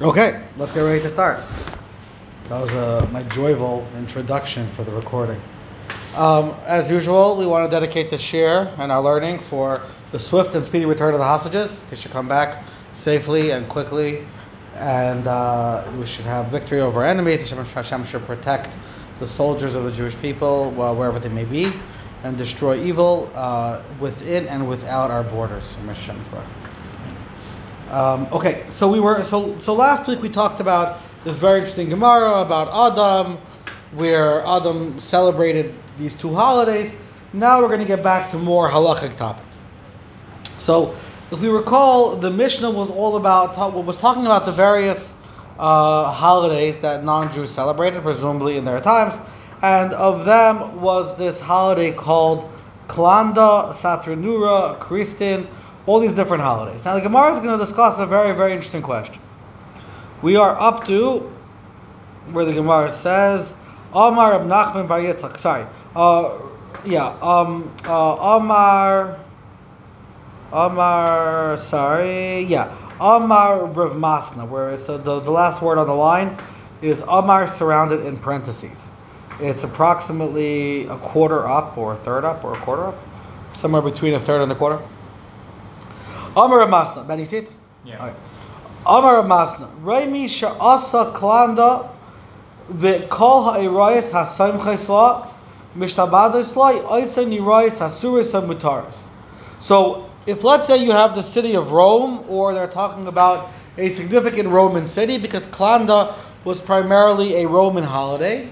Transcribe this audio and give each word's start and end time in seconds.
Okay, 0.00 0.42
let's 0.56 0.72
get 0.72 0.80
ready 0.80 1.02
to 1.02 1.10
start. 1.10 1.40
That 2.48 2.58
was 2.58 2.70
uh, 2.70 3.06
my 3.12 3.22
joyful 3.24 3.86
introduction 3.94 4.66
for 4.68 4.82
the 4.82 4.92
recording. 4.92 5.38
Um, 6.16 6.54
as 6.64 6.90
usual, 6.90 7.36
we 7.36 7.46
want 7.46 7.70
to 7.70 7.70
dedicate 7.70 8.08
this 8.08 8.22
share 8.22 8.74
and 8.78 8.90
our 8.90 9.02
learning 9.02 9.40
for 9.40 9.82
the 10.10 10.18
swift 10.18 10.54
and 10.54 10.64
speedy 10.64 10.86
return 10.86 11.12
of 11.12 11.20
the 11.20 11.26
hostages. 11.26 11.82
They 11.90 11.96
should 11.96 12.12
come 12.12 12.26
back 12.26 12.64
safely 12.94 13.50
and 13.50 13.68
quickly, 13.68 14.26
and 14.76 15.26
uh, 15.26 15.86
we 15.98 16.06
should 16.06 16.24
have 16.24 16.46
victory 16.46 16.80
over 16.80 17.04
enemies. 17.04 17.50
Hashem, 17.50 17.62
Hashem 17.62 18.04
should 18.04 18.24
protect 18.24 18.74
the 19.18 19.26
soldiers 19.26 19.74
of 19.74 19.84
the 19.84 19.92
Jewish 19.92 20.16
people, 20.16 20.70
well, 20.70 20.96
wherever 20.96 21.18
they 21.18 21.28
may 21.28 21.44
be, 21.44 21.74
and 22.24 22.38
destroy 22.38 22.82
evil 22.82 23.30
uh, 23.34 23.82
within 24.00 24.48
and 24.48 24.66
without 24.66 25.10
our 25.10 25.24
borders. 25.24 25.74
Hashem's 25.84 26.32
word. 26.32 26.46
Um, 27.90 28.28
okay, 28.30 28.66
so 28.70 28.88
we 28.88 29.00
were 29.00 29.24
so 29.24 29.58
so 29.58 29.74
last 29.74 30.06
week 30.06 30.22
we 30.22 30.28
talked 30.28 30.60
about 30.60 31.00
this 31.24 31.34
very 31.34 31.58
interesting 31.58 31.88
Gemara 31.88 32.40
about 32.40 32.92
Adam, 32.92 33.36
where 33.90 34.46
Adam 34.46 35.00
celebrated 35.00 35.74
these 35.98 36.14
two 36.14 36.32
holidays. 36.32 36.92
Now 37.32 37.60
we're 37.60 37.66
going 37.66 37.80
to 37.80 37.86
get 37.86 38.00
back 38.00 38.30
to 38.30 38.38
more 38.38 38.70
halachic 38.70 39.16
topics. 39.16 39.60
So, 40.44 40.94
if 41.32 41.40
we 41.40 41.48
recall, 41.48 42.14
the 42.14 42.30
Mishnah 42.30 42.70
was 42.70 42.90
all 42.90 43.16
about 43.16 43.58
was 43.84 43.98
talking 43.98 44.24
about 44.24 44.44
the 44.44 44.52
various 44.52 45.12
uh, 45.58 46.12
holidays 46.12 46.78
that 46.80 47.02
non-Jews 47.02 47.50
celebrated, 47.50 48.02
presumably 48.02 48.56
in 48.56 48.64
their 48.64 48.80
times, 48.80 49.14
and 49.62 49.94
of 49.94 50.24
them 50.24 50.80
was 50.80 51.18
this 51.18 51.40
holiday 51.40 51.90
called 51.90 52.48
Klanda, 52.86 53.74
Saturnura, 53.74 54.78
Kristin 54.78 55.48
all 55.90 55.98
these 55.98 56.12
different 56.12 56.40
holidays. 56.40 56.84
Now 56.84 56.94
the 56.94 57.00
Gemara 57.00 57.32
is 57.32 57.40
going 57.40 57.58
to 57.58 57.64
discuss 57.64 57.98
a 57.98 58.06
very, 58.06 58.32
very 58.32 58.52
interesting 58.52 58.80
question. 58.80 59.20
We 60.22 60.36
are 60.36 60.56
up 60.56 60.86
to 60.86 61.28
where 62.30 62.44
the 62.44 62.52
Gemara 62.52 62.92
says, 62.92 63.52
Amar 63.92 64.38
Rab 64.38 64.46
Nachman 64.46 64.86
Bar 64.86 65.00
Yitzchak. 65.00 65.40
Sorry, 65.40 65.66
uh, 65.96 66.38
yeah, 66.84 67.18
um, 67.20 67.74
uh, 67.86 68.36
Amar, 68.36 69.18
Amar, 70.52 71.56
sorry, 71.58 72.42
yeah, 72.42 72.72
Amar 73.00 73.66
Rav 73.66 73.94
Masna, 73.94 74.48
where 74.48 74.70
it's 74.70 74.88
uh, 74.88 74.96
the, 74.98 75.18
the 75.18 75.30
last 75.32 75.60
word 75.60 75.76
on 75.76 75.88
the 75.88 75.92
line 75.92 76.38
is 76.82 77.02
Amar 77.08 77.48
surrounded 77.48 78.06
in 78.06 78.16
parentheses. 78.16 78.86
It's 79.40 79.64
approximately 79.64 80.86
a 80.86 80.98
quarter 80.98 81.48
up, 81.48 81.76
or 81.76 81.94
a 81.94 81.96
third 81.96 82.24
up, 82.24 82.44
or 82.44 82.52
a 82.52 82.60
quarter 82.60 82.84
up, 82.84 82.98
somewhere 83.54 83.82
between 83.82 84.14
a 84.14 84.20
third 84.20 84.42
and 84.42 84.52
a 84.52 84.54
quarter. 84.54 84.80
Amar 86.40 86.66
Masna. 86.66 87.06
Ben, 87.06 87.18
you 87.18 87.26
see 87.26 87.38
it? 87.38 87.52
Yeah. 87.84 88.14
Amar 88.86 89.22
Masna. 89.24 89.68
Raimi 89.82 90.24
sha'asa 90.24 91.14
klanda 91.14 91.90
v'kol 92.72 93.44
ha'irayis 93.44 94.10
ha'saim 94.10 94.58
chaysla 94.58 95.28
mishtabadis 95.76 96.56
lai 96.56 96.74
oisen 96.76 97.36
yirayis 97.36 97.76
ha'suris 97.76 98.32
ha'mutaris. 98.32 98.96
So, 99.60 100.08
if 100.26 100.42
let's 100.42 100.66
say 100.66 100.82
you 100.82 100.92
have 100.92 101.14
the 101.14 101.22
city 101.22 101.54
of 101.56 101.72
Rome, 101.72 102.24
or 102.28 102.54
they're 102.54 102.66
talking 102.66 103.06
about 103.06 103.50
a 103.76 103.90
significant 103.90 104.48
Roman 104.48 104.86
city, 104.86 105.18
because 105.18 105.46
Klanda 105.48 106.14
was 106.44 106.60
primarily 106.60 107.42
a 107.42 107.48
Roman 107.48 107.84
holiday. 107.84 108.50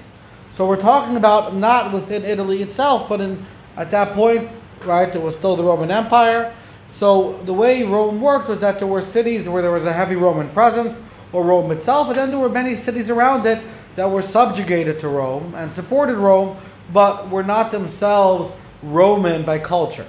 So 0.55 0.67
we're 0.67 0.81
talking 0.81 1.17
about 1.17 1.55
not 1.55 1.93
within 1.93 2.25
Italy 2.25 2.63
itself, 2.63 3.09
but 3.09 3.21
in 3.21 3.45
at 3.77 3.91
that 3.93 4.13
point, 4.15 4.51
right, 4.85 5.15
it 5.15 5.23
was 5.23 5.35
still 5.35 5.57
the 5.57 5.65
Roman 5.65 5.91
Empire. 5.91 6.53
So 6.89 7.35
the 7.45 7.53
way 7.53 7.83
Rome 7.83 8.21
worked 8.21 8.49
was 8.49 8.61
that 8.61 8.79
there 8.79 8.89
were 8.89 9.03
cities 9.03 9.49
where 9.49 9.63
there 9.63 9.71
was 9.71 9.85
a 9.85 9.93
heavy 9.93 10.17
Roman 10.17 10.49
presence, 10.51 10.99
or 11.33 11.45
Rome 11.45 11.71
itself, 11.71 12.09
and 12.09 12.17
then 12.17 12.31
there 12.31 12.39
were 12.39 12.49
many 12.49 12.75
cities 12.75 13.11
around 13.11 13.47
it 13.47 13.63
that 13.97 14.11
were 14.11 14.23
subjugated 14.23 14.99
to 15.01 15.09
Rome 15.09 15.55
and 15.55 15.73
supported 15.73 16.17
Rome, 16.17 16.57
but 16.93 17.29
were 17.29 17.43
not 17.43 17.71
themselves 17.71 18.53
Roman 18.83 19.45
by 19.45 19.59
culture, 19.59 20.07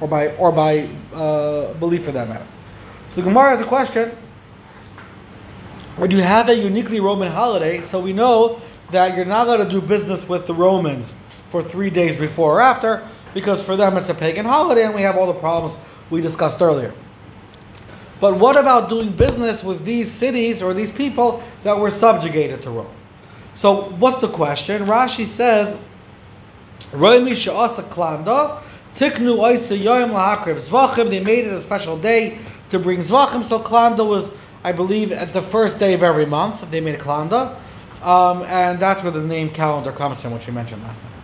or 0.00 0.06
by 0.06 0.28
or 0.36 0.52
by 0.52 0.88
uh, 1.12 1.72
belief 1.74 2.04
for 2.04 2.12
that 2.12 2.28
matter. 2.28 2.46
So 3.08 3.16
the 3.16 3.22
Gemara 3.22 3.56
has 3.56 3.60
a 3.60 3.68
question: 3.68 4.16
When 5.96 6.12
you 6.12 6.20
have 6.22 6.48
a 6.48 6.54
uniquely 6.54 7.00
Roman 7.00 7.28
holiday, 7.28 7.80
so 7.80 7.98
we 7.98 8.12
know 8.12 8.60
that 8.92 9.16
you're 9.16 9.24
not 9.24 9.46
going 9.46 9.60
to 9.60 9.68
do 9.68 9.80
business 9.80 10.28
with 10.28 10.46
the 10.46 10.54
Romans 10.54 11.12
for 11.48 11.62
three 11.62 11.90
days 11.90 12.14
before 12.16 12.58
or 12.58 12.60
after, 12.60 13.02
because 13.34 13.62
for 13.62 13.76
them 13.76 13.96
it's 13.96 14.08
a 14.08 14.14
pagan 14.14 14.46
holiday, 14.46 14.84
and 14.84 14.94
we 14.94 15.02
have 15.02 15.16
all 15.16 15.26
the 15.26 15.34
problems 15.34 15.76
we 16.10 16.20
discussed 16.20 16.60
earlier. 16.60 16.92
But 18.18 18.38
what 18.38 18.56
about 18.56 18.88
doing 18.88 19.12
business 19.12 19.62
with 19.62 19.84
these 19.84 20.10
cities 20.10 20.62
or 20.62 20.72
these 20.72 20.90
people 20.90 21.42
that 21.64 21.78
were 21.78 21.90
subjugated 21.90 22.62
to 22.62 22.70
Rome? 22.70 22.86
So 23.54 23.90
what's 23.92 24.18
the 24.18 24.28
question? 24.28 24.84
Rashi 24.84 25.26
says, 25.26 25.76
klanda, 26.92 28.62
tiknu 28.96 29.36
zvachim. 29.36 31.10
They 31.10 31.20
made 31.20 31.46
it 31.46 31.52
a 31.52 31.62
special 31.62 31.98
day 31.98 32.38
to 32.70 32.78
bring 32.78 33.00
zvachim. 33.00 33.44
So 33.44 33.58
klanda 33.58 34.06
was, 34.06 34.32
I 34.64 34.72
believe, 34.72 35.12
at 35.12 35.32
the 35.32 35.42
first 35.42 35.78
day 35.78 35.92
of 35.92 36.02
every 36.02 36.26
month. 36.26 36.70
They 36.70 36.80
made 36.80 36.94
a 36.94 36.98
klanda, 36.98 37.58
um, 38.02 38.42
and 38.44 38.80
that's 38.80 39.02
where 39.02 39.12
the 39.12 39.22
name 39.22 39.50
calendar 39.50 39.92
comes 39.92 40.22
from, 40.22 40.32
which 40.32 40.46
we 40.46 40.52
mentioned 40.54 40.82
last 40.82 41.00
time. 41.00 41.15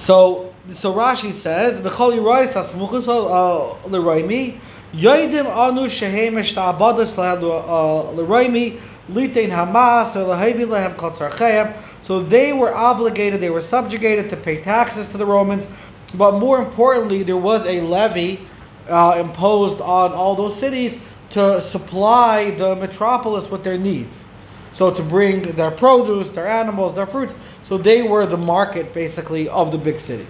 So 0.00 0.54
so 0.72 0.94
Rashi 0.94 1.30
says, 1.30 1.78
"V'chol 1.84 2.18
yirois 2.18 2.52
hasmuchus 2.54 3.06
uh, 3.06 3.86
l'roimi 3.86 4.58
yoidim 4.94 5.44
anu 5.44 5.90
shehem 5.90 6.36
eshtabadas 6.36 7.18
uh, 7.18 8.10
l'roimi 8.12 8.80
litain 9.10 9.50
hamas 9.50 10.14
l'havim 10.14 10.70
lehem 10.70 10.94
kotzarcheim." 10.94 11.76
So 12.00 12.22
they 12.22 12.54
were 12.54 12.74
obligated, 12.74 13.42
they 13.42 13.50
were 13.50 13.60
subjugated 13.60 14.30
to 14.30 14.38
pay 14.38 14.62
taxes 14.62 15.06
to 15.08 15.18
the 15.18 15.26
Romans, 15.26 15.66
but 16.14 16.32
more 16.40 16.62
importantly, 16.62 17.22
there 17.22 17.36
was 17.36 17.66
a 17.66 17.82
levy 17.82 18.40
uh, 18.88 19.16
imposed 19.20 19.82
on 19.82 20.12
all 20.12 20.34
those 20.34 20.58
cities 20.58 20.98
to 21.28 21.60
supply 21.60 22.52
the 22.52 22.74
metropolis 22.76 23.50
with 23.50 23.64
their 23.64 23.76
needs. 23.76 24.24
So 24.80 24.90
to 24.90 25.02
bring 25.02 25.42
their 25.42 25.70
produce, 25.70 26.32
their 26.32 26.48
animals, 26.48 26.94
their 26.94 27.04
fruits. 27.04 27.34
So 27.62 27.76
they 27.76 28.00
were 28.00 28.24
the 28.24 28.38
market 28.38 28.94
basically 28.94 29.46
of 29.50 29.72
the 29.72 29.76
big 29.76 30.00
city. 30.00 30.26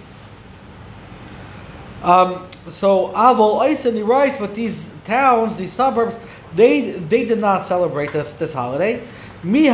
Um, 2.02 2.48
so 2.68 3.12
Avol 3.12 3.60
Eisen 3.60 3.94
the 3.94 4.02
rice, 4.02 4.34
but 4.40 4.56
these 4.56 4.88
towns, 5.04 5.56
these 5.56 5.72
suburbs, 5.72 6.18
they 6.56 6.98
they 7.12 7.24
did 7.24 7.38
not 7.38 7.64
celebrate 7.64 8.12
this 8.12 8.32
this 8.32 8.52
holiday. 8.52 9.06
Is 9.44 9.72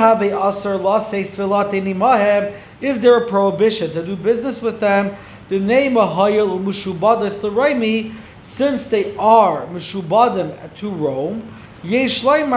there 3.00 3.16
a 3.16 3.26
prohibition 3.26 3.90
to 3.92 4.04
do 4.04 4.14
business 4.14 4.60
with 4.60 4.78
them? 4.78 5.16
The 5.48 5.58
name 5.58 5.96
of 5.96 6.10
Hayel 6.10 6.62
Mushubadas 6.62 7.40
Raimi, 7.40 8.14
since 8.42 8.84
they 8.84 9.16
are 9.16 9.64
Mushubadim 9.68 10.76
to 10.76 10.90
Rome, 10.90 11.50
Mashem 11.82 12.50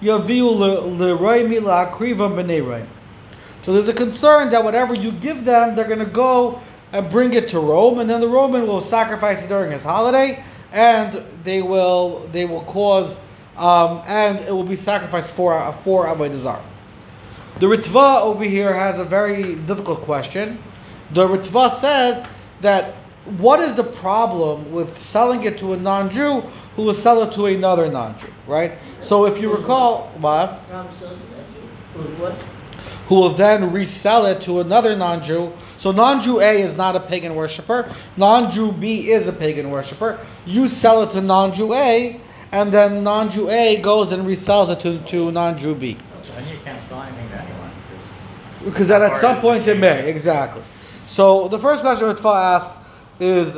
So 0.00 0.18
there's 3.72 3.88
a 3.88 3.94
concern 3.94 4.50
that 4.50 4.64
whatever 4.64 4.94
you 4.94 5.12
give 5.12 5.44
them, 5.44 5.74
they're 5.74 5.86
going 5.86 5.98
to 5.98 6.06
go 6.06 6.60
and 6.92 7.10
bring 7.10 7.34
it 7.34 7.48
to 7.50 7.60
Rome, 7.60 7.98
and 7.98 8.08
then 8.08 8.20
the 8.20 8.28
Roman 8.28 8.66
will 8.66 8.80
sacrifice 8.80 9.42
it 9.42 9.48
during 9.48 9.72
his 9.72 9.82
holiday, 9.82 10.42
and 10.72 11.22
they 11.44 11.62
will 11.62 12.28
they 12.32 12.44
will 12.44 12.62
cause 12.62 13.20
um, 13.56 14.02
and 14.06 14.38
it 14.40 14.52
will 14.52 14.64
be 14.64 14.76
sacrificed 14.76 15.30
for 15.32 15.72
for 15.84 16.06
Avodah. 16.06 16.62
The 17.58 17.66
Ritva 17.66 18.22
over 18.22 18.44
here 18.44 18.72
has 18.72 18.98
a 18.98 19.04
very 19.04 19.56
difficult 19.56 20.02
question. 20.02 20.62
The 21.12 21.26
Ritva 21.26 21.70
says 21.70 22.24
that 22.60 22.96
what 23.36 23.60
is 23.60 23.74
the 23.74 23.84
problem 23.84 24.70
with 24.72 24.98
selling 24.98 25.44
it 25.44 25.58
to 25.58 25.74
a 25.74 25.76
non-Jew 25.76 26.40
who 26.76 26.82
will 26.82 26.94
sell 26.94 27.22
it 27.22 27.34
to 27.34 27.46
another 27.46 27.90
non-Jew, 27.90 28.32
right? 28.46 28.72
So 29.00 29.26
if 29.26 29.40
you 29.40 29.54
recall, 29.54 30.10
what? 30.18 30.62
Who 33.06 33.14
will 33.14 33.30
then 33.30 33.72
resell 33.72 34.26
it 34.26 34.42
to 34.42 34.60
another 34.60 34.94
non 34.94 35.22
Jew. 35.22 35.52
So 35.78 35.90
non 35.90 36.20
Jew 36.20 36.40
A 36.40 36.62
is 36.62 36.74
not 36.74 36.94
a 36.94 37.00
pagan 37.00 37.34
worshiper, 37.34 37.92
non 38.16 38.50
Jew 38.50 38.70
B 38.72 39.10
is 39.10 39.26
a 39.26 39.32
pagan 39.32 39.70
worshiper. 39.70 40.18
You 40.46 40.68
sell 40.68 41.02
it 41.02 41.10
to 41.10 41.20
non 41.20 41.52
Jew 41.52 41.74
A, 41.74 42.20
and 42.52 42.72
then 42.72 43.02
non 43.02 43.30
Jew 43.30 43.48
A 43.48 43.78
goes 43.78 44.12
and 44.12 44.24
resells 44.24 44.70
it 44.70 44.80
to, 44.80 44.98
to 45.10 45.30
non 45.30 45.58
Jew 45.58 45.74
B. 45.74 45.96
then 46.34 46.48
you 46.48 46.58
can't 46.64 46.82
sell 46.82 47.02
anything 47.02 47.28
to 47.30 47.42
anyone. 47.42 47.70
Because 48.64 48.88
then 48.88 49.02
at 49.02 49.16
some 49.16 49.40
point 49.40 49.66
it 49.66 49.78
may, 49.78 50.08
exactly. 50.08 50.62
So 51.06 51.48
the 51.48 51.58
first 51.58 51.82
question 51.82 52.08
Ritva 52.08 52.56
asks 52.56 52.77
is 53.20 53.56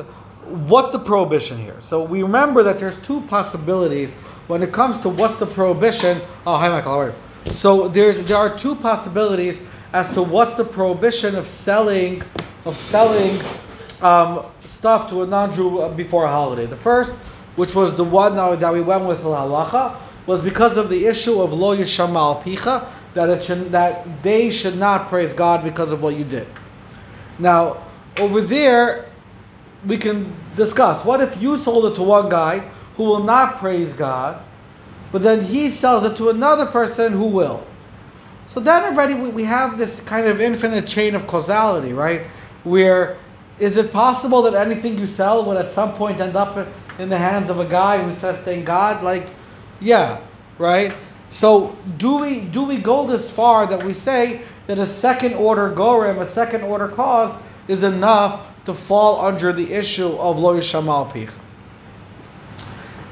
what's 0.69 0.91
the 0.91 0.99
prohibition 0.99 1.59
here? 1.59 1.77
So 1.81 2.03
we 2.03 2.23
remember 2.23 2.63
that 2.63 2.79
there's 2.79 2.97
two 2.99 3.21
possibilities 3.23 4.15
when 4.47 4.63
it 4.63 4.73
comes 4.73 4.99
to 5.01 5.09
what's 5.09 5.37
the 5.37 5.47
prohibition. 5.47 6.21
Oh, 6.47 6.57
hi 6.57 6.69
Michael, 6.69 6.93
how 6.93 7.01
are 7.01 7.07
you? 7.09 7.53
So 7.53 7.89
there's 7.89 8.21
there 8.23 8.37
are 8.37 8.57
two 8.57 8.75
possibilities 8.75 9.61
as 9.93 10.11
to 10.11 10.23
what's 10.23 10.55
the 10.55 10.65
prohibition 10.65 11.35
of 11.35 11.47
selling 11.47 12.23
of 12.65 12.77
selling 12.77 13.41
um, 14.03 14.47
stuff 14.61 15.09
to 15.11 15.23
a 15.23 15.27
non-Jew 15.27 15.93
before 15.97 16.25
a 16.25 16.29
holiday. 16.29 16.67
The 16.67 16.77
first 16.77 17.13
which 17.57 17.75
was 17.75 17.95
the 17.95 18.05
one 18.05 18.37
that 18.37 18.73
we 18.73 18.81
went 18.81 19.05
with 19.05 19.21
halacha, 19.21 19.95
was 20.27 20.41
because 20.41 20.79
of 20.79 20.89
the 20.89 21.07
issue 21.07 21.43
of 21.43 21.53
lo 21.53 21.77
yishamal 21.77 22.43
picha, 22.43 22.89
that 23.13 23.29
it 23.29 23.43
should, 23.43 23.71
that 23.71 24.23
they 24.23 24.49
should 24.49 24.79
not 24.79 25.09
praise 25.09 25.35
God 25.35 25.63
because 25.63 25.93
of 25.93 26.03
what 26.03 26.17
you 26.17 26.25
did. 26.25 26.49
Now, 27.39 27.83
over 28.19 28.41
there, 28.41 29.10
we 29.87 29.97
can 29.97 30.35
discuss. 30.57 31.05
What 31.05 31.21
if 31.21 31.41
you 31.41 31.57
sold 31.57 31.87
it 31.87 31.95
to 31.97 32.03
one 32.03 32.29
guy 32.29 32.59
who 32.95 33.05
will 33.05 33.23
not 33.23 33.59
praise 33.59 33.93
God, 33.93 34.43
but 35.13 35.23
then 35.23 35.41
he 35.41 35.69
sells 35.69 36.05
it 36.05 36.17
to 36.17 36.31
another 36.31 36.67
person 36.67 37.13
who 37.13 37.27
will? 37.27 37.67
So 38.47 38.61
then 38.61 38.83
already 38.85 39.15
we, 39.15 39.31
we 39.31 39.45
have 39.45 39.79
this 39.79 40.01
kind 40.01 40.27
of 40.27 40.41
infinite 40.41 40.87
chain 40.87 41.15
of 41.15 41.27
causality, 41.27 41.93
right? 41.93 42.23
Where 42.65 43.17
is 43.59 43.77
it 43.77 43.93
possible 43.93 44.43
that 44.43 44.55
anything 44.55 44.99
you 44.99 45.07
sell 45.07 45.45
would 45.45 45.57
at 45.57 45.71
some 45.71 45.93
point 45.93 46.21
end 46.21 46.37
up 46.37 46.69
in 46.99 47.09
the 47.09 47.19
hands 47.19 47.49
of 47.49 47.61
a 47.61 47.65
guy 47.65 48.03
who 48.03 48.15
says 48.17 48.39
thank 48.39 48.67
God? 48.67 49.05
Like, 49.05 49.31
yeah, 49.81 50.21
right? 50.59 50.93
So 51.31 51.77
do 51.99 52.19
we 52.19 52.41
do 52.41 52.65
we 52.65 52.79
go 52.79 53.07
this 53.07 53.31
far 53.31 53.67
that 53.69 53.83
we 53.83 53.93
say 53.93 54.43
that 54.67 54.79
a 54.79 54.87
second 54.87 55.35
order 55.35 55.73
gorem, 55.73 56.21
a 56.21 56.27
second 56.27 56.63
order 56.63 56.89
cause, 56.89 57.35
is 57.69 57.85
enough 57.85 58.50
to 58.65 58.75
fall 58.75 59.25
under 59.25 59.53
the 59.53 59.71
issue 59.73 60.09
of 60.17 60.39
lo 60.39 60.57
yishamal 60.57 61.13
pich? 61.13 61.31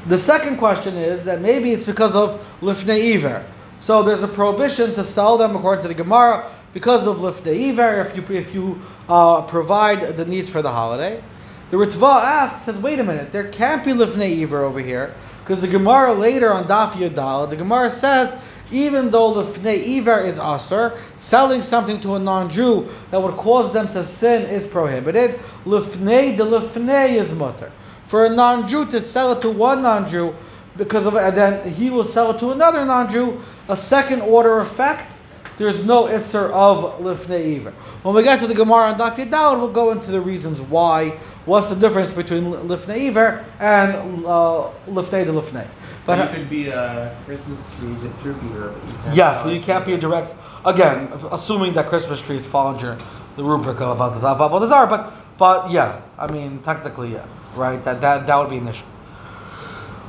The 0.07 0.19
second 0.19 0.57
question 0.57 0.97
is 0.97 1.23
that 1.25 1.41
maybe 1.41 1.73
it's 1.73 1.85
because 1.85 2.17
of 2.17 2.43
lifnei 2.61 3.15
iver. 3.15 3.45
So 3.79 4.03
there's 4.03 4.23
a 4.23 4.29
prohibition 4.29 4.95
to 4.95 5.05
sell 5.05 5.37
them 5.37 5.55
according 5.55 5.83
to 5.83 5.89
the 5.89 5.95
Gemara 5.95 6.51
because 6.73 7.07
of 7.07 7.19
lifnei 7.19 7.71
iver 7.71 8.01
if 8.01 8.17
you 8.17 8.37
if 8.37 8.55
you 8.55 8.81
uh, 9.09 9.43
provide 9.43 10.17
the 10.17 10.25
needs 10.25 10.49
for 10.49 10.63
the 10.63 10.71
holiday. 10.71 11.23
The 11.71 11.77
Ritva 11.77 12.23
asks, 12.23 12.63
says, 12.63 12.79
wait 12.79 12.99
a 12.99 13.05
minute, 13.05 13.31
there 13.31 13.49
can't 13.49 13.85
be 13.85 13.93
lifnei 13.93 14.43
iver 14.43 14.63
over 14.63 14.81
here 14.81 15.15
because 15.41 15.61
the 15.61 15.69
Gemara 15.69 16.15
later 16.15 16.53
on 16.53 16.67
Daf 16.67 16.93
Yodal, 16.93 17.51
the 17.51 17.57
Gemara 17.57 17.91
says 17.91 18.35
even 18.71 19.11
though 19.11 19.35
lifnei 19.35 19.99
iver 19.99 20.21
is 20.21 20.39
aser, 20.39 20.99
selling 21.17 21.63
something 21.63 22.01
to 22.01 22.15
a 22.15 22.19
non-Jew 22.19 22.89
that 23.11 23.23
would 23.23 23.37
cause 23.37 23.73
them 23.73 23.89
to 23.89 24.05
sin 24.05 24.43
is 24.43 24.67
prohibited. 24.67 25.41
Lifnei 25.65 26.37
de 26.37 26.45
lifnei 26.45 27.15
is 27.15 27.33
mutter. 27.33 27.73
For 28.05 28.27
a 28.27 28.31
non-Jew 28.31 28.87
to 28.87 29.01
sell 29.01 29.33
it 29.33 29.43
to 29.43 29.51
one 29.51 29.83
non-Jew 29.83 30.35
because 30.77 31.07
of 31.07 31.17
and 31.17 31.37
then 31.37 31.73
he 31.73 31.91
will 31.91 32.05
sell 32.05 32.31
it 32.31 32.39
to 32.39 32.53
another 32.53 32.85
non-Jew, 32.85 33.41
a 33.69 33.77
second 33.77 34.23
order 34.23 34.61
effect. 34.61 35.13
There's 35.59 35.85
no 35.85 36.05
isser 36.05 36.51
of 36.53 37.01
lifnei 37.01 37.57
iver. 37.57 37.73
When 38.03 38.15
we 38.15 38.23
get 38.23 38.39
to 38.41 38.47
the 38.47 38.55
Gemara 38.55 38.93
on 38.93 38.99
Daf 38.99 39.17
Yodal, 39.17 39.59
we'll 39.59 39.73
go 39.73 39.91
into 39.91 40.13
the 40.13 40.21
reasons 40.21 40.63
why. 40.63 41.19
What's 41.47 41.67
the 41.67 41.75
difference 41.75 42.13
between 42.13 42.45
lifnei 42.45 43.09
iver 43.09 43.45
and 43.59 44.25
uh, 44.25 44.71
lifnei 44.87 45.25
de 45.25 45.33
lifnei? 45.33 45.67
But 46.07 46.31
you 46.31 46.37
could 46.37 46.49
be 46.49 46.69
a 46.69 47.17
Christmas 47.27 47.61
tree 47.79 47.95
distributor. 48.01 48.73
But 49.05 49.17
yes, 49.17 49.43
but 49.43 49.53
you 49.53 49.61
can't 49.61 49.85
be 49.85 49.95
a 49.95 49.99
direct. 49.99 50.35
Again, 50.65 51.13
assuming 51.33 51.73
that 51.75 51.89
Christmas 51.89 52.21
trees 52.21 52.47
fall 52.47 52.69
under 52.69 52.97
the 53.37 53.45
rubric 53.45 53.81
of 53.81 53.99
Avodah 53.99 54.89
but 54.89 55.15
but 55.39 55.71
yeah, 55.71 56.01
I 56.19 56.31
mean 56.31 56.61
technically 56.63 57.15
yeah, 57.15 57.27
right? 57.55 57.83
That 57.85 58.01
that 58.01 58.27
that 58.27 58.37
would 58.37 58.51
be 58.51 58.59
an 58.59 58.69
issue. 58.69 58.87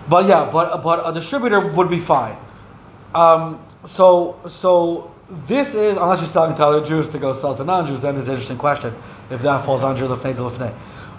But 0.08 0.28
yeah, 0.28 0.50
but 0.52 0.84
but 0.84 1.08
a 1.08 1.14
distributor 1.14 1.60
would 1.60 1.90
be 1.90 2.00
fine. 2.00 2.38
Um, 3.16 3.64
so 3.84 4.40
so 4.48 5.12
this 5.46 5.76
is 5.76 5.98
unless 5.98 6.20
you're 6.20 6.30
selling 6.30 6.56
to 6.56 6.66
other 6.66 6.86
Jews 6.86 7.10
to 7.10 7.20
go 7.20 7.34
sell 7.34 7.56
to 7.56 7.64
non-Jews, 7.64 8.00
then 8.00 8.18
it's 8.18 8.28
an 8.28 8.34
interesting 8.34 8.58
question 8.58 8.96
if 9.30 9.42
that 9.42 9.64
falls 9.64 9.84
under 9.84 10.08
the 10.08 10.16
lefnei 10.16 10.36
lefnei. 10.36 10.74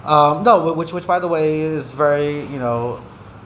Um, 0.05 0.43
no, 0.43 0.73
which 0.73 0.93
which 0.93 1.07
by 1.07 1.19
the 1.19 1.27
way 1.27 1.61
is 1.61 1.91
very 1.91 2.41
you 2.41 2.59
know 2.59 3.01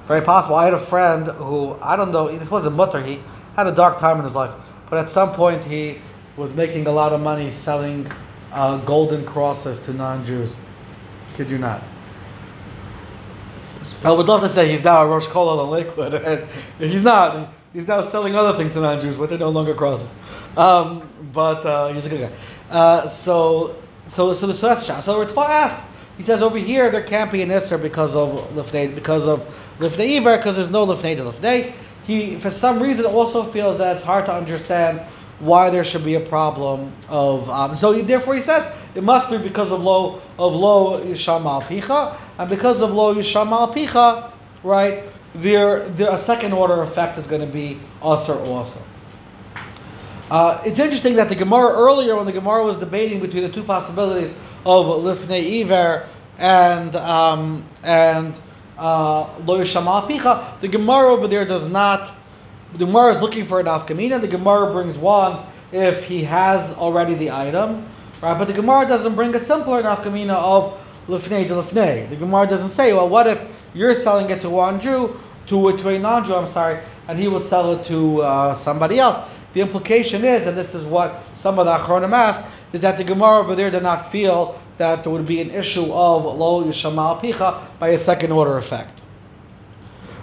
very 0.08 0.22
possible. 0.22 0.56
I 0.56 0.66
had 0.66 0.74
a 0.74 0.80
friend 0.80 1.28
who 1.28 1.78
I 1.82 1.96
don't 1.96 2.12
know. 2.12 2.36
This 2.36 2.50
wasn't 2.50 2.76
mutter. 2.76 3.02
He 3.02 3.20
had 3.56 3.68
a 3.68 3.72
dark 3.72 4.00
time 4.00 4.18
in 4.18 4.24
his 4.24 4.36
life, 4.36 4.52
but 4.90 5.00
at 5.00 5.10
some 5.10 5.32
point 5.34 5.64
he 5.64 6.00
was 6.38 6.54
making 6.54 6.88
a 6.88 6.92
lot 6.92 7.14
of 7.14 7.22
money 7.22 7.50
selling 7.50 8.08
uh, 8.52 8.78
golden 8.78 9.26
crosses 9.26 9.80
to 9.80 9.94
non-Jews. 9.94 10.56
Kid 11.34 11.50
you 11.50 11.58
not. 11.58 11.84
I 14.04 14.12
would 14.12 14.28
love 14.28 14.42
to 14.42 14.50
say 14.50 14.70
he's 14.70 14.84
now 14.84 15.02
a 15.02 15.08
Rosh 15.08 15.28
Kollel 15.28 15.64
in 15.64 15.70
Lakewood, 15.70 16.48
he's 16.80 17.04
not. 17.04 17.54
He's 17.76 17.90
now 17.90 18.02
selling 18.02 18.38
other 18.38 18.58
things 18.58 18.72
to 18.72 18.80
non-Jews, 18.80 19.18
but 19.18 19.30
they're 19.30 19.38
no 19.38 19.50
longer 19.50 19.76
crosses. 19.76 20.16
Um, 20.56 21.10
but 21.34 21.66
uh, 21.66 21.90
he's 21.90 22.06
a 22.06 22.10
good 22.10 22.30
guy. 22.30 22.36
Uh, 22.74 23.06
so, 23.06 23.76
so, 24.08 24.34
so, 24.34 24.54
so 24.54 24.70
that's 24.70 24.88
a 24.88 25.02
So 25.02 25.26
Ritva 25.26 25.46
asks. 25.46 25.86
He 26.16 26.24
says 26.24 26.42
over 26.42 26.58
here 26.58 26.90
there 26.90 27.04
can't 27.04 27.30
be 27.30 27.42
an 27.42 27.50
Isser 27.50 27.82
because 27.82 28.16
of 28.16 28.30
Lifnei, 28.54 28.96
because 28.96 29.28
of 29.28 29.46
Lifnei 29.80 30.16
Iver, 30.16 30.38
because 30.38 30.56
there's 30.56 30.70
no 30.70 30.88
Lifnei 30.88 31.18
to 31.18 31.24
Lifnei. 31.24 31.74
He, 32.08 32.38
for 32.38 32.50
some 32.50 32.82
reason, 32.82 33.06
also 33.06 33.44
feels 33.44 33.78
that 33.80 33.98
it's 33.98 34.06
hard 34.06 34.26
to 34.28 34.34
understand 34.34 35.02
why 35.40 35.70
there 35.70 35.84
should 35.84 36.06
be 36.06 36.16
a 36.16 36.22
problem 36.22 36.94
of. 37.10 37.50
Um, 37.50 37.76
so 37.76 37.92
he, 37.92 38.04
therefore, 38.04 38.36
he 38.36 38.42
says 38.42 38.72
it 38.96 39.04
must 39.04 39.30
be 39.30 39.38
because 39.38 39.74
of 39.74 39.82
low 39.82 40.22
of 40.40 40.54
low 40.54 41.02
yisham 41.02 41.62
picha, 41.64 42.18
and 42.38 42.50
because 42.50 42.82
of 42.82 42.94
low 42.94 43.14
yisham 43.14 43.50
picha, 43.74 44.32
right? 44.64 45.04
There, 45.36 45.90
there, 45.90 46.14
a 46.14 46.18
second 46.18 46.54
order 46.54 46.82
effect 46.82 47.18
is 47.18 47.28
going 47.28 47.42
to 47.42 47.48
be 47.48 47.80
usher 48.02 48.36
also. 48.36 48.82
Uh, 50.32 50.62
it's 50.66 50.80
interesting 50.80 51.16
that 51.16 51.30
the 51.30 51.36
Gemara 51.36 51.74
earlier, 51.74 52.16
when 52.16 52.26
the 52.26 52.32
Gemara 52.32 52.64
was 52.64 52.78
debating 52.78 53.20
between 53.20 53.44
the 53.44 53.50
two 53.50 53.64
possibilities 53.64 54.34
of 54.66 54.86
lifnei 54.86 55.62
iver 55.62 56.08
and 56.40 56.96
um, 56.96 57.64
and 57.84 58.40
uh, 58.78 59.30
lo 59.46 59.62
uh, 59.62 60.08
picha, 60.08 60.60
the 60.62 60.68
Gemara 60.68 61.12
over 61.12 61.28
there 61.28 61.46
does 61.46 61.68
not. 61.68 62.12
The 62.74 62.86
Gemara 62.86 63.12
is 63.12 63.22
looking 63.22 63.46
for 63.46 63.60
an 63.60 63.68
afkamina. 63.68 64.20
The 64.20 64.28
Gemara 64.28 64.72
brings 64.72 64.98
one 64.98 65.46
if 65.72 66.06
he 66.06 66.24
has 66.24 66.76
already 66.78 67.14
the 67.14 67.32
item, 67.32 67.88
right? 68.22 68.38
But 68.38 68.46
the 68.46 68.54
Gemara 68.54 68.88
doesn't 68.88 69.16
bring 69.16 69.36
a 69.36 69.40
simpler 69.40 69.84
nafkamina 69.84 70.34
of 70.34 70.80
lifnei 71.08 71.48
to 71.48 71.56
lifnei. 71.56 72.10
The 72.10 72.16
Gemara 72.16 72.48
doesn't 72.48 72.72
say, 72.72 72.94
well, 72.94 73.10
what 73.10 73.28
if 73.28 73.44
you're 73.74 73.94
selling 73.94 74.30
it 74.30 74.42
to 74.42 74.50
one 74.50 74.80
Jew, 74.80 75.20
to, 75.48 75.78
to 75.78 75.90
a 75.90 76.00
non-Jew, 76.00 76.36
I'm 76.36 76.52
sorry, 76.52 76.80
and 77.08 77.20
he 77.20 77.28
will 77.28 77.40
sell 77.40 77.74
it 77.74 77.86
to 77.86 78.22
uh, 78.22 78.58
somebody 78.58 79.00
else. 79.00 79.18
The 79.54 79.62
implication 79.62 80.26
is, 80.26 80.48
and 80.48 80.58
this 80.58 80.76
is 80.76 80.86
what 80.86 81.24
some 81.36 81.60
of 81.60 81.66
the 81.66 81.78
Achronim 81.78 82.12
ask, 82.12 82.42
is 82.74 82.82
that 82.82 82.98
the 82.98 83.04
Gemara 83.04 83.40
over 83.40 83.56
there 83.56 83.72
did 83.72 83.84
not 83.84 84.12
feel 84.12 84.60
that 84.78 85.04
there 85.04 85.12
would 85.12 85.26
be 85.26 85.40
an 85.40 85.50
issue 85.52 85.92
of 85.94 86.26
lo 86.26 86.64
yishama 86.64 87.22
picha 87.22 87.66
by 87.80 87.90
a 87.90 87.98
second 87.98 88.32
order 88.32 88.58
effect. 88.58 89.02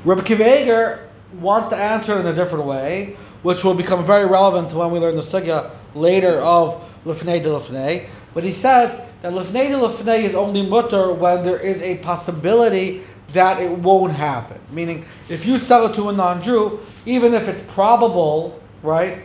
Rabbi 0.05 0.23
Akiva 0.23 1.09
wants 1.41 1.69
to 1.69 1.77
answer 1.77 2.19
in 2.19 2.27
a 2.27 2.35
different 2.35 2.67
way, 2.67 3.17
which 3.43 3.65
will 3.65 3.75
become 3.75 4.05
very 4.05 4.27
relevant 4.27 4.71
to 4.71 4.77
when 4.77 4.91
we 4.91 4.99
learn 4.99 5.17
the 5.17 5.23
sugya 5.23 5.71
later 5.95 6.41
of 6.41 6.85
lefnei 7.05 7.43
de 7.43 7.49
lefnei. 7.49 8.09
But 8.35 8.45
he 8.45 8.51
says 8.51 9.01
that 9.23 9.33
lefnei 9.33 9.69
de 9.69 9.77
lefnei 9.77 10.25
is 10.25 10.35
only 10.35 10.67
mutter 10.67 11.13
when 11.13 11.45
there 11.45 11.59
is 11.59 11.81
a 11.83 11.97
possibility 11.99 13.03
that 13.33 13.61
it 13.63 13.71
won't 13.71 14.13
happen. 14.13 14.61
Meaning, 14.71 15.07
if 15.29 15.47
you 15.47 15.59
sell 15.59 15.87
it 15.87 15.95
to 15.95 16.11
a 16.11 16.13
non-Jew, 16.13 16.81
even 17.07 17.33
if 17.33 17.49
it's 17.49 17.63
probable 17.73 18.63
right? 18.83 19.23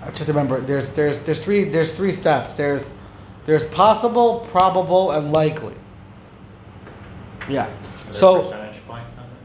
I 0.00 0.04
have 0.06 0.14
to 0.14 0.24
remember. 0.24 0.60
There's 0.60 0.90
there's 0.90 1.20
there's 1.22 1.42
three 1.42 1.64
there's 1.64 1.94
three 1.94 2.12
steps. 2.12 2.54
There's 2.54 2.88
there's 3.46 3.64
possible, 3.66 4.40
probable, 4.50 5.12
and 5.12 5.32
likely. 5.32 5.74
Yeah. 7.48 7.70
so 8.10 8.70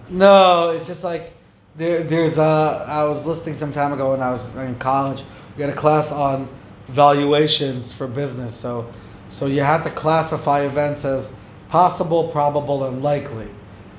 no, 0.09 0.71
it's 0.71 0.87
just 0.87 1.03
like 1.03 1.33
there 1.75 2.03
there's 2.03 2.37
a. 2.37 2.85
I 2.87 3.03
was 3.05 3.25
listening 3.25 3.55
some 3.55 3.73
time 3.73 3.93
ago 3.93 4.11
when 4.11 4.21
I 4.21 4.31
was 4.31 4.55
in 4.55 4.75
college. 4.75 5.23
We 5.55 5.63
had 5.63 5.71
a 5.71 5.75
class 5.75 6.11
on 6.11 6.47
valuations 6.89 7.91
for 7.91 8.07
business. 8.07 8.55
So 8.55 8.91
so 9.29 9.45
you 9.45 9.61
had 9.61 9.83
to 9.83 9.91
classify 9.91 10.61
events 10.61 11.05
as 11.05 11.31
possible, 11.69 12.29
probable, 12.29 12.85
and 12.85 13.03
likely, 13.03 13.47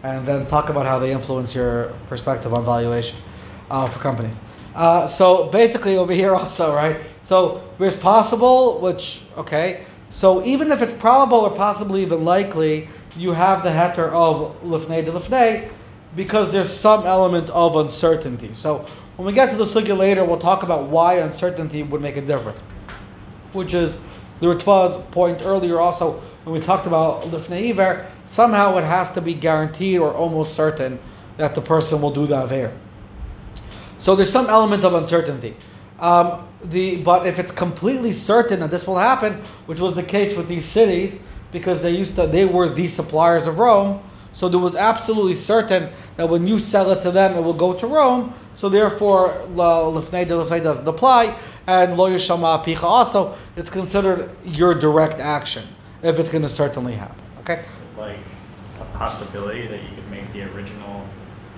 and 0.03 0.27
then 0.27 0.45
talk 0.47 0.71
about 0.71 0.87
how 0.87 0.99
they 0.99 1.13
influence 1.13 1.55
your 1.55 1.95
perspective 2.09 2.53
on 2.53 2.65
valuation 2.65 3.17
uh, 3.71 3.89
for 3.89 4.01
companies. 4.01 4.41
Uh, 4.75 5.07
so 5.07 5.47
basically 5.49 5.97
over 5.97 6.13
here 6.13 6.35
also, 6.41 6.75
right? 6.75 7.01
So 7.23 7.63
there's 7.79 7.95
possible, 7.95 8.81
which, 8.81 9.23
okay. 9.37 9.85
So 10.11 10.45
even 10.45 10.73
if 10.73 10.83
it's 10.83 10.93
probable 10.93 11.39
or 11.39 11.51
possibly 11.51 12.03
even 12.03 12.25
likely, 12.25 12.89
you 13.17 13.33
have 13.33 13.63
the 13.63 13.71
heter 13.71 14.11
of 14.11 14.61
lifnei 14.65 15.05
de 15.05 15.13
lifnei 15.13 15.71
because 16.17 16.51
there's 16.51 16.71
some 16.73 17.07
element 17.07 17.51
of 17.51 17.77
uncertainty. 17.77 18.53
So 18.53 18.85
when 19.17 19.27
we 19.27 19.33
get 19.33 19.51
to 19.51 19.57
the 19.57 19.65
sugya 19.65 19.97
later, 19.97 20.25
we'll 20.25 20.39
talk 20.39 20.65
about 20.65 20.89
why 20.89 21.19
uncertainty 21.19 21.85
would 21.85 22.01
make 22.01 22.17
a 22.17 22.21
difference, 22.21 22.65
which 23.53 23.75
is 23.75 23.99
the 24.41 24.47
Ritva's 24.47 24.97
point 25.11 25.41
earlier 25.43 25.81
also 25.81 26.23
when 26.45 26.59
we 26.59 26.67
talked 26.67 26.87
about 26.87 27.23
lifnei 27.25 27.71
iver, 27.71 28.07
somehow 28.25 28.77
it 28.79 28.85
has 28.85 29.11
to 29.13 29.21
be 29.21 29.35
guaranteed 29.35 29.99
or 29.99 30.15
almost 30.15 30.55
certain 30.55 30.99
that 31.37 31.55
the 31.55 31.61
person 31.61 32.01
will 32.01 32.11
do 32.11 32.27
the 32.27 32.43
aver. 32.43 32.73
So 33.99 34.17
there's 34.17 34.33
some 34.33 34.47
element 34.47 34.85
of 34.85 34.95
uncertainty. 34.95 35.55
Um, 35.99 36.49
the, 36.65 37.03
but 37.03 37.27
if 37.27 37.39
it's 37.39 37.53
completely 37.53 38.13
certain 38.13 38.61
that 38.61 38.71
this 38.71 38.87
will 38.87 38.97
happen, 38.97 39.35
which 39.67 39.81
was 39.81 39.95
the 39.95 40.03
case 40.03 40.35
with 40.35 40.49
these 40.49 40.65
cities, 40.65 41.21
because 41.53 41.81
they 41.81 41.91
used 41.91 42.17
to, 42.17 42.27
they 42.27 42.47
were 42.47 42.71
the 42.71 42.89
suppliers 42.89 43.47
of 43.47 43.59
Rome, 43.59 44.03
So 44.33 44.49
there 44.49 44.61
was 44.61 44.75
absolutely 44.75 45.35
certain 45.35 45.91
that 46.17 46.29
when 46.29 46.47
you 46.47 46.59
sell 46.59 46.91
it 46.93 47.03
to 47.03 47.11
them, 47.11 47.37
it 47.37 47.41
will 47.41 47.55
go 47.55 47.75
to 47.75 47.87
Rome. 47.87 48.33
So 48.55 48.69
therefore, 48.69 49.31
lefnei 49.55 50.27
de 50.27 50.35
lefnei 50.35 50.63
doesn't 50.63 50.87
apply, 50.87 51.37
and 51.67 51.97
lo 51.97 52.11
yishama 52.11 52.65
picha 52.65 52.85
also. 52.85 53.35
It's 53.57 53.71
considered 53.71 54.35
your 54.45 54.75
direct 54.75 55.19
action 55.21 55.65
if 56.03 56.19
it's 56.19 56.31
going 56.31 56.43
to 56.43 56.49
certainly 56.49 56.95
happen. 56.95 57.23
Okay. 57.41 57.65
So 57.95 58.01
like 58.01 58.19
a 58.81 58.85
possibility 58.97 59.67
that 59.67 59.83
you 59.83 59.89
could 59.95 60.11
make 60.11 60.33
the 60.33 60.43
original 60.55 61.07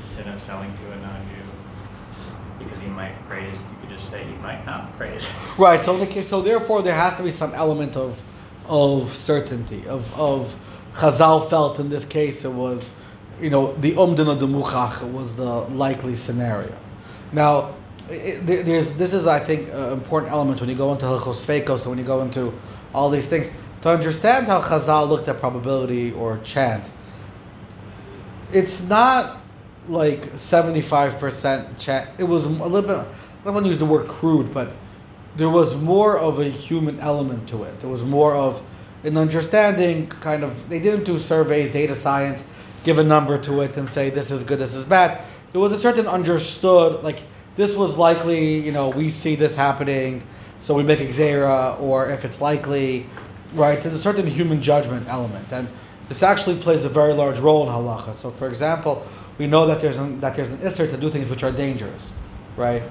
sin 0.01 0.29
of 0.29 0.43
selling 0.43 0.73
to 0.77 0.93
a 0.93 0.97
non-Jew 0.97 2.65
because 2.65 2.81
he 2.81 2.89
might 2.89 3.15
praise. 3.29 3.63
You 3.63 3.81
could 3.81 3.91
just 3.91 4.11
say 4.11 4.25
he 4.25 4.35
might 4.37 4.65
not 4.65 4.97
praise. 4.97 5.29
Right. 5.59 5.81
So 5.81 5.97
the 5.97 6.23
so 6.23 6.41
therefore 6.41 6.83
there 6.83 6.95
has 6.95 7.15
to 7.17 7.23
be 7.23 7.31
some 7.31 7.55
element 7.55 7.97
of 7.97 8.21
of 8.69 9.15
certainty 9.15 9.87
of 9.87 10.13
of 10.19 10.57
Chazal 10.95 11.49
felt 11.49 11.81
in 11.81 11.89
this 11.89 12.05
case 12.05 12.45
it 12.45 12.53
was, 12.53 12.93
you 13.41 13.51
know, 13.51 13.73
the 13.75 13.93
umdin 13.93 14.39
de 14.39 14.47
muchach 14.47 15.03
was 15.13 15.35
the 15.35 15.45
likely 15.45 16.15
scenario. 16.15 16.77
Now, 17.33 17.75
it, 18.11 18.45
there's 18.47 18.91
this 18.93 19.15
is 19.15 19.27
I 19.27 19.39
think 19.39 19.69
an 19.69 19.93
important 19.93 20.33
element 20.33 20.61
when 20.61 20.69
you 20.69 20.77
go 20.77 20.93
into 20.93 21.07
Hilchos 21.07 21.45
Fekos, 21.47 21.87
when 21.87 21.99
you 21.99 22.05
go 22.05 22.21
into 22.21 22.53
all 22.95 23.09
these 23.09 23.27
things 23.27 23.51
to 23.81 23.89
understand 23.89 24.47
how 24.47 24.61
Chazal 24.61 25.09
looked 25.09 25.29
at 25.29 25.39
probability 25.39 26.13
or 26.13 26.39
chance. 26.45 26.93
It's 28.53 28.83
not 28.83 29.41
like 29.89 30.31
seventy-five 30.37 31.19
percent 31.19 31.79
chance. 31.79 32.11
It 32.19 32.25
was 32.25 32.45
a 32.45 32.51
little 32.51 32.83
bit. 32.83 32.99
I 32.99 33.45
don't 33.45 33.55
want 33.55 33.65
to 33.65 33.69
use 33.69 33.79
the 33.79 33.87
word 33.87 34.09
crude, 34.09 34.53
but 34.53 34.73
there 35.37 35.49
was 35.49 35.75
more 35.75 36.19
of 36.19 36.39
a 36.39 36.45
human 36.45 37.01
element 37.01 37.49
to 37.49 37.63
it. 37.63 37.81
There 37.81 37.89
was 37.89 38.05
more 38.05 38.35
of 38.35 38.63
an 39.05 39.17
understanding, 39.17 40.07
kind 40.07 40.45
of. 40.45 40.69
They 40.69 40.81
didn't 40.81 41.05
do 41.05 41.19
surveys, 41.19 41.71
data 41.71 41.95
science, 41.95 42.45
give 42.85 42.99
a 42.99 43.05
number 43.05 43.39
to 43.39 43.61
it, 43.61 43.77
and 43.77 43.89
say 43.89 44.11
this 44.11 44.31
is 44.31 44.45
good, 44.45 44.59
this 44.59 44.75
is 44.75 44.85
bad. 44.85 45.23
There 45.53 45.61
was 45.61 45.73
a 45.73 45.79
certain 45.79 46.07
understood, 46.07 47.03
like 47.03 47.21
this 47.57 47.77
was 47.77 47.97
likely. 47.97 48.59
You 48.59 48.73
know, 48.73 48.89
we 48.89 49.11
see 49.11 49.35
this 49.37 49.57
happening, 49.57 50.23
so 50.59 50.75
we 50.75 50.83
make 50.83 51.01
xera, 51.01 51.81
or 51.81 52.11
if 52.11 52.25
it's 52.25 52.41
likely, 52.41 53.07
right? 53.55 53.81
There's 53.81 53.95
a 53.95 53.99
certain 53.99 54.27
human 54.27 54.63
judgment 54.63 55.09
element, 55.09 55.53
and 55.53 55.69
this 56.09 56.23
actually 56.23 56.59
plays 56.59 56.85
a 56.85 56.89
very 56.89 57.13
large 57.13 57.39
role 57.39 57.69
in 57.69 57.75
halacha. 57.75 58.15
So, 58.15 58.31
for 58.31 58.49
example, 58.49 59.07
we 59.39 59.47
know 59.47 59.67
that 59.67 59.81
there's 59.81 59.99
an, 59.99 60.21
that 60.21 60.35
there's 60.35 60.51
an 60.51 60.59
isser 60.59 60.91
to 60.91 60.97
do 60.97 61.11
things 61.11 61.29
which 61.29 61.43
are 61.43 61.53
dangerous, 61.53 62.03
right? 62.57 62.83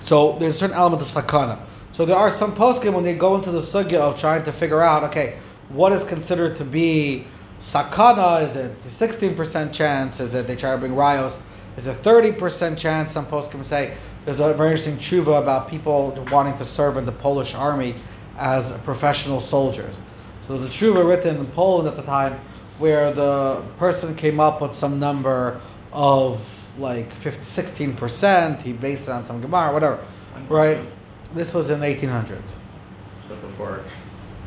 So 0.00 0.36
there's 0.38 0.56
a 0.56 0.58
certain 0.58 0.76
element 0.76 1.02
of 1.02 1.08
sakana. 1.08 1.58
So 1.92 2.06
there 2.06 2.16
are 2.16 2.30
some 2.30 2.54
poskim 2.54 2.94
when 2.94 3.04
they 3.04 3.14
go 3.14 3.34
into 3.34 3.50
the 3.50 3.60
sugya 3.60 3.98
of 3.98 4.18
trying 4.18 4.42
to 4.44 4.52
figure 4.52 4.80
out, 4.80 5.04
okay, 5.04 5.38
what 5.68 5.92
is 5.92 6.02
considered 6.04 6.56
to 6.56 6.64
be 6.64 7.26
sakana? 7.60 8.48
Is 8.48 8.56
it 8.56 8.82
16% 8.82 9.74
chance? 9.74 10.18
Is 10.18 10.32
it 10.32 10.46
they 10.46 10.56
try 10.56 10.72
to 10.72 10.78
bring 10.78 10.96
rios? 10.96 11.40
Is 11.76 11.86
it 11.86 12.02
30% 12.02 12.78
chance? 12.78 13.12
Some 13.12 13.26
poskim 13.26 13.62
say 13.62 13.94
there's 14.24 14.40
a 14.40 14.54
very 14.54 14.70
interesting 14.70 14.96
tshuva 14.96 15.42
about 15.42 15.68
people 15.68 16.12
wanting 16.30 16.54
to 16.54 16.64
serve 16.64 16.96
in 16.96 17.04
the 17.04 17.12
Polish 17.12 17.54
army 17.54 17.94
as 18.38 18.72
professional 18.84 19.38
soldiers. 19.38 20.00
So 20.40 20.56
there's 20.56 20.68
a 20.68 20.72
tshuva 20.72 21.06
written 21.06 21.36
in 21.36 21.46
Poland 21.48 21.88
at 21.88 21.96
the 21.96 22.02
time 22.02 22.40
where 22.78 23.12
the 23.12 23.62
person 23.78 24.14
came 24.14 24.40
up 24.40 24.62
with 24.62 24.74
some 24.74 24.98
number 24.98 25.60
of 25.92 26.40
like 26.78 27.12
50, 27.12 27.42
16%. 27.42 28.62
He 28.62 28.72
based 28.72 29.04
it 29.04 29.10
on 29.10 29.26
some 29.26 29.42
Gemara, 29.42 29.72
whatever. 29.74 30.02
Right? 30.48 30.78
This 31.34 31.54
was 31.54 31.70
in 31.70 31.80
the 31.80 31.86
1800s. 31.86 32.58
So 33.28 33.36
before 33.36 33.84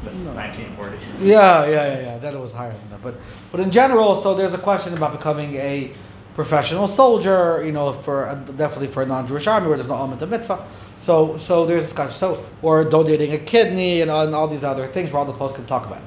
the 0.03 0.11
No. 0.11 0.31
1940s. 0.31 0.99
Yeah, 1.19 1.65
yeah, 1.65 1.69
yeah, 1.69 1.99
yeah. 2.01 2.17
That 2.19 2.33
it 2.33 2.39
was 2.39 2.51
higher 2.51 2.71
than 2.71 2.89
that. 2.91 3.01
But 3.01 3.15
but 3.51 3.59
in 3.59 3.71
general, 3.71 4.15
so 4.15 4.33
there's 4.35 4.53
a 4.53 4.57
question 4.59 4.93
about 4.93 5.11
becoming 5.13 5.55
a 5.55 5.91
professional 6.35 6.87
soldier. 6.87 7.63
You 7.65 7.71
know, 7.71 7.93
for 7.93 8.27
uh, 8.29 8.35
definitely 8.35 8.87
for 8.87 9.03
a 9.03 9.05
non-Jewish 9.05 9.47
army 9.47 9.67
where 9.67 9.77
there's 9.77 9.89
no 9.89 9.95
element 9.95 10.21
of 10.21 10.29
mitzvah. 10.29 10.65
So 10.97 11.37
so 11.37 11.65
there's 11.65 11.83
discussion. 11.83 12.11
So 12.13 12.45
or 12.61 12.83
donating 12.83 13.33
a 13.33 13.37
kidney 13.39 14.01
and, 14.01 14.11
and 14.11 14.35
all 14.35 14.47
these 14.47 14.63
other 14.63 14.87
things. 14.87 15.11
Where 15.11 15.19
all 15.19 15.25
the 15.25 15.33
posts 15.33 15.55
can 15.55 15.65
talk 15.65 15.85
about. 15.87 16.01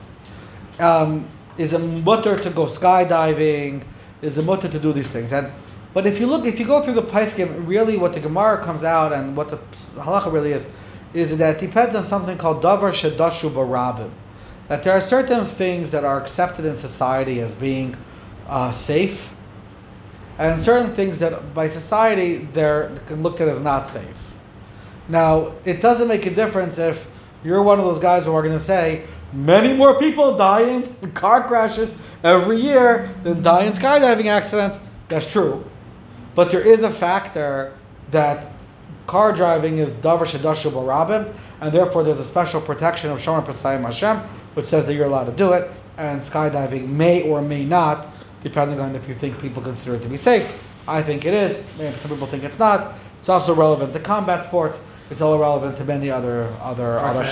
Um, 0.80 1.26
is 1.56 1.72
a 1.72 1.78
mutter 1.78 2.38
to 2.38 2.50
go 2.50 2.66
skydiving? 2.66 3.82
Is 4.22 4.38
a 4.38 4.42
mutter 4.42 4.68
to 4.68 4.78
do 4.78 4.92
these 4.92 5.08
things? 5.08 5.32
And 5.32 5.50
but 5.94 6.06
if 6.06 6.20
you 6.20 6.26
look, 6.26 6.46
if 6.46 6.58
you 6.60 6.66
go 6.66 6.82
through 6.82 6.94
the 6.94 7.02
Paiskim, 7.02 7.66
really 7.66 7.96
what 7.96 8.12
the 8.12 8.20
Gemara 8.20 8.62
comes 8.62 8.82
out 8.82 9.12
and 9.12 9.36
what 9.36 9.48
the 9.48 9.56
halacha 10.00 10.32
really 10.32 10.52
is, 10.52 10.66
is 11.14 11.36
that 11.36 11.56
it 11.56 11.66
depends 11.66 11.94
on 11.94 12.04
something 12.04 12.36
called 12.36 12.62
davar 12.62 12.92
shadashu 12.92 13.50
barabim. 13.50 14.10
That 14.68 14.82
there 14.82 14.92
are 14.92 15.00
certain 15.00 15.46
things 15.46 15.90
that 15.92 16.04
are 16.04 16.20
accepted 16.20 16.66
in 16.66 16.76
society 16.76 17.40
as 17.40 17.54
being 17.54 17.96
uh, 18.46 18.70
safe, 18.70 19.30
and 20.38 20.62
certain 20.62 20.92
things 20.92 21.18
that 21.18 21.54
by 21.54 21.68
society 21.68 22.48
they're 22.52 22.90
looked 23.10 23.40
at 23.40 23.48
as 23.48 23.60
not 23.60 23.86
safe. 23.86 24.34
Now, 25.08 25.54
it 25.64 25.80
doesn't 25.80 26.06
make 26.06 26.26
a 26.26 26.30
difference 26.30 26.78
if 26.78 27.06
you're 27.42 27.62
one 27.62 27.78
of 27.78 27.86
those 27.86 27.98
guys 27.98 28.26
who 28.26 28.34
are 28.34 28.42
going 28.42 28.56
to 28.56 28.62
say 28.62 29.06
many 29.32 29.72
more 29.72 29.98
people 29.98 30.36
die 30.36 30.62
in 30.62 31.12
car 31.12 31.46
crashes 31.46 31.90
every 32.22 32.60
year 32.60 33.14
than 33.22 33.42
die 33.42 33.64
in 33.64 33.72
skydiving 33.72 34.26
accidents. 34.26 34.78
That's 35.08 35.30
true. 35.30 35.64
But 36.38 36.50
there 36.50 36.60
is 36.60 36.82
a 36.82 36.90
factor 36.90 37.74
that 38.12 38.52
car 39.08 39.32
driving 39.32 39.78
is 39.78 39.90
davar 39.90 40.20
shadashu 40.20 40.70
barabim, 40.70 41.34
and 41.60 41.72
therefore 41.74 42.04
there's 42.04 42.20
a 42.20 42.24
special 42.24 42.60
protection 42.60 43.10
of 43.10 43.18
Shomer 43.18 43.44
Pasayim 43.44 43.82
Hashem, 43.82 44.18
which 44.54 44.64
says 44.64 44.86
that 44.86 44.94
you're 44.94 45.06
allowed 45.06 45.24
to 45.24 45.32
do 45.32 45.52
it, 45.54 45.68
and 45.96 46.22
skydiving 46.22 46.86
may 46.86 47.28
or 47.28 47.42
may 47.42 47.64
not, 47.64 48.06
depending 48.44 48.78
on 48.78 48.94
if 48.94 49.08
you 49.08 49.14
think 49.14 49.40
people 49.40 49.60
consider 49.60 49.96
it 49.96 50.02
to 50.02 50.08
be 50.08 50.16
safe. 50.16 50.48
I 50.86 51.02
think 51.02 51.24
it 51.24 51.34
is. 51.34 51.56
Maybe 51.76 51.96
some 51.96 52.12
people 52.12 52.28
think 52.28 52.44
it's 52.44 52.60
not. 52.60 52.94
It's 53.18 53.28
also 53.28 53.52
relevant 53.52 53.92
to 53.94 53.98
combat 53.98 54.44
sports. 54.44 54.78
It's 55.10 55.20
all 55.20 55.36
relevant 55.40 55.76
to 55.78 55.84
many 55.84 56.08
other 56.08 56.54
other 56.62 57.00
other 57.00 57.24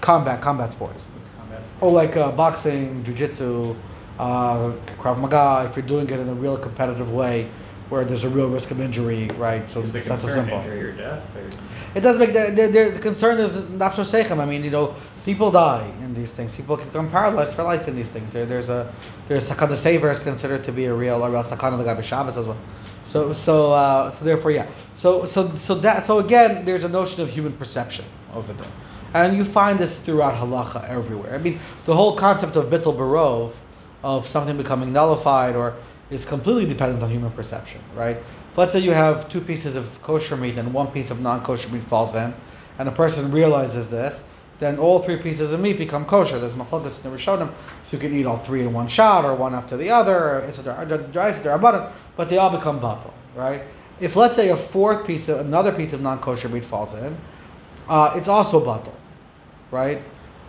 combat 0.00 0.40
combat 0.40 0.70
sports. 0.70 1.04
Combat 1.36 1.60
Oh, 1.82 1.88
like 1.88 2.16
uh, 2.16 2.30
boxing, 2.30 3.02
jujitsu, 3.02 3.76
uh, 4.18 4.72
krav 4.98 5.20
maga. 5.20 5.68
If 5.68 5.76
you're 5.76 5.86
doing 5.86 6.08
it 6.08 6.18
in 6.18 6.28
a 6.28 6.34
real 6.34 6.56
competitive 6.56 7.12
way, 7.12 7.50
where 7.88 8.04
there's 8.04 8.24
a 8.24 8.28
real 8.28 8.48
risk 8.48 8.70
of 8.70 8.80
injury, 8.80 9.28
right? 9.36 9.68
So 9.68 9.82
it's 9.82 10.08
not 10.08 10.20
so 10.20 10.28
simple. 10.28 10.58
injury 10.58 10.82
or 10.82 10.92
death? 10.92 11.22
Or? 11.36 11.48
It 11.94 12.00
does 12.00 12.18
make 12.18 12.32
the, 12.32 12.50
the, 12.50 12.66
the, 12.66 12.90
the 12.94 13.00
concern 13.00 13.38
is 13.38 13.56
nafsho 13.56 14.04
seichem. 14.04 14.38
I 14.40 14.46
mean, 14.46 14.64
you 14.64 14.70
know, 14.70 14.94
people 15.24 15.50
die 15.50 15.92
in 16.00 16.14
these 16.14 16.32
things. 16.32 16.56
People 16.56 16.76
can 16.76 16.88
become 16.88 17.10
paralyzed 17.10 17.54
for 17.54 17.62
life 17.62 17.86
in 17.86 17.94
these 17.94 18.10
things. 18.10 18.32
There, 18.32 18.46
there's 18.46 18.68
a 18.68 18.92
there's 19.26 19.48
sakana 19.48 19.74
saver 19.74 20.10
is 20.10 20.18
considered 20.18 20.64
to 20.64 20.72
be 20.72 20.86
a 20.86 20.94
real 20.94 21.22
a 21.22 21.30
real 21.30 21.42
sakana 21.42 21.78
the 21.78 21.84
guy 21.84 22.00
Shabbos 22.00 22.36
as 22.36 22.46
well. 22.46 22.58
So 23.04 23.32
so 23.32 23.72
uh, 23.72 24.10
so 24.10 24.24
therefore 24.24 24.50
yeah. 24.50 24.66
So 24.94 25.24
so 25.24 25.54
so 25.56 25.74
that 25.76 26.04
so 26.04 26.18
again 26.18 26.64
there's 26.64 26.84
a 26.84 26.88
notion 26.88 27.22
of 27.22 27.30
human 27.30 27.52
perception 27.52 28.06
over 28.32 28.52
there, 28.52 28.72
and 29.12 29.36
you 29.36 29.44
find 29.44 29.78
this 29.78 29.98
throughout 29.98 30.34
halacha 30.34 30.88
everywhere. 30.88 31.34
I 31.34 31.38
mean, 31.38 31.60
the 31.84 31.94
whole 31.94 32.16
concept 32.16 32.56
of 32.56 32.66
bittul 32.66 32.96
barov, 32.96 33.52
of 34.04 34.28
something 34.28 34.56
becoming 34.56 34.92
nullified 34.92 35.56
or 35.56 35.74
is 36.10 36.26
completely 36.26 36.66
dependent 36.66 37.02
on 37.02 37.10
human 37.10 37.32
perception, 37.32 37.80
right? 37.96 38.18
If 38.52 38.58
let's 38.58 38.72
say 38.72 38.78
you 38.78 38.92
have 38.92 39.28
two 39.30 39.40
pieces 39.40 39.74
of 39.74 40.00
kosher 40.02 40.36
meat 40.36 40.58
and 40.58 40.72
one 40.72 40.88
piece 40.88 41.10
of 41.10 41.20
non-kosher 41.20 41.70
meat 41.70 41.82
falls 41.84 42.14
in, 42.14 42.32
and 42.78 42.88
a 42.88 42.92
person 42.92 43.30
realizes 43.32 43.88
this, 43.88 44.22
then 44.58 44.78
all 44.78 44.98
three 44.98 45.16
pieces 45.16 45.52
of 45.52 45.60
meat 45.60 45.78
become 45.78 46.04
kosher. 46.04 46.38
There's 46.38 46.54
machlokas 46.54 47.02
in 47.02 47.10
the 47.10 47.16
Rishonim 47.16 47.50
if 47.82 47.92
you 47.92 47.98
can 47.98 48.14
eat 48.14 48.26
all 48.26 48.36
three 48.36 48.60
in 48.60 48.72
one 48.72 48.86
shot 48.88 49.24
or 49.24 49.34
one 49.34 49.54
after 49.54 49.76
the 49.76 49.90
other, 49.90 50.42
etc. 50.42 51.58
But 52.16 52.28
they 52.28 52.36
all 52.36 52.50
become 52.50 52.80
batal, 52.80 53.12
right? 53.34 53.62
If 54.00 54.16
let's 54.16 54.36
say 54.36 54.50
a 54.50 54.56
fourth 54.56 55.06
piece, 55.06 55.28
of, 55.28 55.40
another 55.40 55.72
piece 55.72 55.94
of 55.94 56.02
non-kosher 56.02 56.50
meat 56.50 56.64
falls 56.64 56.92
in, 56.94 57.16
uh, 57.88 58.12
it's 58.14 58.28
also 58.28 58.62
batal, 58.62 58.94
right? 59.70 60.02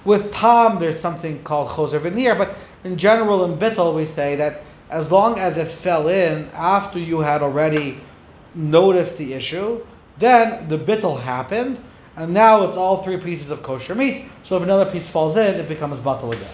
With 0.05 0.31
Tom, 0.31 0.79
there's 0.79 0.99
something 0.99 1.43
called 1.43 1.69
choser 1.69 1.99
veneer, 1.99 2.35
but 2.35 2.55
in 2.83 2.95
general, 2.95 3.43
in 3.45 3.57
bittel, 3.57 3.95
we 3.95 4.05
say 4.05 4.35
that 4.35 4.61
as 4.89 5.11
long 5.11 5.39
as 5.39 5.57
it 5.57 5.67
fell 5.67 6.07
in 6.07 6.47
after 6.53 6.99
you 6.99 7.19
had 7.19 7.41
already 7.41 7.99
noticed 8.53 9.17
the 9.17 9.33
issue, 9.33 9.83
then 10.17 10.69
the 10.69 10.77
bittel 10.77 11.19
happened, 11.19 11.81
and 12.15 12.33
now 12.33 12.63
it's 12.63 12.77
all 12.77 13.01
three 13.01 13.17
pieces 13.17 13.49
of 13.49 13.63
kosher 13.63 13.95
meat. 13.95 14.25
So 14.43 14.55
if 14.55 14.63
another 14.63 14.89
piece 14.89 15.09
falls 15.09 15.35
in, 15.35 15.55
it 15.55 15.67
becomes 15.67 15.99
batal 15.99 16.31
again. 16.31 16.53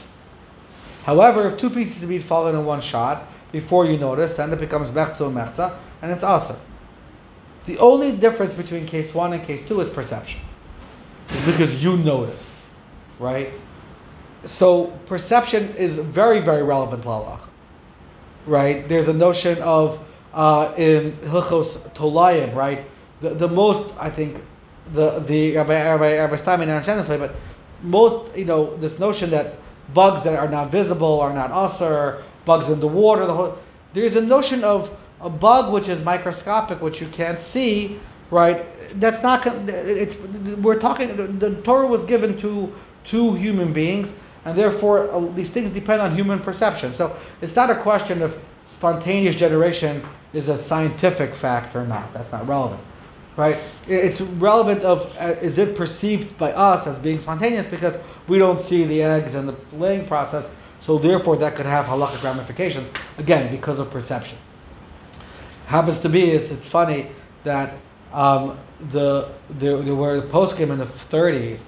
However, 1.03 1.47
if 1.47 1.57
two 1.57 1.69
pieces 1.69 2.03
of 2.03 2.09
meat 2.09 2.23
fall 2.23 2.47
in 2.47 2.55
in 2.55 2.65
one 2.65 2.81
shot 2.81 3.27
before 3.51 3.85
you 3.85 3.97
notice, 3.97 4.33
then 4.33 4.53
it 4.53 4.59
becomes 4.59 4.91
mechza 4.91 5.27
and 5.27 5.35
mechza, 5.35 5.77
and 6.01 6.11
it's 6.11 6.23
aser. 6.23 6.57
The 7.65 7.77
only 7.79 8.13
difference 8.17 8.53
between 8.53 8.85
case 8.85 9.13
one 9.13 9.33
and 9.33 9.43
case 9.43 9.67
two 9.67 9.81
is 9.81 9.89
perception. 9.89 10.41
It's 11.29 11.45
because 11.45 11.83
you 11.83 11.97
noticed, 11.97 12.50
right? 13.21 13.51
So 14.43 14.87
perception 15.05 15.69
is 15.75 15.97
very, 15.97 16.39
very 16.39 16.63
relevant 16.63 17.03
to 17.03 17.39
right? 18.47 18.89
There's 18.89 19.07
a 19.07 19.13
notion 19.13 19.57
of 19.61 19.99
uh, 20.33 20.73
in 20.77 21.11
Hilchos 21.23 21.77
Tolayim, 21.93 22.53
right? 22.55 22.85
The, 23.21 23.29
the 23.35 23.47
most, 23.47 23.93
I 23.99 24.09
think, 24.09 24.43
the 24.93 25.19
the 25.19 25.55
Rabbi 25.57 25.75
Rabbi, 25.75 26.17
Rabbi 26.17 26.35
Steinman 26.35 26.69
understand 26.69 26.99
this 26.99 27.07
way, 27.07 27.17
but 27.17 27.35
most, 27.83 28.35
you 28.35 28.45
know, 28.45 28.75
this 28.77 28.99
notion 28.99 29.29
that 29.29 29.55
bugs 29.93 30.23
that 30.23 30.35
are 30.35 30.47
not 30.47 30.71
visible 30.71 31.19
are 31.19 31.33
not 31.33 31.51
usr, 31.51 32.23
bugs 32.45 32.69
in 32.69 32.79
the 32.79 32.87
water. 32.87 33.25
The 33.27 33.33
whole 33.33 33.57
there's 33.93 34.15
a 34.15 34.21
notion 34.21 34.63
of 34.63 34.89
a 35.21 35.29
bug 35.29 35.71
which 35.71 35.87
is 35.87 36.03
microscopic, 36.03 36.81
which 36.81 36.99
you 37.01 37.07
can't 37.07 37.39
see, 37.39 37.99
right? 38.31 38.65
That's 38.99 39.21
not. 39.21 39.45
It's 39.45 40.15
we're 40.61 40.79
talking. 40.79 41.15
The, 41.15 41.27
the 41.27 41.61
Torah 41.61 41.87
was 41.87 42.03
given 42.03 42.39
to 42.41 42.73
to 43.05 43.33
human 43.33 43.73
beings, 43.73 44.13
and 44.45 44.57
therefore 44.57 45.11
uh, 45.11 45.19
these 45.33 45.49
things 45.49 45.71
depend 45.71 46.01
on 46.01 46.15
human 46.15 46.39
perception. 46.39 46.93
So 46.93 47.15
it's 47.41 47.55
not 47.55 47.69
a 47.69 47.75
question 47.75 48.21
of 48.21 48.37
spontaneous 48.65 49.35
generation 49.35 50.03
is 50.33 50.47
a 50.49 50.57
scientific 50.57 51.35
fact 51.35 51.75
or 51.75 51.85
not. 51.85 52.13
That's 52.13 52.31
not 52.31 52.47
relevant, 52.47 52.81
right? 53.35 53.57
It's 53.87 54.21
relevant 54.21 54.83
of 54.83 55.15
uh, 55.19 55.35
is 55.41 55.57
it 55.57 55.75
perceived 55.75 56.37
by 56.37 56.53
us 56.53 56.87
as 56.87 56.99
being 56.99 57.19
spontaneous 57.19 57.67
because 57.67 57.97
we 58.27 58.37
don't 58.37 58.61
see 58.61 58.85
the 58.85 59.03
eggs 59.03 59.35
and 59.35 59.47
the 59.47 59.55
laying 59.73 60.07
process. 60.07 60.49
So 60.79 60.97
therefore, 60.97 61.37
that 61.37 61.55
could 61.55 61.67
have 61.67 61.85
halakhic 61.85 62.23
ramifications 62.23 62.89
again 63.17 63.51
because 63.51 63.77
of 63.77 63.91
perception. 63.91 64.37
Happens 65.67 65.99
to 65.99 66.09
be 66.09 66.31
it's 66.31 66.49
it's 66.49 66.67
funny 66.67 67.07
that 67.43 67.75
um, 68.13 68.57
the 68.89 69.31
there, 69.49 69.77
there 69.77 69.95
were 69.95 70.19
the 70.19 70.27
poskim 70.27 70.71
in 70.71 70.79
the 70.79 70.85
30s 70.85 71.59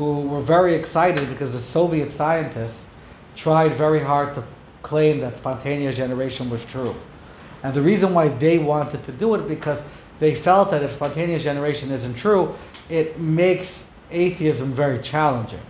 who 0.00 0.22
were 0.22 0.40
very 0.40 0.74
excited 0.74 1.28
because 1.28 1.52
the 1.52 1.58
Soviet 1.58 2.10
scientists 2.10 2.86
tried 3.36 3.74
very 3.74 4.00
hard 4.00 4.32
to 4.32 4.42
claim 4.80 5.20
that 5.20 5.36
spontaneous 5.36 5.94
generation 5.94 6.48
was 6.48 6.64
true. 6.64 6.94
And 7.62 7.74
the 7.74 7.82
reason 7.82 8.14
why 8.14 8.28
they 8.28 8.58
wanted 8.58 9.04
to 9.04 9.12
do 9.12 9.34
it 9.34 9.46
because 9.46 9.82
they 10.18 10.34
felt 10.34 10.70
that 10.70 10.82
if 10.82 10.92
spontaneous 10.92 11.42
generation 11.42 11.90
isn't 11.90 12.14
true, 12.14 12.54
it 12.88 13.20
makes 13.20 13.84
atheism 14.10 14.72
very 14.72 14.98
challenging. 15.00 15.60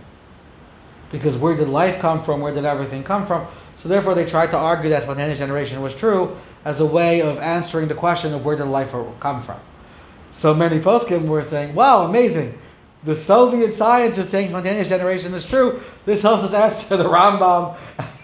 Because 1.11 1.37
where 1.37 1.57
did 1.57 1.67
life 1.67 1.99
come 1.99 2.23
from? 2.23 2.39
Where 2.39 2.53
did 2.53 2.63
everything 2.63 3.03
come 3.03 3.27
from? 3.27 3.45
So 3.75 3.89
therefore, 3.89 4.15
they 4.15 4.25
tried 4.25 4.51
to 4.51 4.57
argue 4.57 4.89
that 4.91 5.03
spontaneous 5.03 5.39
generation 5.39 5.81
was 5.81 5.93
true 5.93 6.37
as 6.63 6.79
a 6.79 6.85
way 6.85 7.21
of 7.21 7.37
answering 7.39 7.89
the 7.89 7.95
question 7.95 8.33
of 8.33 8.45
where 8.45 8.55
did 8.55 8.67
life 8.67 8.91
come 9.19 9.43
from. 9.43 9.59
So 10.31 10.53
many 10.53 10.79
poskim 10.79 11.27
were 11.27 11.43
saying, 11.43 11.75
"Wow, 11.75 12.05
amazing! 12.05 12.57
The 13.03 13.15
Soviet 13.15 13.73
science 13.73 14.17
is 14.17 14.29
saying 14.29 14.49
spontaneous 14.49 14.89
generation 14.89 15.33
is 15.33 15.45
true. 15.45 15.81
This 16.05 16.21
helps 16.21 16.43
us 16.43 16.53
answer 16.53 16.97
the 16.97 17.05
Rambam 17.05 17.75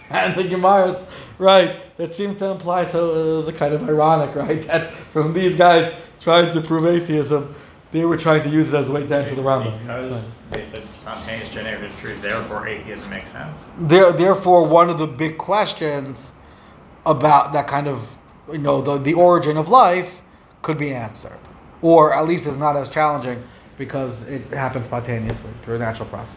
and 0.10 0.36
the 0.36 0.44
Gemaras, 0.44 1.04
right? 1.40 1.98
That 1.98 2.14
seem 2.14 2.36
to 2.38 2.46
imply 2.46 2.86
so 2.86 3.10
uh, 3.10 3.42
it 3.42 3.46
was 3.46 3.58
kind 3.58 3.74
of 3.74 3.88
ironic, 3.90 4.36
right? 4.36 4.62
That 4.68 4.94
from 4.94 5.34
these 5.34 5.56
guys 5.56 5.94
trying 6.20 6.54
to 6.54 6.62
prove 6.62 6.86
atheism, 6.86 7.56
they 7.92 8.06
were 8.06 8.18
trying 8.18 8.44
to 8.44 8.50
use 8.50 8.74
it 8.74 8.78
as 8.78 8.90
a 8.90 8.92
way 8.92 9.08
to 9.08 9.16
answer 9.16 9.34
the 9.34 9.42
Rambam. 9.42 9.80
Because 9.80 10.36
they 10.52 10.64
said 10.64 10.84
spontaneous 10.84 11.52
generation 11.52 11.86
is 11.86 12.00
true, 12.00 12.16
therefore 12.20 12.68
atheism 12.68 13.10
makes 13.10 13.32
sense. 13.32 13.60
There, 13.80 14.12
therefore, 14.12 14.68
one 14.68 14.90
of 14.90 15.00
the 15.00 15.08
big 15.08 15.38
questions 15.38 16.32
about 17.06 17.54
that 17.54 17.68
kind 17.68 17.88
of, 17.88 18.16
you 18.52 18.60
know, 18.60 18.82
the, 18.82 18.98
the 18.98 19.14
origin 19.14 19.58
of 19.58 19.70
life 19.70 20.22
could 20.62 20.78
be 20.78 20.94
answered, 20.94 21.40
or 21.82 22.14
at 22.14 22.28
least 22.28 22.46
is 22.46 22.58
not 22.58 22.76
as 22.76 22.90
challenging 22.90 23.42
because 23.78 24.24
it 24.24 24.48
happens 24.52 24.86
spontaneously 24.86 25.52
through 25.64 25.76
a 25.76 25.80
natural 25.80 26.10
process. 26.10 26.36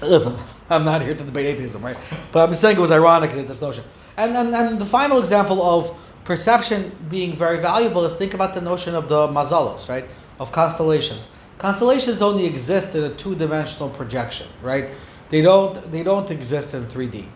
Listen, 0.00 0.36
I'm 0.68 0.84
not 0.84 1.00
here 1.02 1.14
to 1.14 1.24
debate 1.24 1.46
atheism, 1.46 1.82
right? 1.82 1.96
But 2.32 2.48
I'm 2.48 2.54
saying 2.54 2.76
it 2.76 2.80
was 2.80 2.90
ironic 2.90 3.30
that 3.32 3.46
this 3.46 3.60
notion. 3.60 3.84
And, 4.16 4.36
and, 4.36 4.54
and 4.54 4.78
the 4.80 4.84
final 4.84 5.20
example 5.20 5.62
of 5.62 5.96
perception 6.24 6.94
being 7.08 7.32
very 7.32 7.58
valuable 7.60 8.04
is 8.04 8.12
think 8.12 8.34
about 8.34 8.52
the 8.54 8.60
notion 8.60 8.94
of 8.94 9.08
the 9.08 9.28
mazalos, 9.28 9.88
right? 9.88 10.06
Of 10.40 10.50
constellations. 10.50 11.26
Constellations 11.58 12.20
only 12.20 12.44
exist 12.44 12.94
in 12.96 13.04
a 13.04 13.14
two-dimensional 13.14 13.90
projection, 13.90 14.48
right? 14.60 14.90
They 15.30 15.40
don't 15.40 15.90
they 15.92 16.02
don't 16.02 16.30
exist 16.30 16.74
in 16.74 16.84
3D, 16.86 17.26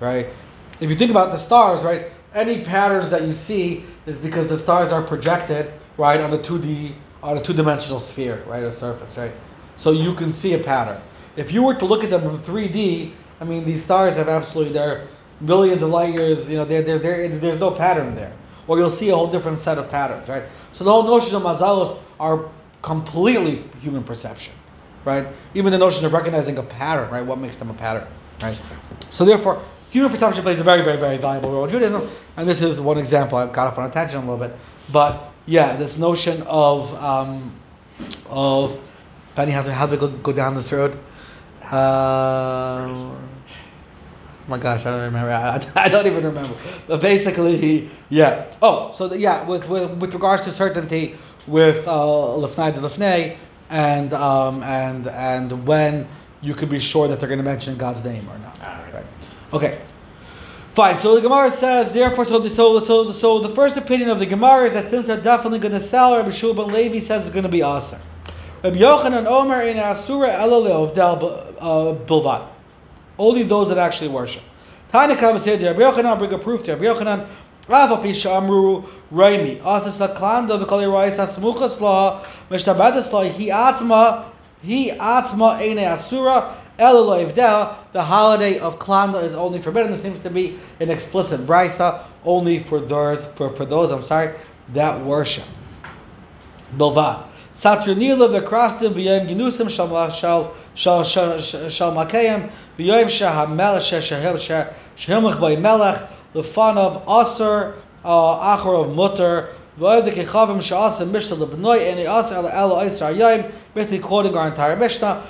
right? 0.00 0.26
If 0.80 0.90
you 0.90 0.96
think 0.96 1.10
about 1.10 1.30
the 1.30 1.36
stars, 1.36 1.84
right? 1.84 2.06
Any 2.34 2.64
patterns 2.64 3.10
that 3.10 3.22
you 3.22 3.32
see 3.32 3.84
is 4.06 4.18
because 4.18 4.48
the 4.48 4.56
stars 4.56 4.90
are 4.90 5.02
projected, 5.02 5.72
right, 5.98 6.20
on 6.20 6.32
a 6.32 6.38
2D 6.38 6.94
on 7.24 7.38
a 7.38 7.40
two-dimensional 7.40 7.98
sphere, 7.98 8.44
right, 8.46 8.62
a 8.62 8.72
surface, 8.72 9.16
right? 9.16 9.32
So 9.76 9.92
you 9.92 10.14
can 10.14 10.30
see 10.32 10.52
a 10.52 10.58
pattern. 10.58 11.00
If 11.36 11.52
you 11.52 11.62
were 11.62 11.74
to 11.74 11.84
look 11.86 12.04
at 12.04 12.10
them 12.10 12.22
in 12.22 12.38
3D, 12.38 13.12
I 13.40 13.44
mean, 13.44 13.64
these 13.64 13.82
stars 13.82 14.14
have 14.14 14.28
absolutely 14.28 14.74
they're 14.74 15.08
millions 15.40 15.82
of 15.82 15.88
light 15.88 16.12
years. 16.12 16.50
You 16.50 16.58
know, 16.58 16.64
they're, 16.66 16.82
they're, 16.82 16.98
they're, 16.98 17.28
there's 17.28 17.58
no 17.58 17.70
pattern 17.70 18.14
there, 18.14 18.32
or 18.68 18.78
you'll 18.78 18.90
see 18.90 19.08
a 19.08 19.16
whole 19.16 19.26
different 19.26 19.60
set 19.62 19.78
of 19.78 19.88
patterns, 19.88 20.28
right? 20.28 20.44
So 20.72 20.84
the 20.84 20.92
whole 20.92 21.02
notion 21.02 21.34
of 21.34 21.42
mazalos 21.42 21.98
are 22.20 22.48
completely 22.82 23.64
human 23.80 24.04
perception, 24.04 24.52
right? 25.06 25.26
Even 25.54 25.72
the 25.72 25.78
notion 25.78 26.04
of 26.04 26.12
recognizing 26.12 26.58
a 26.58 26.62
pattern, 26.62 27.10
right? 27.10 27.24
What 27.24 27.38
makes 27.38 27.56
them 27.56 27.70
a 27.70 27.74
pattern, 27.74 28.06
right? 28.42 28.60
So 29.08 29.24
therefore, 29.24 29.62
human 29.90 30.12
perception 30.12 30.42
plays 30.42 30.60
a 30.60 30.62
very, 30.62 30.82
very, 30.82 30.98
very 30.98 31.16
valuable 31.16 31.52
role 31.52 31.64
in 31.64 31.70
Judaism, 31.70 32.06
and 32.36 32.46
this 32.46 32.60
is 32.60 32.82
one 32.82 32.98
example. 32.98 33.38
I've 33.38 33.52
got 33.52 33.68
off 33.68 33.78
on 33.78 33.88
a 33.88 33.92
tangent 33.92 34.22
a 34.22 34.30
little 34.30 34.46
bit, 34.46 34.54
but 34.92 35.33
yeah, 35.46 35.76
this 35.76 35.98
notion 35.98 36.42
of 36.42 36.94
um, 37.02 37.52
of 38.28 38.80
Penny, 39.34 39.50
how, 39.50 39.62
how 39.62 39.86
do 39.86 39.92
we 39.92 39.98
go, 39.98 40.08
go 40.08 40.32
down 40.32 40.54
this 40.54 40.70
road? 40.72 40.96
Uh, 41.62 42.86
oh 42.88 43.16
my 44.46 44.58
gosh, 44.58 44.86
I 44.86 44.90
don't 44.90 45.02
remember. 45.02 45.30
I, 45.30 45.66
I, 45.76 45.88
don't 45.88 46.06
even 46.06 46.24
remember. 46.24 46.56
But 46.86 47.00
basically, 47.00 47.56
he, 47.56 47.90
yeah. 48.10 48.46
Oh, 48.62 48.92
so 48.92 49.08
the, 49.08 49.18
yeah, 49.18 49.44
with, 49.44 49.68
with 49.68 49.90
with 49.98 50.14
regards 50.14 50.44
to 50.44 50.52
certainty, 50.52 51.16
with 51.46 51.86
uh, 51.88 51.92
lefnai 51.92 52.74
de 52.74 52.80
lefnai, 52.80 53.36
and 53.70 54.12
um, 54.12 54.62
and 54.62 55.08
and 55.08 55.66
when 55.66 56.06
you 56.42 56.54
could 56.54 56.68
be 56.68 56.78
sure 56.78 57.08
that 57.08 57.18
they're 57.18 57.28
going 57.28 57.38
to 57.38 57.44
mention 57.44 57.76
God's 57.76 58.04
name 58.04 58.28
or 58.28 58.38
not. 58.38 58.58
Ah, 58.62 58.84
right. 58.92 59.06
Okay. 59.52 59.80
Fine. 60.74 60.98
So 60.98 61.14
the 61.14 61.20
Gemara 61.20 61.52
says, 61.52 61.92
therefore, 61.92 62.24
so 62.24 62.40
the, 62.40 62.50
so, 62.50 62.80
so, 62.80 63.12
so 63.12 63.38
the 63.38 63.54
first 63.54 63.76
opinion 63.76 64.10
of 64.10 64.18
the 64.18 64.26
Gemara 64.26 64.66
is 64.66 64.72
that 64.72 64.90
since 64.90 65.06
they're 65.06 65.20
definitely 65.20 65.60
going 65.60 65.80
to 65.80 65.80
sell, 65.80 66.16
Rabbi 66.16 66.30
Shua 66.30 66.52
ben 66.52 66.66
Levi 66.66 66.98
says 66.98 67.24
it's 67.24 67.32
going 67.32 67.44
to 67.44 67.48
be 67.48 67.62
awesome. 67.62 68.00
Rabbi 68.64 68.78
Yochanan 68.78 69.26
Omer 69.26 69.62
in 69.62 69.78
Asura 69.78 70.42
Elale 70.42 70.72
of 70.72 70.98
uh, 70.98 72.04
Bilvat. 72.06 72.48
Only 73.20 73.44
those 73.44 73.68
that 73.68 73.78
actually 73.78 74.08
worship. 74.08 74.42
Comes 74.90 75.44
here, 75.44 75.56
Rabbi 75.56 75.80
Yochanan 75.80 76.18
bring 76.18 76.32
a 76.32 76.38
proof 76.38 76.64
to 76.64 76.74
Rabbi 76.74 76.86
Yochanan. 76.86 77.28
Rafa 77.68 77.96
Pisha 77.96 78.36
Amru 78.36 78.82
Raimi. 79.12 79.64
Asa 79.64 80.08
Saklanda 80.08 80.60
Vikali 80.60 80.92
Raisa 80.92 81.26
Smuchas 81.26 81.80
La 81.80 82.24
Mishtabadis 82.50 83.12
La 83.12 83.22
He 83.22 83.48
Atma 83.50 84.32
He 84.60 84.90
Atma 84.90 85.50
Eine 85.60 85.86
Asura 85.86 86.56
the 86.76 88.02
holiday 88.02 88.58
of 88.58 88.78
Klanda 88.78 89.22
is 89.22 89.34
only 89.34 89.60
forbidden. 89.60 89.92
It 89.92 90.02
seems 90.02 90.20
to 90.20 90.30
be 90.30 90.58
an 90.80 90.90
explicit 90.90 91.46
brisa 91.46 92.04
only 92.24 92.58
for 92.58 92.80
those, 92.80 93.24
for, 93.36 93.50
for 93.50 93.64
those, 93.64 93.90
I'm 93.90 94.02
sorry, 94.02 94.34
that 94.72 95.04
worship. 95.04 95.44
Bilvad. 96.76 97.26
Saturnila 97.60 98.40
v'krastim 98.40 98.94
v'yem 98.94 99.28
ginusim 99.28 99.70
shal 99.70 100.54
shal 100.74 101.04
shal 101.04 101.92
makayim 101.92 102.50
v'yem 102.78 103.06
shahamel 103.06 103.78
shehil 103.78 104.72
shehilmach 104.96 105.40
by 105.40 105.54
melech 105.56 106.10
lefanav 106.34 107.02
aser 107.08 107.74
uh, 108.04 108.58
achor 108.58 108.74
of 108.74 108.94
mutter 108.94 109.54
basically 113.74 113.98
quoting 113.98 114.36
our 114.36 114.46
entire 114.48 114.76
mishnah 114.76 115.26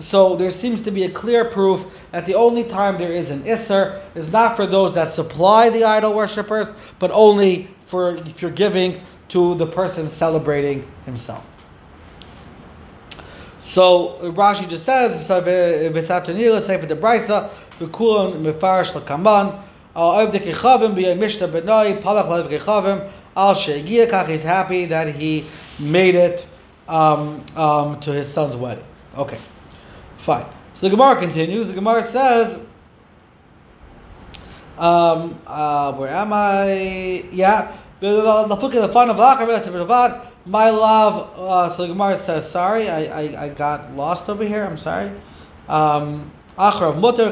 so 0.00 0.36
there 0.36 0.50
seems 0.50 0.82
to 0.82 0.90
be 0.90 1.04
a 1.04 1.10
clear 1.10 1.44
proof 1.44 1.86
that 2.12 2.26
the 2.26 2.34
only 2.34 2.64
time 2.64 2.98
there 2.98 3.12
is 3.12 3.30
an 3.30 3.42
isser 3.44 4.02
is 4.14 4.30
not 4.30 4.56
for 4.56 4.66
those 4.66 4.92
that 4.94 5.10
supply 5.10 5.70
the 5.70 5.84
idol 5.84 6.12
worshippers, 6.12 6.72
but 6.98 7.10
only 7.10 7.68
for 7.86 8.16
if 8.16 8.42
you're 8.42 8.50
giving 8.50 9.00
to 9.28 9.54
the 9.54 9.66
person 9.66 10.08
celebrating 10.10 10.86
himself. 11.04 11.44
So 13.60 14.18
Rashi 14.22 14.68
just 14.68 14.84
says. 14.84 15.12
He's 24.28 24.42
happy 24.42 24.86
that 24.86 25.14
he 25.14 25.46
made 25.78 26.14
it 26.14 26.46
um, 26.88 27.44
um, 27.56 28.00
to 28.00 28.12
his 28.12 28.32
son's 28.32 28.56
wedding. 28.56 28.84
Okay. 29.16 29.38
Fine. 30.26 30.44
So 30.74 30.80
the 30.80 30.90
Gemara 30.90 31.14
continues. 31.20 31.68
The 31.68 31.74
Gemara 31.74 32.02
says, 32.02 32.58
um, 34.76 35.38
uh, 35.46 35.92
where 35.92 36.08
am 36.08 36.32
I? 36.32 37.24
Yeah. 37.30 37.76
The 38.00 38.90
fun 38.92 39.08
of 39.08 39.18
my 40.46 40.70
love. 40.70 41.38
Uh, 41.38 41.70
so 41.70 41.82
the 41.82 41.88
Gemara 41.92 42.18
says, 42.18 42.50
sorry, 42.50 42.88
I, 42.88 43.04
I, 43.04 43.44
I 43.44 43.48
got 43.50 43.92
lost 43.92 44.28
over 44.28 44.44
here. 44.44 44.64
I'm 44.64 44.76
sorry. 44.76 45.12
Um, 45.68 46.32
Achrav 46.58 46.98
mutter 46.98 47.30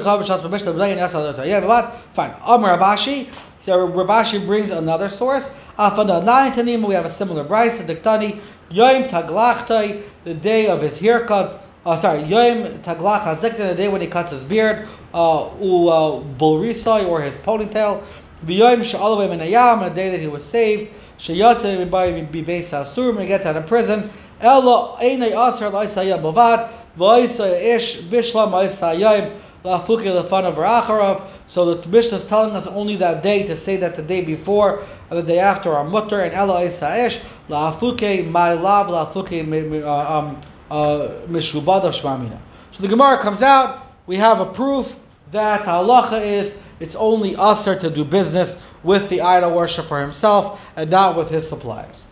Yeah, 1.44 1.60
but 1.66 1.96
fine. 2.14 2.32
Amar 2.46 2.78
Rav 2.78 2.98
Ashi. 2.98 3.28
So 3.64 3.86
Rav 3.86 4.24
Ashi 4.24 4.46
brings 4.46 4.70
another 4.70 5.08
source. 5.08 5.52
Afanda 5.76 6.24
nine 6.24 6.52
tanim. 6.52 6.86
We 6.86 6.94
have 6.94 7.06
a 7.06 7.12
similar 7.12 7.42
price. 7.42 7.76
Diktani 7.80 8.40
Yom 8.70 9.04
Taglachtai, 9.08 10.04
the 10.22 10.34
day 10.34 10.68
of 10.68 10.80
his 10.80 10.96
haircut. 11.00 11.63
Uh, 11.86 12.00
sorry, 12.00 12.22
Yom 12.22 12.80
Taglach 12.80 13.22
Hazikta, 13.22 13.58
the 13.58 13.74
day 13.74 13.88
when 13.88 14.00
he 14.00 14.06
cuts 14.06 14.32
his 14.32 14.42
beard, 14.42 14.88
uh, 15.12 15.50
U 15.60 15.88
uh, 15.88 16.20
or 16.40 17.22
his 17.22 17.36
ponytail, 17.36 18.02
V'Yom 18.46 18.80
Sha'alav 18.80 19.28
Menayam, 19.28 19.88
the 19.88 19.94
day 19.94 20.10
that 20.10 20.20
he 20.20 20.26
was 20.26 20.44
saved, 20.44 20.92
Sheyatze 21.18 21.88
B'Beis 21.90 22.68
Asur, 22.68 23.14
when 23.14 23.22
he 23.22 23.26
gets 23.26 23.46
out 23.46 23.56
of 23.56 23.66
prison, 23.66 24.10
Ella 24.40 24.98
Einay 25.00 25.30
Asar 25.30 25.70
L'Isayah 25.70 26.20
Bavad, 26.20 26.70
V'Isayah 26.98 27.76
Ish 27.76 28.02
Bishlam 28.02 28.54
Isayah 28.54 29.38
Lafuki 29.64 30.06
Lefanav 30.06 30.56
Racharav. 30.56 31.26
So 31.46 31.74
the 31.74 31.88
Mishnah 31.88 32.18
is 32.18 32.24
telling 32.24 32.54
us 32.54 32.66
only 32.66 32.96
that 32.96 33.22
day 33.22 33.44
to 33.44 33.56
say 33.56 33.76
that 33.76 33.94
the 33.94 34.02
day 34.02 34.22
before 34.22 34.84
and 35.10 35.18
the 35.18 35.22
day 35.22 35.38
after 35.38 35.72
are 35.72 35.84
mutter 35.84 36.20
and 36.20 36.34
Ella 36.34 36.62
Isaish 36.66 37.20
Lafuke 37.48 38.30
My 38.30 38.52
Lav 38.52 38.88
Lafuke 38.88 39.86
um, 39.86 40.40
Uh, 40.70 41.20
Mishubad 41.28 41.84
of 41.84 41.94
Shmamina. 41.94 42.38
So 42.70 42.82
the 42.82 42.88
Gemara 42.88 43.18
comes 43.18 43.42
out, 43.42 43.86
we 44.06 44.16
have 44.16 44.40
a 44.40 44.46
proof 44.46 44.96
that 45.30 45.62
halacha 45.62 46.24
is 46.24 46.52
it's 46.80 46.94
only 46.96 47.36
usher 47.36 47.78
to 47.78 47.90
do 47.90 48.04
business 48.04 48.56
with 48.82 49.08
the 49.08 49.20
idol 49.20 49.52
worshiper 49.52 50.00
himself 50.00 50.60
and 50.76 50.90
not 50.90 51.16
with 51.16 51.30
his 51.30 51.48
suppliers. 51.48 52.02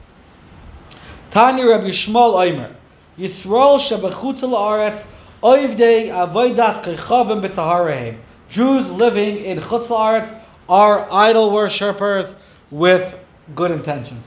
Tanya 1.30 1.66
Rabbi 1.66 1.88
Yishmael 1.88 2.34
Oimer, 2.34 2.74
Yisrael 3.18 3.78
shebechutz 3.80 4.40
la'aretz 4.40 5.04
oivdei 5.42 6.08
avodas 6.08 6.82
kechavim 6.82 7.42
b'taharehem. 7.42 8.18
Jews 8.48 8.88
living 8.90 9.44
in 9.44 9.58
chutz 9.58 9.86
la'aretz 9.86 10.40
are 10.68 11.10
idol 11.12 11.50
worshippers 11.50 12.36
with 12.70 13.18
good 13.54 13.70
intentions. 13.70 14.24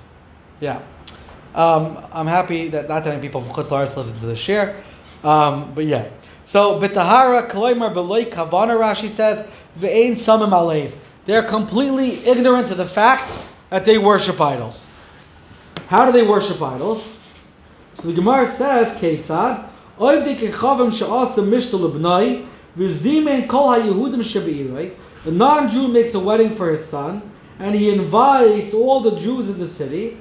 Yeah. 0.60 0.82
Um, 1.56 2.06
I'm 2.12 2.28
happy 2.28 2.68
that 2.68 2.90
not 2.90 3.06
that 3.06 3.10
many 3.12 3.22
people 3.22 3.40
from 3.40 3.52
chutz 3.52 3.96
listen 3.96 4.20
to 4.20 4.26
the 4.26 4.36
share. 4.36 4.84
Um, 5.24 5.74
but 5.74 5.86
yeah. 5.86 6.10
So, 6.44 6.82
b'tahara 6.82 7.50
koloimer 7.50 7.94
b'loi 7.94 8.30
kavana, 8.30 8.78
Rashi 8.78 9.10
says, 9.10 9.48
ve'ein 9.80 10.16
samim 10.16 10.52
alev. 10.52 10.94
They're 11.24 11.44
completely 11.44 12.26
ignorant 12.26 12.68
to 12.68 12.76
the 12.76 12.86
fact 12.86 13.32
that 13.70 13.86
they 13.86 13.98
worship 13.98 14.40
idols. 14.42 14.84
How 15.88 16.06
do 16.06 16.12
they 16.12 16.28
worship 16.28 16.62
idols? 16.62 17.18
So 17.96 18.10
the 18.10 18.14
Gemara 18.14 18.54
says, 18.58 19.00
Ketzad, 19.00 19.70
Oivdi 19.98 20.38
kechavim 20.38 20.92
she'asa 20.92 21.42
mishtal 21.42 21.90
ibnai, 21.90 22.46
v'zimen 22.78 23.48
kol 23.48 23.72
ha'yehudim 23.72 24.22
shebe'iroi. 24.22 24.94
The 25.24 25.32
non-Jew 25.32 25.88
makes 25.88 26.14
a 26.14 26.20
wedding 26.20 26.56
for 26.56 26.70
his 26.70 26.86
son, 26.90 27.32
and 27.60 27.74
he 27.74 27.90
invites 27.90 28.74
all 28.74 29.00
the 29.00 29.18
Jews 29.18 29.48
in 29.48 29.58
the 29.58 29.70
city. 29.70 30.18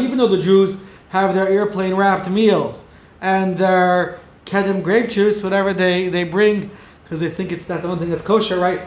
Even 0.00 0.16
though 0.16 0.28
the 0.28 0.40
Jews 0.40 0.76
have 1.08 1.34
their 1.34 1.48
airplane 1.48 1.94
wrapped 1.94 2.30
meals, 2.30 2.82
and 3.20 3.58
their 3.58 4.20
kedem 4.44 4.82
grape 4.82 5.10
juice, 5.10 5.42
whatever 5.42 5.72
they, 5.72 6.08
they 6.08 6.22
bring, 6.22 6.70
because 7.02 7.18
they 7.18 7.30
think 7.30 7.50
it's 7.50 7.66
that's 7.66 7.82
the 7.82 7.88
one 7.88 7.98
thing 7.98 8.10
that's 8.10 8.22
kosher, 8.22 8.60
right? 8.60 8.82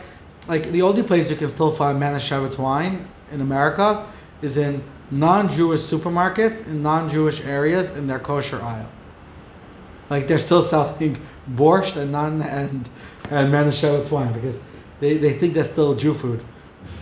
Like 0.47 0.71
the 0.71 0.81
only 0.81 1.03
place 1.03 1.29
you 1.29 1.35
can 1.35 1.49
still 1.49 1.71
find 1.71 2.01
Manischewitz 2.01 2.57
wine 2.57 3.07
in 3.31 3.41
America 3.41 4.07
is 4.41 4.57
in 4.57 4.83
non-Jewish 5.11 5.81
supermarkets 5.81 6.65
in 6.67 6.81
non-Jewish 6.81 7.41
areas 7.41 7.91
in 7.97 8.07
their 8.07 8.19
kosher 8.19 8.61
aisle. 8.61 8.87
Like 10.09 10.27
they're 10.27 10.39
still 10.39 10.63
selling 10.63 11.17
borscht 11.55 11.97
and 11.97 12.11
non 12.11 12.41
and 12.41 12.89
and 13.29 13.53
Manischewitz 13.53 14.09
wine 14.11 14.33
because 14.33 14.55
they, 14.99 15.17
they 15.17 15.37
think 15.37 15.53
that's 15.53 15.71
still 15.71 15.93
Jew 15.95 16.13
food. 16.13 16.43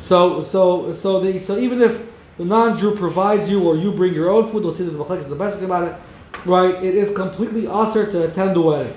So 0.02 0.42
so 0.42 0.94
so 0.94 1.20
they 1.20 1.40
so 1.40 1.58
even 1.58 1.82
if 1.82 2.02
the 2.38 2.46
non-Jew 2.46 2.96
provides 2.96 3.50
you 3.50 3.68
or 3.68 3.76
you 3.76 3.92
bring 3.92 4.14
your 4.14 4.30
own 4.30 4.50
food, 4.52 4.64
we'll 4.64 4.74
see 4.74 4.84
this 4.84 4.94
is 4.94 5.28
the 5.28 5.36
best 5.36 5.58
thing 5.58 5.66
about 5.66 5.84
it, 5.84 5.96
right? 6.46 6.76
It 6.84 6.96
is 6.96 7.14
completely 7.16 7.68
usher 7.68 8.10
to 8.12 8.24
attend 8.30 8.56
the 8.56 8.62
wedding. 8.62 8.96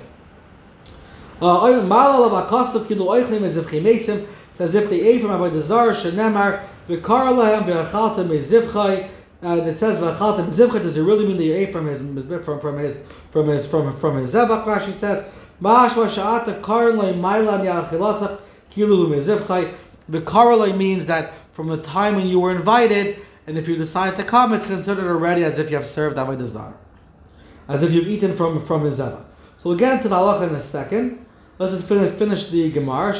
Uh, 1.41 1.65
As 4.59 4.75
if 4.75 4.89
they 4.89 5.01
ate 5.01 5.21
from 5.21 5.31
Avodah 5.31 5.61
Zarah, 5.61 5.93
Shenemar, 5.93 6.63
V'kar 6.87 7.33
lahem 7.33 7.65
v'achaltem. 7.65 9.09
And 9.41 9.67
it 9.67 9.79
says 9.79 9.99
v'achaltem 9.99 10.51
mezivchai. 10.51 10.83
Does 10.83 10.95
it 10.95 11.01
really 11.01 11.25
mean 11.25 11.37
that 11.37 11.43
you 11.43 11.53
ate 11.53 11.71
from 11.73 11.87
his 11.87 11.99
from 12.45 12.59
from 12.61 12.77
his 12.77 12.95
from 13.31 13.47
his 13.49 13.67
from 13.67 13.97
from 13.97 14.17
his 14.21 14.31
zevach? 14.31 14.63
Rashi 14.63 14.93
says 14.93 15.25
ma'ashva 15.61 16.09
sha'ata 16.09 16.63
karin 16.63 16.95
mailan 16.95 17.63
ya'achilasach 17.65 18.39
kilu 18.71 19.07
mezivchai. 19.09 19.73
V'kar 20.09 20.77
means 20.77 21.05
that 21.05 21.33
from 21.53 21.67
the 21.67 21.77
time 21.77 22.15
when 22.15 22.27
you 22.27 22.39
were 22.39 22.51
invited, 22.51 23.17
and 23.47 23.57
if 23.57 23.67
you 23.67 23.75
decide 23.75 24.15
to 24.17 24.23
come, 24.23 24.53
it's 24.53 24.65
considered 24.65 25.07
already 25.07 25.43
as 25.43 25.59
if 25.59 25.69
you 25.69 25.75
have 25.75 25.85
served 25.85 26.17
Avodah 26.17 26.51
Zarah, 26.51 26.73
as 27.67 27.83
if 27.83 27.91
you've 27.91 28.07
eaten 28.07 28.35
from 28.35 28.65
from 28.65 28.83
zevach. 28.89 29.23
So 29.57 29.69
we'll 29.69 29.77
get 29.77 29.93
into 29.93 30.09
the 30.09 30.15
halacha 30.15 30.49
in 30.49 30.55
a 30.55 30.63
second. 30.63 31.25
Let's 31.59 31.73
just 31.73 31.87
finish 31.87 32.13
finish 32.17 32.49
the 32.49 32.71
Gemara. 32.71 33.13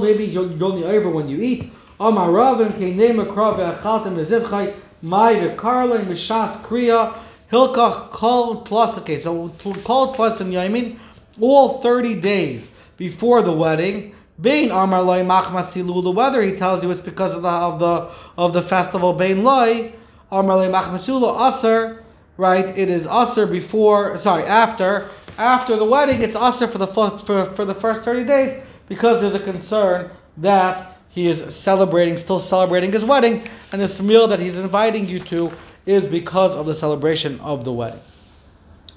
Maybe 0.00 0.24
you 0.24 0.56
don't 0.56 0.76
need 0.76 0.84
over 0.84 1.10
when 1.10 1.28
you 1.28 1.42
eat. 1.42 1.72
Amar 2.00 2.30
Ravim 2.30 2.72
Keinema 2.72 3.26
Krav 3.26 3.58
Ve'achaltem 3.58 4.16
Mezivchai 4.16 4.74
Mai 5.02 5.34
Ve'karle 5.34 6.04
Mishas 6.04 6.56
Kriya 6.62 7.14
Hilkach 7.50 8.10
Kol 8.10 8.66
okay, 8.72 9.20
so 9.20 9.48
Kol 9.84 10.08
and 10.14 10.52
Yamin 10.52 10.98
all 11.40 11.80
30 11.80 12.20
days 12.20 12.66
before 13.02 13.42
the 13.42 13.50
wedding. 13.52 14.14
Bain 14.40 14.70
Amar 14.70 15.02
Loi 15.02 15.22
Machmasilu 15.24 16.04
the 16.04 16.10
weather 16.12 16.40
he 16.40 16.52
tells 16.52 16.84
you 16.84 16.90
it's 16.92 17.00
because 17.00 17.32
of 17.32 17.42
the 17.42 17.48
of 17.48 17.80
the 17.80 17.94
of 18.38 18.52
the 18.52 18.62
festival. 18.62 19.12
Bain 19.12 19.42
Loi 19.42 19.92
Amar 20.30 20.58
Loi 20.58 20.68
Machmasilu 20.68 21.28
Aser 21.48 22.04
right? 22.36 22.66
It 22.78 22.88
is 22.88 23.08
Aser 23.08 23.46
before 23.48 24.16
sorry 24.18 24.44
after. 24.44 25.08
After 25.36 25.74
the 25.76 25.84
wedding 25.84 26.22
it's 26.22 26.36
Aser 26.36 26.68
for 26.68 26.78
the 26.78 26.86
for, 26.86 27.46
for 27.56 27.64
the 27.64 27.74
first 27.74 28.04
30 28.04 28.22
days 28.22 28.62
because 28.88 29.20
there's 29.20 29.34
a 29.34 29.44
concern 29.52 30.08
that 30.36 30.96
he 31.08 31.26
is 31.26 31.38
celebrating, 31.52 32.16
still 32.16 32.38
celebrating 32.38 32.92
his 32.92 33.04
wedding, 33.04 33.48
and 33.72 33.82
this 33.82 34.00
meal 34.00 34.28
that 34.28 34.38
he's 34.38 34.56
inviting 34.56 35.08
you 35.08 35.18
to 35.18 35.50
is 35.86 36.06
because 36.06 36.54
of 36.54 36.66
the 36.66 36.74
celebration 36.74 37.40
of 37.40 37.64
the 37.64 37.72
wedding. 37.72 38.00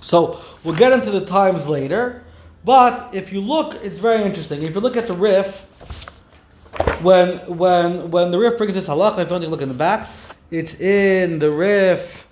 So 0.02 0.40
we'll 0.64 0.76
get 0.76 0.94
into 0.94 1.10
the 1.10 1.26
times 1.26 1.68
later, 1.68 2.22
but 2.66 3.14
if 3.14 3.32
you 3.32 3.42
look, 3.42 3.76
it's 3.84 4.00
very 4.00 4.24
interesting. 4.24 4.64
If 4.64 4.76
you 4.76 4.82
look 4.82 4.98
at 4.98 5.08
the 5.08 5.14
Rif, 5.14 5.62
when 7.02 7.38
when 7.58 8.12
when 8.12 8.32
the 8.32 8.40
Rif 8.40 8.58
brings 8.58 8.74
this 8.74 8.88
halacha, 8.88 9.20
if 9.20 9.28
you 9.28 9.34
want 9.34 9.44
to 9.44 9.50
look 9.50 9.62
in 9.62 9.70
the 9.70 9.76
back, 9.76 10.10
it's 10.52 10.80
in 10.80 11.40
the 11.40 11.52
Rif 11.52 12.28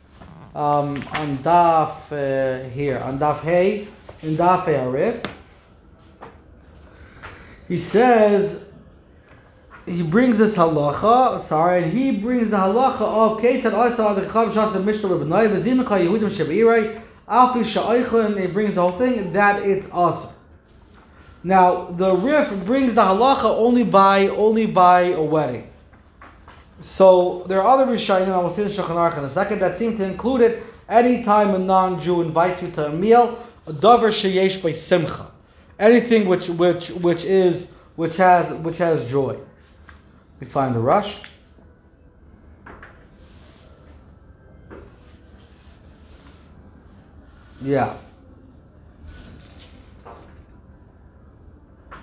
um, 0.56 0.98
on 1.14 1.38
Daf 1.38 2.12
uh, 2.12 2.68
here 2.70 3.00
on 3.00 3.20
Daf 3.20 3.40
Hey 3.40 3.88
in 4.22 4.36
Daf 4.36 4.66
Hey 4.66 4.86
Rif 4.88 5.22
he 7.68 7.80
says 7.80 8.62
he 9.86 10.02
brings 10.02 10.38
this 10.38 10.56
halacha, 10.56 11.44
sorry, 11.44 11.84
and 11.84 11.92
he 11.92 12.12
brings 12.12 12.52
the 12.52 12.58
halacha 12.58 13.02
of 13.02 13.42
Ketzad 13.42 13.74
Asa 13.74 14.22
the 14.22 14.28
Chav 14.28 14.52
Shas 14.54 14.84
Mishnah 14.84 15.10
Rabbanai 15.10 15.50
V'Zimcha 15.50 15.86
Yehudim 15.86 16.30
Shebeirei 16.30 17.02
Alpi 17.28 18.40
he 18.40 18.48
brings 18.48 18.76
the 18.76 18.82
whole 18.82 18.98
thing 18.98 19.32
that 19.34 19.64
it's 19.64 19.88
us. 19.92 20.34
Now 21.44 21.86
the 21.86 22.16
Rif 22.16 22.66
brings 22.66 22.94
the 22.94 23.02
halacha 23.02 23.46
only 23.46 23.84
by 23.84 24.28
only 24.28 24.66
by 24.66 25.02
a 25.02 25.22
wedding. 25.22 25.70
So 26.80 27.44
there 27.48 27.62
are 27.62 27.68
other 27.68 27.92
Rishonim, 27.92 28.30
I 28.30 28.40
will 28.40 28.50
see 28.50 28.64
in 28.64 28.68
Shulchan 28.68 28.96
Aruch 28.96 29.18
in 29.18 29.24
a 29.24 29.30
second, 29.30 29.60
that 29.60 29.78
seem 29.78 29.96
to 29.98 30.06
include 30.06 30.42
it 30.42 30.64
any 30.90 31.24
time 31.24 31.56
a 31.56 31.60
non-Jew 31.60 32.22
invites 32.22 32.62
you 32.62 32.72
to 32.72 32.88
a 32.88 32.92
meal, 32.92 33.42
a 33.68 33.74
davar 33.74 34.10
sheyesh 34.10 34.62
by 34.62 34.72
simcha 34.72 35.32
anything 35.80 36.28
which 36.28 36.50
which 36.50 36.90
which 36.90 37.24
is 37.26 37.68
which 37.96 38.16
has 38.18 38.52
which 38.54 38.78
has 38.78 39.10
joy. 39.10 39.38
We 40.40 40.48
find 40.48 40.74
the 40.74 40.80
Rosh. 40.80 41.18
Yeah. 47.64 47.96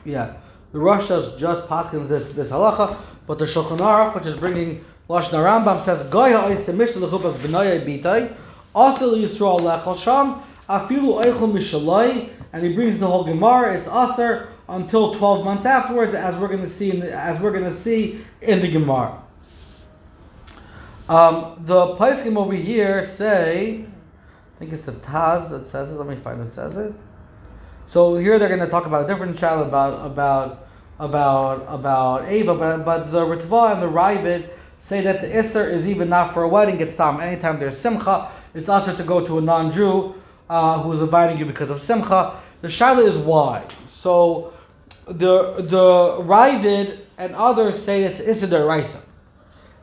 Yeah. 0.05 0.37
The 0.73 0.79
Rosh 0.79 1.09
does 1.09 1.39
just 1.39 1.69
paskins 1.69 2.09
this 2.09 2.33
this 2.33 2.51
halacha, 2.51 2.97
but 3.27 3.39
the 3.39 3.45
Shulchan 3.45 3.79
Aruch, 3.79 4.15
which 4.15 4.27
is 4.27 4.37
bringing 4.37 4.83
Lashon 5.09 5.33
Rambam, 5.33 5.85
says 5.85 6.03
Goya 6.05 6.39
oisem 6.39 6.77
mishta 6.77 6.95
lechupas 6.95 7.35
b'nayay 7.35 7.85
bitay, 7.85 8.35
also 8.75 9.15
Yisrael 9.15 9.61
lechol 9.61 9.99
sham, 9.99 10.43
afilu 10.69 11.23
eichel 11.23 11.53
mishalai, 11.53 12.31
and 12.53 12.65
he 12.65 12.73
brings 12.73 12.99
the 12.99 13.07
whole 13.07 13.25
Gemara. 13.25 13.77
It's 13.77 13.89
Aser 13.89 14.49
until 14.69 15.15
12 15.15 15.45
months 15.45 15.67
afterwards, 15.67 16.15
as 16.15 16.37
we're 16.37 16.49
going 16.49 16.63
to 16.63 16.71
see 16.71 16.91
in 16.91 17.01
the, 17.01 17.13
as 17.13 17.41
we're 17.41 17.51
going 17.51 17.65
to 17.65 17.77
see 17.77 18.25
in 18.41 18.61
the 18.61 18.71
Gemara. 18.71 19.21
Um, 21.09 21.57
the 21.67 21.97
Paiskim 21.97 22.37
over 22.37 22.55
here 22.55 23.11
say, 23.17 23.85
I 24.61 24.65
think 24.65 24.75
it's 24.75 24.85
the 24.85 24.93
Taz 24.93 25.49
that 25.49 25.67
says 25.69 25.89
it. 25.89 25.95
Let 25.95 26.07
me 26.07 26.17
find 26.17 26.39
who 26.39 26.55
says 26.55 26.77
it. 26.77 26.93
So 27.87 28.17
here 28.17 28.39
they're 28.39 28.49
going 28.49 28.61
to 28.61 28.69
talk 28.69 28.85
about 28.85 29.07
a 29.07 29.09
different 29.09 29.39
child 29.39 29.67
about 29.67 30.05
about 30.05 30.69
about 30.99 31.65
about 31.67 32.29
Ava, 32.29 32.55
but 32.55 32.85
but 32.85 33.11
the 33.11 33.21
Ritva 33.21 33.73
and 33.73 33.83
the 33.83 33.87
Raavad 33.87 34.51
say 34.79 35.01
that 35.01 35.23
the 35.23 35.29
Isser 35.29 35.67
is 35.73 35.89
even 35.89 36.11
not 36.11 36.35
for 36.35 36.43
a 36.43 36.49
wedding, 36.49 36.79
it's 36.79 36.95
tam. 36.95 37.21
Anytime 37.21 37.59
there's 37.59 37.79
Simcha, 37.79 38.31
it's 38.53 38.69
also 38.69 38.95
to 38.95 39.03
go 39.03 39.27
to 39.27 39.39
a 39.39 39.41
non 39.41 39.73
Jew 39.73 40.15
uh, 40.51 40.79
who 40.83 40.93
is 40.93 41.01
inviting 41.01 41.39
you 41.39 41.47
because 41.47 41.71
of 41.71 41.81
Simcha. 41.81 42.39
The 42.61 42.69
Shaila 42.69 43.07
is 43.07 43.17
why. 43.17 43.67
So 43.87 44.53
the 45.07 45.55
the 45.55 46.23
Raavad 46.23 46.99
and 47.17 47.35
others 47.35 47.83
say 47.83 48.03
it's 48.03 48.21
Isser 48.21 48.47
Deraisa. 48.47 49.01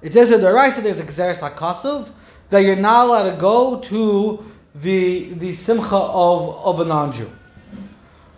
It's 0.03 0.15
Isser 0.15 0.39
Deraisa, 0.39 0.83
there's 0.83 0.99
a 0.99 1.03
Xeris 1.03 1.39
HaKasuv, 1.39 2.11
that 2.49 2.59
you're 2.59 2.75
not 2.75 3.07
allowed 3.07 3.31
to 3.31 3.37
go 3.37 3.79
to 3.79 4.45
the, 4.81 5.33
the 5.33 5.53
Simcha 5.55 5.95
of, 5.95 6.55
of 6.65 6.79
a 6.79 6.85
non 6.85 7.13
Jew. 7.13 7.31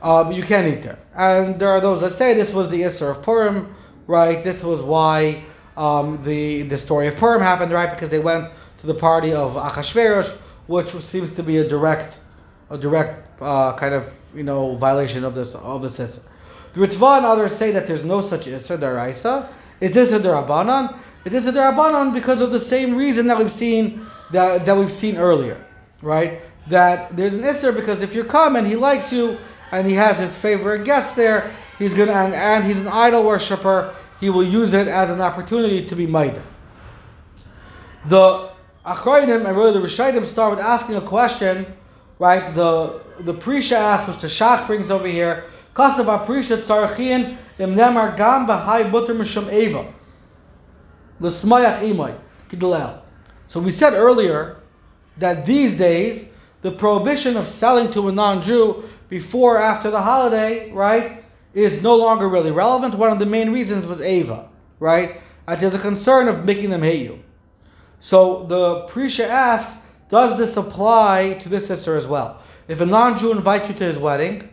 Uh, 0.02 0.30
you 0.34 0.44
can't 0.44 0.68
eat 0.68 0.82
there. 0.82 1.00
And 1.16 1.60
there 1.60 1.70
are 1.70 1.82
those 1.82 2.02
that 2.02 2.16
say 2.16 2.34
this 2.34 2.54
was 2.54 2.70
the 2.70 2.82
Isser 2.82 3.12
of 3.12 3.22
Purim, 3.22 3.76
right? 4.08 4.44
This 4.44 4.64
was 4.64 4.82
why 4.82 5.44
um, 5.76 6.22
the, 6.24 6.64
the 6.64 6.78
story 6.78 7.08
of 7.08 7.18
Purim 7.18 7.42
happened, 7.42 7.72
right? 7.72 7.90
Because 7.90 8.10
they 8.10 8.20
went 8.20 8.50
to 8.80 8.88
the 8.88 8.94
party 8.94 9.34
of 9.34 9.56
Achashverosh, 9.56 10.32
which 10.68 10.90
seems 10.90 11.34
to 11.34 11.44
be 11.44 11.58
a 11.58 11.68
direct, 11.68 12.20
a 12.70 12.78
direct 12.78 13.42
uh, 13.42 13.74
kind 13.74 13.94
of 13.94 14.14
you 14.36 14.44
know 14.44 14.76
violation 14.76 15.24
of 15.24 15.36
this 15.36 15.56
of 15.56 15.82
this 15.82 15.98
Isser. 15.98 16.22
The 16.74 16.82
Ritva 16.82 17.18
and 17.18 17.26
others 17.26 17.56
say 17.56 17.72
that 17.72 17.88
there's 17.88 18.06
no 18.06 18.22
such 18.22 18.46
Isser 18.46 18.78
deraisa. 18.78 19.50
It 19.82 19.96
is 19.96 20.12
a 20.12 20.20
derabanan. 20.20 20.98
It 21.26 21.34
is 21.34 21.48
a 21.48 21.52
derabanan 21.52 22.14
because 22.14 22.42
of 22.42 22.52
the 22.52 22.60
same 22.60 22.96
reason 22.96 23.28
that 23.28 23.38
we've 23.38 23.52
seen 23.52 24.06
that, 24.32 24.66
that 24.66 24.78
we've 24.78 24.92
seen 24.92 25.18
earlier, 25.18 25.64
right? 26.02 26.42
That 26.68 27.16
there's 27.16 27.34
an 27.34 27.42
Isser 27.42 27.74
because 27.74 28.02
if 28.02 28.14
you 28.14 28.24
come 28.24 28.56
and 28.56 28.66
he 28.66 28.76
likes 28.76 29.12
you 29.12 29.38
and 29.72 29.88
he 29.88 29.94
has 29.94 30.20
his 30.20 30.36
favorite 30.38 30.86
guest 30.86 31.16
there, 31.16 31.54
he's 31.78 31.94
gonna 31.94 32.12
and, 32.12 32.34
and 32.34 32.64
he's 32.64 32.80
an 32.80 32.88
idol 32.88 33.24
worshiper. 33.24 33.94
He 34.20 34.30
will 34.30 34.44
use 34.44 34.74
it 34.74 34.88
as 34.88 35.10
an 35.10 35.22
opportunity 35.22 35.86
to 35.86 35.96
be 35.96 36.06
maider. 36.06 36.44
The 38.08 38.52
Achronim 38.86 39.46
and 39.46 39.58
really 39.58 39.74
the 39.74 39.80
Rishonim 39.80 40.26
start 40.26 40.52
with 40.52 40.60
asking 40.60 40.96
a 40.96 41.02
question, 41.02 41.66
right? 42.18 42.54
The 42.54 43.02
the 43.20 43.34
Prisha 43.34 43.76
asks, 43.76 44.08
which 44.08 44.22
the 44.22 44.28
Shach 44.28 44.68
brings 44.68 44.92
over 44.92 45.08
here. 45.08 45.46
Kasav 45.74 46.26
Prisha 46.26 46.58
Tzarachin 46.58 47.38
im 47.60 47.76
Nemar 47.76 48.16
Gam 48.16 48.46
Butter 48.46 49.14
Mishum 49.14 49.52
Eva. 49.52 49.94
L'Smayach 51.20 51.82
Imay 51.82 52.18
Kidlel. 52.50 53.02
So 53.48 53.60
we 53.60 53.72
said 53.72 53.94
earlier 53.94 54.59
that 55.20 55.46
these 55.46 55.76
days 55.76 56.28
the 56.62 56.72
prohibition 56.72 57.38
of 57.38 57.48
selling 57.48 57.92
to 57.92 58.10
a 58.10 58.12
non-Jew 58.12 58.84
before 59.08 59.56
or 59.56 59.62
after 59.62 59.90
the 59.90 60.02
holiday, 60.02 60.72
right, 60.72 61.24
is 61.54 61.82
no 61.82 61.96
longer 61.96 62.28
really 62.28 62.52
relevant. 62.52 62.96
One 62.96 63.12
of 63.12 63.20
the 63.20 63.26
main 63.26 63.52
reasons 63.52 63.86
was 63.86 64.02
Ava, 64.02 64.50
right? 64.80 65.22
That 65.48 65.62
there's 65.62 65.74
a 65.74 65.80
concern 65.80 66.28
of 66.28 66.46
making 66.46 66.70
them 66.70 66.84
hate 66.84 67.04
you. 67.04 67.24
So 68.00 68.44
the 68.44 68.88
Prisha 68.88 69.28
asks, 69.28 69.82
does 70.10 70.38
this 70.38 70.58
apply 70.58 71.36
to 71.42 71.50
this 71.50 71.68
sister 71.68 71.96
as 71.96 72.08
well? 72.08 72.42
If 72.68 72.82
a 72.82 72.86
non-Jew 72.86 73.32
invites 73.32 73.68
you 73.68 73.76
to 73.76 73.84
his 73.86 73.98
wedding, 73.98 74.50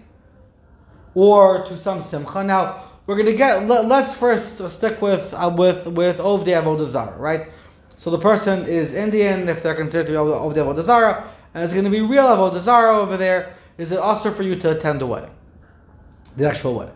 or 1.17 1.65
to 1.65 1.77
some 1.77 2.03
simcha. 2.03 2.45
Now 2.45 2.85
we're 3.07 3.17
gonna 3.17 3.33
get. 3.33 3.67
Let, 3.67 3.91
us 3.91 4.17
first 4.17 4.69
stick 4.69 5.03
with 5.03 5.35
uh, 5.35 5.53
with 5.57 5.87
with 5.87 6.19
Ovdei 6.19 6.63
Avodah 6.63 6.85
Zarah, 6.85 7.17
right? 7.17 7.49
So 7.97 8.11
the 8.11 8.19
person 8.19 8.67
is 8.67 8.95
Indian 8.95 9.49
if 9.49 9.63
they're 9.63 9.75
considered 9.75 10.07
to 10.07 10.13
be 10.13 10.19
Ovdei 10.19 10.57
Avodah 10.57 10.83
Zarah, 10.83 11.25
and 11.55 11.65
it's 11.65 11.73
going 11.73 11.85
to 11.85 11.91
be 11.91 12.03
real 12.03 12.25
Avodah 12.25 12.59
Zarah 12.59 12.99
over 12.99 13.17
there. 13.17 13.55
Is 13.79 13.91
it 13.93 13.99
also 13.99 14.33
for 14.33 14.43
you 14.43 14.57
to 14.57 14.71
attend 14.71 15.01
the 15.01 15.07
wedding, 15.07 15.31
the 16.37 16.49
actual 16.49 16.75
wedding? 16.75 16.95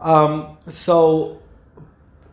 Um, 0.00 0.58
so 0.68 1.40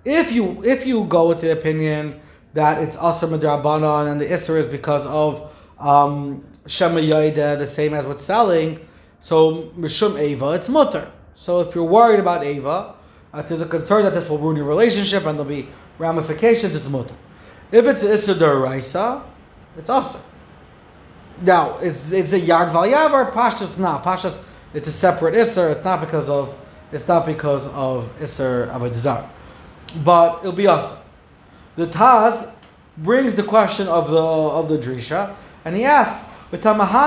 if 0.05 0.31
you 0.31 0.63
if 0.63 0.85
you 0.85 1.05
go 1.05 1.27
with 1.27 1.41
the 1.41 1.51
opinion 1.51 2.19
that 2.53 2.81
it's 2.81 2.95
also 2.95 3.27
Madrabanan 3.27 4.11
and 4.11 4.19
the 4.19 4.25
Isra 4.25 4.59
is 4.59 4.67
because 4.67 5.05
of 5.05 5.51
um, 5.79 6.43
Shema 6.65 6.99
Yaida, 6.99 7.57
the 7.57 7.67
same 7.67 7.93
as 7.93 8.05
with 8.05 8.19
selling, 8.19 8.85
so 9.19 9.71
Mishum 9.77 10.17
Ava, 10.17 10.51
it's 10.53 10.67
mutter. 10.67 11.11
So 11.35 11.59
if 11.59 11.75
you're 11.75 11.83
worried 11.83 12.19
about 12.19 12.43
Ava, 12.43 12.95
uh, 13.33 13.41
there's 13.43 13.61
a 13.61 13.65
concern 13.65 14.03
that 14.03 14.13
this 14.13 14.27
will 14.29 14.39
ruin 14.39 14.55
your 14.55 14.65
relationship 14.65 15.25
and 15.25 15.37
there'll 15.37 15.49
be 15.49 15.67
ramifications, 15.99 16.75
it's 16.75 16.87
mutter. 16.87 17.15
If 17.71 17.85
it's 17.85 18.03
Issa 18.03 18.35
Raisa, 18.35 19.23
it's 19.77 19.89
awesome. 19.89 20.21
Now, 21.41 21.77
it's, 21.77 22.11
it's 22.11 22.33
a 22.33 22.39
Yard 22.39 22.71
Val 22.71 22.83
Yavar, 22.83 23.31
Pashas 23.31 23.77
not. 23.77 24.03
Pashas, 24.03 24.39
it's 24.73 24.87
a 24.87 24.91
separate 24.91 25.35
Isser, 25.35 25.71
it's 25.71 25.83
not 25.83 26.01
because 26.01 26.29
of 26.29 26.55
it's 26.91 27.07
not 27.07 27.25
because 27.25 27.67
of 27.67 28.11
Isser 28.19 28.67
of 28.69 28.83
a 28.83 28.89
desire. 28.89 29.27
But 30.03 30.39
it'll 30.39 30.51
be 30.51 30.67
awesome. 30.67 30.97
The 31.75 31.87
Taz 31.87 32.51
brings 32.97 33.35
the 33.35 33.43
question 33.43 33.87
of 33.87 34.09
the 34.09 34.17
of 34.17 34.67
the 34.67 34.77
Drisha, 34.77 35.35
and 35.65 35.75
he 35.75 35.85
asks, 35.85 36.25
how 36.51 36.97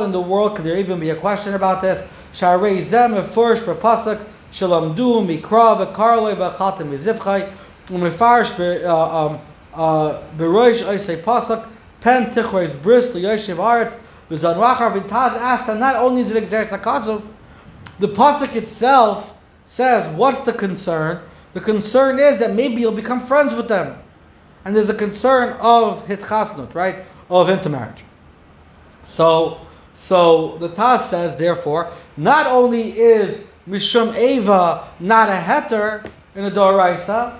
in 0.00 0.12
the 0.12 0.20
world 0.20 0.56
could 0.56 0.64
there 0.64 0.78
even 0.78 0.98
be 0.98 1.10
a 1.10 1.16
question 1.16 1.52
about 1.52 1.82
this? 1.82 2.08
Sharei 2.32 2.88
zem 2.88 3.22
first 3.32 3.64
pasuk 3.64 4.24
shalamdu 4.52 5.26
mikra 5.26 5.76
v'karloi 5.78 6.36
v'chatem 6.36 6.90
mizivchai 6.90 7.52
umefarish 7.88 8.84
uh, 8.84 9.26
um, 9.26 9.40
uh, 9.74 10.22
beroish 10.36 10.82
oisei 10.84 11.22
pasuk 11.22 11.66
pen 12.00 12.26
tichreis 12.26 12.80
bris 12.82 13.10
liyoshiv 13.10 13.56
aretz 13.56 13.94
v'zanrachar 14.30 14.92
v'taz 14.92 15.32
asks 15.36 15.68
and 15.68 15.80
not 15.80 15.96
only 15.96 16.22
is 16.22 16.30
it 16.30 16.44
hakazov, 16.44 17.22
the 17.98 18.08
pasuk 18.08 18.54
itself 18.54 19.34
says 19.64 20.08
what's 20.16 20.40
the 20.40 20.52
concern? 20.52 21.20
The 21.54 21.60
concern 21.60 22.18
is 22.18 22.38
that 22.38 22.54
maybe 22.54 22.80
you'll 22.80 22.92
become 22.92 23.26
friends 23.26 23.54
with 23.54 23.68
them 23.68 23.98
and 24.64 24.76
there's 24.76 24.88
a 24.88 24.94
concern 24.94 25.56
of 25.60 26.06
hitchasnut, 26.06 26.74
right, 26.74 27.04
of 27.30 27.48
intermarriage. 27.48 28.04
So, 29.02 29.60
so 29.92 30.56
the 30.58 30.68
Taz 30.68 31.00
says, 31.08 31.36
therefore, 31.36 31.92
not 32.16 32.46
only 32.46 32.98
is 32.98 33.40
mishum 33.68 34.16
eva 34.16 34.88
not 35.00 35.28
a 35.28 35.32
heter 35.32 36.08
in 36.34 36.44
a 36.44 36.50
doraisa, 36.50 37.38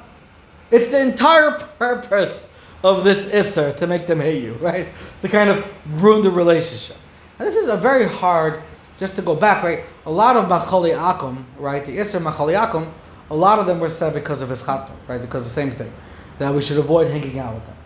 it's 0.71 0.89
the 0.89 1.01
entire 1.01 1.59
purpose 1.79 2.47
of 2.85 3.05
this 3.05 3.27
isser 3.27 3.77
to 3.77 3.87
make 3.87 4.07
them 4.07 4.21
hate 4.21 4.43
you, 4.43 4.55
right? 4.61 4.89
To 5.23 5.29
kind 5.29 5.51
of 5.51 5.65
ruin 6.03 6.23
the 6.23 6.31
relationship. 6.31 6.97
And 7.39 7.47
this 7.47 7.57
is 7.57 7.69
a 7.69 7.77
very 7.77 8.07
hard, 8.07 8.63
just 8.97 9.17
to 9.17 9.23
go 9.23 9.35
back, 9.35 9.63
right? 9.63 9.85
A 10.07 10.11
lot 10.11 10.37
of 10.37 10.47
machali 10.47 10.97
akum, 10.97 11.45
right? 11.59 11.85
The 11.85 11.99
isser 11.99 12.23
machali 12.23 12.59
akum, 12.59 12.93
a 13.31 13.35
lot 13.35 13.59
of 13.59 13.67
them 13.67 13.81
were 13.81 13.89
said 13.89 14.13
because 14.13 14.41
of 14.41 14.51
his 14.51 14.63
right? 14.67 15.21
Because 15.21 15.45
the 15.45 15.51
same 15.51 15.71
thing 15.71 15.93
that 16.39 16.55
we 16.55 16.61
should 16.61 16.79
avoid 16.79 17.09
hanging 17.09 17.39
out 17.39 17.55
with 17.55 17.65
them. 17.67 17.77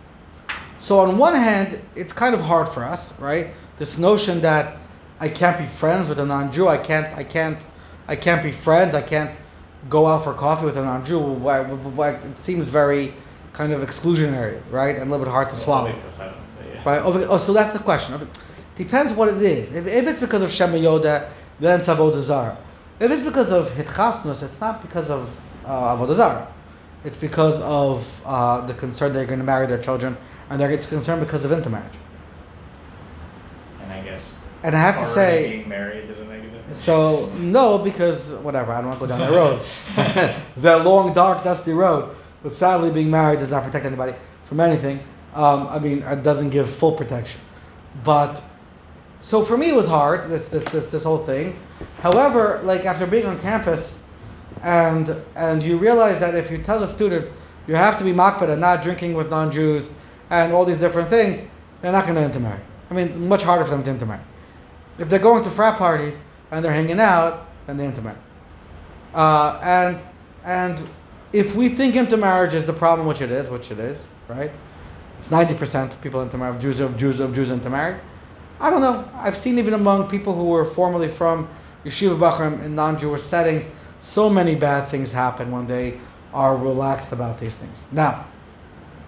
So 0.79 0.99
on 0.99 1.17
one 1.17 1.35
hand, 1.35 1.79
it's 1.95 2.13
kind 2.13 2.35
of 2.35 2.41
hard 2.41 2.69
for 2.69 2.83
us, 2.83 3.13
right? 3.19 3.47
This 3.77 3.97
notion 3.97 4.41
that 4.41 4.77
I 5.19 5.29
can't 5.29 5.57
be 5.57 5.65
friends 5.65 6.09
with 6.09 6.19
a 6.19 6.25
non-Jew, 6.25 6.67
I 6.67 6.77
can't, 6.77 7.13
I 7.15 7.23
can't, 7.23 7.59
I 8.07 8.15
can't 8.15 8.41
be 8.41 8.51
friends, 8.51 8.95
I 8.95 9.01
can't 9.01 9.37
go 9.89 10.05
out 10.07 10.23
for 10.23 10.33
coffee 10.33 10.65
with 10.65 10.77
a 10.77 10.83
non-Jew. 10.83 11.47
It 11.47 12.37
seems 12.39 12.69
very 12.69 13.13
kind 13.53 13.73
of 13.73 13.81
exclusionary, 13.81 14.61
right, 14.71 14.95
and 14.95 15.07
a 15.07 15.11
little 15.11 15.25
bit 15.25 15.31
hard 15.31 15.49
to 15.49 15.55
swallow. 15.55 15.93
Right? 16.85 17.01
Oh, 17.03 17.39
so 17.39 17.53
that's 17.53 17.73
the 17.73 17.79
question. 17.83 18.29
Depends 18.75 19.11
what 19.13 19.27
it 19.29 19.41
is. 19.41 19.73
If, 19.73 19.87
if 19.87 20.07
it's 20.07 20.19
because 20.19 20.41
of 20.41 20.51
Shema 20.51 20.77
Yoda, 20.77 21.29
then 21.59 21.79
it's 21.79 21.89
Avodah 21.89 22.21
Zarah. 22.21 22.57
If 22.99 23.11
it's 23.11 23.23
because 23.23 23.51
of 23.51 23.69
Hitchasnus, 23.71 24.43
it's 24.43 24.59
not 24.59 24.81
because 24.81 25.09
of 25.09 25.29
uh, 25.65 25.95
Avodah 25.95 26.15
Zarah. 26.15 26.53
It's 27.03 27.17
because 27.17 27.59
of 27.61 28.21
uh, 28.25 28.61
the 28.65 28.73
concern 28.73 29.13
they're 29.13 29.25
going 29.25 29.39
to 29.39 29.45
marry 29.45 29.67
their 29.67 29.77
children, 29.77 30.17
and 30.49 30.59
they're 30.59 30.71
it's 30.71 30.85
concerned 30.85 31.21
because 31.21 31.45
of 31.45 31.51
intermarriage. 31.51 31.97
And 33.81 33.91
I 33.91 34.01
guess. 34.01 34.33
And 34.63 34.75
I 34.75 34.79
have 34.79 34.97
to 34.97 35.13
say, 35.13 35.57
being 35.57 35.69
married 35.69 36.07
doesn't 36.07 36.27
make 36.27 36.39
a 36.39 36.41
difference. 36.41 36.46
So 36.71 37.29
no, 37.37 37.77
because 37.77 38.29
whatever, 38.43 38.71
I 38.73 38.81
don't 38.81 38.89
want 38.89 38.99
to 38.99 39.07
go 39.07 39.09
down 39.09 39.19
that 39.19 39.31
road, 39.31 39.61
that 40.57 40.85
long, 40.85 41.13
dark, 41.13 41.43
dusty 41.43 41.73
road. 41.73 42.15
But 42.43 42.53
sadly, 42.53 42.91
being 42.91 43.09
married 43.09 43.39
does 43.39 43.51
not 43.51 43.63
protect 43.63 43.85
anybody 43.85 44.13
from 44.43 44.59
anything. 44.59 44.99
Um, 45.33 45.67
I 45.67 45.79
mean, 45.79 46.03
it 46.03 46.23
doesn't 46.23 46.49
give 46.49 46.69
full 46.69 46.91
protection. 46.91 47.39
But 48.03 48.41
so 49.19 49.43
for 49.43 49.57
me, 49.57 49.69
it 49.69 49.75
was 49.75 49.87
hard. 49.87 50.29
This 50.29 50.47
this 50.49 50.63
this 50.65 50.85
this 50.85 51.03
whole 51.03 51.25
thing. 51.25 51.59
However, 51.99 52.59
like 52.63 52.85
after 52.85 53.07
being 53.07 53.25
on 53.25 53.39
campus 53.39 53.95
and 54.63 55.15
and 55.35 55.61
you 55.63 55.77
realize 55.77 56.19
that 56.19 56.35
if 56.35 56.51
you 56.51 56.57
tell 56.57 56.83
a 56.83 56.87
student 56.87 57.31
you 57.67 57.75
have 57.75 57.97
to 57.97 58.03
be 58.03 58.11
makbid 58.11 58.49
and 58.49 58.61
not 58.61 58.81
drinking 58.81 59.13
with 59.13 59.29
non-Jews 59.29 59.91
and 60.29 60.53
all 60.53 60.63
these 60.63 60.79
different 60.79 61.09
things, 61.09 61.37
they're 61.81 61.91
not 61.91 62.05
going 62.05 62.15
to 62.15 62.23
intermarry. 62.23 62.61
I 62.89 62.93
mean, 62.93 63.27
much 63.27 63.43
harder 63.43 63.65
for 63.65 63.71
them 63.71 63.83
to 63.83 63.89
intermarry. 63.89 64.23
If 64.97 65.09
they're 65.09 65.19
going 65.19 65.43
to 65.43 65.51
frat 65.51 65.77
parties 65.77 66.21
and 66.51 66.63
they're 66.63 66.73
hanging 66.73 66.99
out, 66.99 67.47
then 67.65 67.77
they 67.77 67.85
intermarry. 67.85 68.17
Uh, 69.13 69.59
and 69.61 70.01
and 70.45 70.81
if 71.33 71.55
we 71.55 71.69
think 71.69 71.95
intermarriage 71.95 72.53
is 72.53 72.65
the 72.65 72.73
problem, 72.73 73.07
which 73.07 73.21
it 73.21 73.31
is, 73.31 73.49
which 73.49 73.71
it 73.71 73.79
is, 73.79 74.05
right? 74.27 74.51
It's 75.19 75.31
ninety 75.31 75.53
percent 75.53 75.93
of 75.93 76.01
people 76.01 76.21
intermarry, 76.21 76.59
Jews 76.59 76.79
of 76.79 76.97
Jews 76.97 77.19
of 77.19 77.33
Jews 77.33 77.51
intermarry. 77.51 77.99
I 78.59 78.69
don't 78.69 78.81
know. 78.81 79.07
I've 79.13 79.37
seen 79.37 79.59
even 79.59 79.73
among 79.73 80.09
people 80.09 80.33
who 80.33 80.45
were 80.45 80.65
formerly 80.65 81.09
from 81.09 81.47
yeshiva 81.85 82.17
bachram 82.17 82.63
in 82.63 82.73
non-Jewish 82.75 83.21
settings 83.21 83.65
so 83.99 84.29
many 84.29 84.55
bad 84.55 84.89
things 84.89 85.11
happen 85.11 85.51
when 85.51 85.67
they 85.67 85.99
are 86.33 86.55
relaxed 86.57 87.11
about 87.11 87.39
these 87.39 87.53
things. 87.55 87.77
Now, 87.91 88.25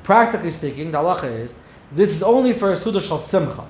practically 0.03 0.51
speaking, 0.51 0.91
the 0.91 0.97
halacha 0.97 1.31
is 1.31 1.55
this 1.91 2.09
is 2.09 2.23
only 2.23 2.53
for 2.53 2.71
a 2.73 2.75
suda 2.75 3.01
shal 3.01 3.17
simcha. 3.17 3.67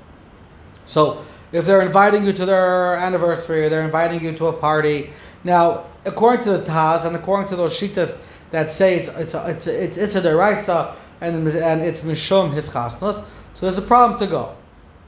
So 0.85 1.23
if 1.51 1.65
they're 1.65 1.81
inviting 1.81 2.25
you 2.25 2.33
to 2.33 2.45
their 2.45 2.95
anniversary 2.95 3.65
or 3.65 3.69
they're 3.69 3.85
inviting 3.85 4.23
you 4.23 4.33
to 4.33 4.47
a 4.47 4.53
party, 4.53 5.11
now 5.43 5.85
according 6.05 6.43
to 6.45 6.51
the 6.57 6.63
Taz 6.63 7.05
and 7.05 7.15
according 7.15 7.49
to 7.49 7.55
those 7.55 7.79
shitas 7.79 8.17
that 8.51 8.71
say 8.71 8.97
it's 8.97 9.09
it's 9.09 9.33
it's 9.33 9.67
it's 9.67 9.97
it's 9.97 10.15
a 10.15 10.21
deraisa 10.21 10.95
and 11.21 11.47
and 11.47 11.81
it's 11.81 12.01
mishum 12.01 12.53
his 12.53 12.71
chasnos, 12.71 13.17
so 13.53 13.65
there's 13.65 13.77
a 13.77 13.81
problem 13.81 14.19
to 14.19 14.27
go. 14.27 14.55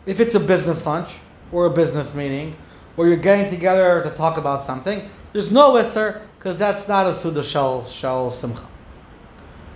If 0.05 0.19
it's 0.19 0.35
a 0.35 0.39
business 0.39 0.85
lunch 0.85 1.19
or 1.51 1.67
a 1.67 1.69
business 1.69 2.13
meeting 2.13 2.55
or 2.97 3.07
you're 3.07 3.17
getting 3.17 3.49
together 3.49 4.01
to 4.03 4.09
talk 4.11 4.37
about 4.37 4.63
something, 4.63 5.09
there's 5.31 5.51
no 5.51 5.73
isser 5.73 6.21
because 6.37 6.57
that's 6.57 6.87
not 6.87 7.07
a 7.07 7.15
suda 7.15 7.43
shel 7.43 7.85
simcha, 7.85 8.67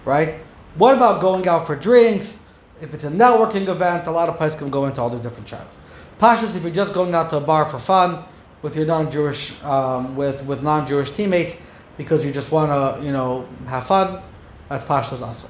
right? 0.04 0.40
What 0.76 0.96
about 0.96 1.22
going 1.22 1.48
out 1.48 1.66
for 1.68 1.76
drinks? 1.76 2.40
If 2.82 2.94
it's 2.94 3.06
a 3.06 3.10
networking 3.10 3.70
event, 3.70 4.08
a 4.08 4.12
lot 4.12 4.28
of 4.28 4.36
places 4.36 4.60
can 4.60 4.70
go 4.70 4.86
into 4.86 5.00
all 5.00 5.10
these 5.10 5.22
different 5.22 5.48
channels. 5.48 5.78
Pashas, 6.20 6.56
if 6.56 6.64
you're 6.64 6.72
just 6.72 6.94
going 6.94 7.14
out 7.14 7.30
to 7.32 7.38
a 7.38 7.42
bar 7.42 7.66
for 7.66 7.80
fun 7.80 8.24
with 8.62 8.76
your 8.76 8.86
non-Jewish, 8.86 9.62
um, 9.64 10.16
with 10.16 10.44
with 10.46 10.64
non-Jewish 10.64 11.12
teammates, 11.12 11.56
because 11.98 12.26
you 12.26 12.32
just 12.32 12.52
want 12.52 12.70
to, 12.72 13.06
you 13.06 13.12
know, 13.12 13.48
have 13.68 13.86
fun, 13.86 14.22
that's 14.70 14.86
Pashas 14.86 15.22
also. 15.22 15.50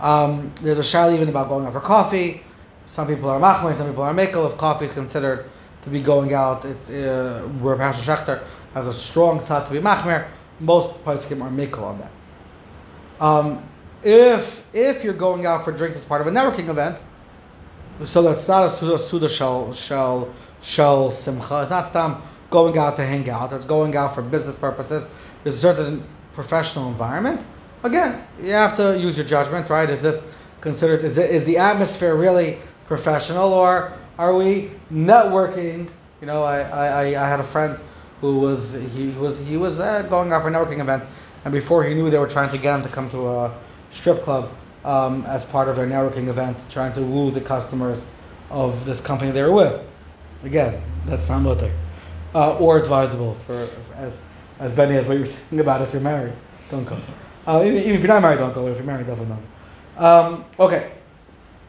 Um, 0.00 0.52
there's 0.62 0.78
a 0.78 0.84
shal 0.84 1.12
even 1.12 1.28
about 1.28 1.48
going 1.48 1.66
out 1.66 1.72
for 1.72 1.80
coffee. 1.80 2.42
Some 2.86 3.06
people 3.06 3.28
are 3.28 3.40
machmer, 3.40 3.76
some 3.76 3.88
people 3.88 4.02
are 4.02 4.14
mekel. 4.14 4.50
If 4.50 4.58
coffee 4.58 4.86
is 4.86 4.90
considered 4.90 5.46
to 5.82 5.90
be 5.90 6.02
going 6.02 6.34
out, 6.34 6.64
it's 6.64 6.90
uh, 6.90 7.48
where 7.60 7.76
Pastor 7.76 8.02
Schechter 8.02 8.44
has 8.74 8.86
a 8.86 8.92
strong 8.92 9.42
side 9.42 9.66
to 9.66 9.72
be 9.72 9.78
machmer. 9.78 10.28
Most 10.58 10.90
poskim 11.04 11.42
are 11.42 11.50
mekel 11.50 11.82
on 11.82 11.98
that. 12.00 12.12
Um, 13.20 13.62
if 14.02 14.62
if 14.72 15.04
you're 15.04 15.14
going 15.14 15.46
out 15.46 15.64
for 15.64 15.72
drinks 15.72 15.96
as 15.96 16.04
part 16.04 16.20
of 16.20 16.26
a 16.26 16.30
networking 16.30 16.68
event, 16.68 17.02
so 18.04 18.22
that's 18.22 18.48
not 18.48 18.66
a 18.66 18.70
suda 18.70 18.98
suda 18.98 19.28
shell 19.28 19.72
shell 19.72 20.32
shell 20.62 21.10
simcha. 21.10 21.62
It's 21.62 21.70
not 21.70 21.86
stam 21.86 22.22
going 22.50 22.76
out 22.78 22.96
to 22.96 23.04
hang 23.04 23.28
out. 23.30 23.52
It's 23.52 23.64
going 23.64 23.96
out 23.96 24.14
for 24.14 24.22
business 24.22 24.54
purposes. 24.56 25.06
There's 25.42 25.56
a 25.56 25.58
certain 25.58 26.04
professional 26.32 26.88
environment. 26.88 27.44
Again, 27.82 28.24
you 28.42 28.52
have 28.52 28.76
to 28.76 28.98
use 28.98 29.16
your 29.16 29.26
judgment, 29.26 29.70
right? 29.70 29.88
Is 29.88 30.02
this 30.02 30.22
considered? 30.60 31.02
Is 31.02 31.16
it, 31.18 31.30
is 31.30 31.44
the 31.44 31.56
atmosphere 31.56 32.14
really 32.14 32.58
professional, 32.86 33.52
or 33.52 33.92
are 34.18 34.34
we 34.34 34.72
networking? 34.92 35.88
You 36.20 36.26
know, 36.26 36.42
I, 36.42 36.60
I, 36.60 37.02
I 37.24 37.28
had 37.28 37.40
a 37.40 37.44
friend 37.44 37.78
who 38.20 38.38
was 38.38 38.74
he 38.94 39.08
was 39.12 39.38
he 39.40 39.56
was 39.56 39.80
uh, 39.80 40.02
going 40.02 40.32
out 40.32 40.42
for 40.42 40.48
a 40.48 40.52
networking 40.52 40.80
event, 40.80 41.04
and 41.44 41.52
before 41.52 41.84
he 41.84 41.94
knew, 41.94 42.10
they 42.10 42.18
were 42.18 42.28
trying 42.28 42.50
to 42.50 42.58
get 42.58 42.74
him 42.74 42.82
to 42.82 42.88
come 42.88 43.08
to 43.10 43.28
a 43.28 43.54
strip 43.92 44.22
club 44.22 44.50
um, 44.84 45.24
as 45.26 45.44
part 45.44 45.68
of 45.68 45.76
their 45.76 45.86
networking 45.86 46.28
event, 46.28 46.56
trying 46.70 46.92
to 46.94 47.02
woo 47.02 47.30
the 47.30 47.40
customers 47.40 48.04
of 48.50 48.84
this 48.84 49.00
company 49.00 49.30
they 49.30 49.42
were 49.42 49.52
with. 49.52 49.82
Again, 50.44 50.82
that's 51.06 51.28
not 51.28 51.40
mutter. 51.40 51.72
Uh, 52.34 52.56
or 52.58 52.78
advisable 52.78 53.34
for, 53.46 53.68
as 53.96 54.12
as 54.60 54.70
Benny 54.72 54.96
as 54.96 55.06
what 55.06 55.16
you're 55.16 55.26
saying 55.26 55.58
about 55.58 55.80
if 55.82 55.92
you're 55.92 56.02
married, 56.02 56.34
don't 56.70 56.84
go. 56.84 57.00
Uh, 57.46 57.64
even, 57.64 57.78
if 57.78 58.00
you're 58.00 58.08
not 58.08 58.22
married, 58.22 58.38
don't 58.38 58.54
go. 58.54 58.68
If 58.68 58.76
you're 58.76 58.84
married, 58.84 59.06
definitely 59.06 59.36
not. 59.96 60.24
Um, 60.26 60.44
okay, 60.58 60.92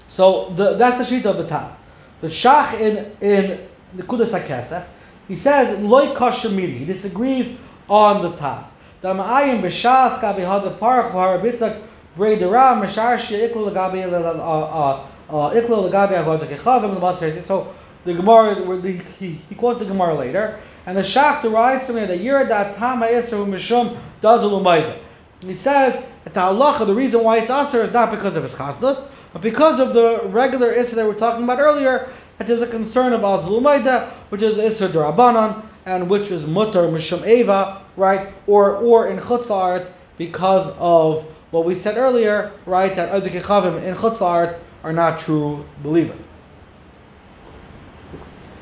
so 0.08 0.50
the, 0.50 0.76
that's 0.76 0.98
the 0.98 1.06
sheet 1.06 1.26
of 1.26 1.38
the 1.38 1.46
Taz. 1.46 1.74
The 2.20 2.28
Shach 2.28 2.80
in 2.80 3.12
in 3.22 3.68
the 3.96 4.04
Kudas 4.04 4.28
HaKesef, 4.28 4.86
he 5.28 5.36
says 5.36 5.80
loy 5.80 6.14
kashemiri. 6.14 6.78
He 6.78 6.86
disagrees 6.86 7.58
on 7.90 8.22
the 8.22 8.34
Taz. 8.34 8.66
The 9.02 9.14
Ma'ayim 9.14 9.62
b'Shas 9.62 10.20
kabi 10.20 10.42
hada 10.42 10.78
parach 10.78 11.12
v'harabitzak 11.12 11.82
brei 12.18 12.38
dera 12.38 12.80
mashar 12.82 13.20
she'iklu 13.20 13.70
l'gabi 13.70 14.04
uh, 14.04 14.18
uh, 14.18 15.08
uh, 15.30 15.54
iklu 15.54 15.90
l'gabi 15.90 16.16
avodah 16.16 16.48
kechavim 16.48 16.96
l'bas 16.98 17.46
So 17.46 17.74
the 18.06 18.14
Gemara, 18.14 18.56
the, 18.82 18.92
he, 19.20 19.40
he 19.48 19.56
quotes 19.56 19.80
the 19.80 19.86
Gemara 19.86 20.16
later, 20.16 20.60
and 20.86 20.98
the 20.98 21.02
Shach 21.02 21.42
derives 21.42 21.86
from 21.86 21.98
here 21.98 22.08
that 22.08 22.20
Yiradat 22.20 22.78
Tama 22.78 23.06
Yisra 23.06 23.46
Mishum 23.46 24.00
does 24.22 24.42
Ulumayda. 24.42 25.00
He 25.42 25.54
says 25.54 25.94
that 26.24 26.34
the 26.34 26.40
halacha, 26.40 26.86
the 26.88 26.96
reason 26.96 27.24
why 27.24 27.38
it's 27.38 27.52
aser 27.52 27.84
is 27.84 27.94
not 27.94 28.12
because 28.12 28.36
of 28.36 28.44
his 28.44 28.54
chasdus, 28.54 29.08
but 29.34 29.42
because 29.42 29.80
of 29.80 29.94
the 29.94 30.22
regular 30.26 30.70
issa 30.72 30.96
that 30.96 31.04
we 31.04 31.14
were 31.14 31.20
talking 31.20 31.44
about 31.44 31.60
earlier, 31.60 32.12
that 32.38 32.48
there's 32.48 32.62
a 32.62 32.68
concern 32.68 33.14
of 33.14 33.22
Azulumayda, 33.22 34.10
which 34.30 34.42
is 34.42 34.58
issa 34.58 34.90
durabanan, 34.90 35.64
and 35.86 36.10
which 36.10 36.32
is 36.32 36.46
mutter 36.46 36.82
mishum 36.88 37.26
eva, 37.28 37.82
right? 37.96 38.34
Or 38.48 38.78
or 38.78 39.08
in 39.10 39.18
chutz 39.18 39.92
because 40.18 40.70
of 40.78 41.26
what 41.52 41.66
we 41.66 41.76
said 41.76 41.98
earlier, 41.98 42.52
right? 42.66 42.96
That 42.96 43.10
other 43.10 43.30
kechavim 43.30 43.84
in 43.84 43.96
chutz 43.96 44.60
are 44.84 44.94
not 44.94 45.20
true 45.20 45.66
believers. 45.84 46.20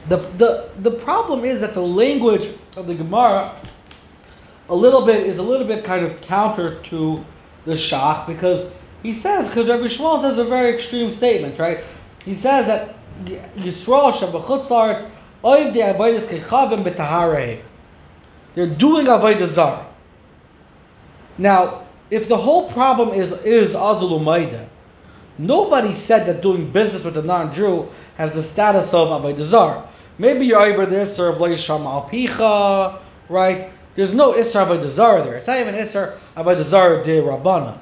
The, 0.10 0.18
the, 0.18 0.70
the 0.80 0.92
problem 0.92 1.46
is 1.46 1.62
that 1.62 1.76
the 1.76 1.82
language 1.82 2.50
of 2.76 2.88
the 2.88 2.96
Gemara 2.96 3.56
a 4.70 4.76
little 4.76 5.06
bit 5.06 5.26
is 5.26 5.38
a 5.38 5.44
little 5.44 5.66
bit 5.68 5.84
kind 5.84 6.06
of 6.06 6.20
counter 6.22 6.82
to 6.84 7.24
the 7.66 7.74
Shach 7.74 8.26
because 8.28 8.72
he 9.04 9.14
says 9.14 9.48
because 9.48 9.68
Rabbi 9.68 9.84
Yishmael 9.84 10.22
says 10.22 10.38
a 10.38 10.44
very 10.44 10.74
extreme 10.74 11.12
statement, 11.12 11.58
right? 11.60 11.84
He 12.24 12.36
says 12.36 12.66
that 12.66 12.96
Yisrael 13.26 14.14
Shabbat 14.14 14.44
Laretz 14.44 15.10
Oiv 15.44 15.74
de 15.74 16.40
Kechavim. 16.40 17.62
They're 18.56 18.68
doing 18.68 19.06
Avodah. 19.06 19.86
Now, 21.38 21.86
if 22.12 22.28
the 22.28 22.38
whole 22.38 22.72
problem 22.72 23.10
is 23.10 23.32
is 23.44 23.74
Azulumaida, 23.74 24.68
nobody 25.38 25.94
said 25.94 26.26
that 26.28 26.42
doing 26.42 26.70
business 26.72 27.04
with 27.04 27.18
a 27.18 27.22
non-Jew 27.22 27.88
has 28.18 28.34
the 28.34 28.44
status 28.44 28.94
of 28.94 29.10
Avodah 29.10 29.42
Zar. 29.42 29.88
Maybe 30.18 30.46
you're 30.46 30.60
over 30.60 30.86
there, 30.86 31.06
serve 31.06 31.40
Leisham 31.40 31.84
Alpicha, 31.84 33.00
right? 33.30 33.72
There's 33.96 34.14
no 34.14 34.34
Isra 34.34 34.66
Avodah 34.68 34.90
Zara 34.90 35.24
there. 35.24 35.36
It's 35.36 35.48
not 35.48 35.58
even 35.58 35.76
Isra 35.76 36.18
Avodah 36.36 36.64
Zara 36.64 37.04
de 37.04 37.22
Rabbana, 37.22 37.78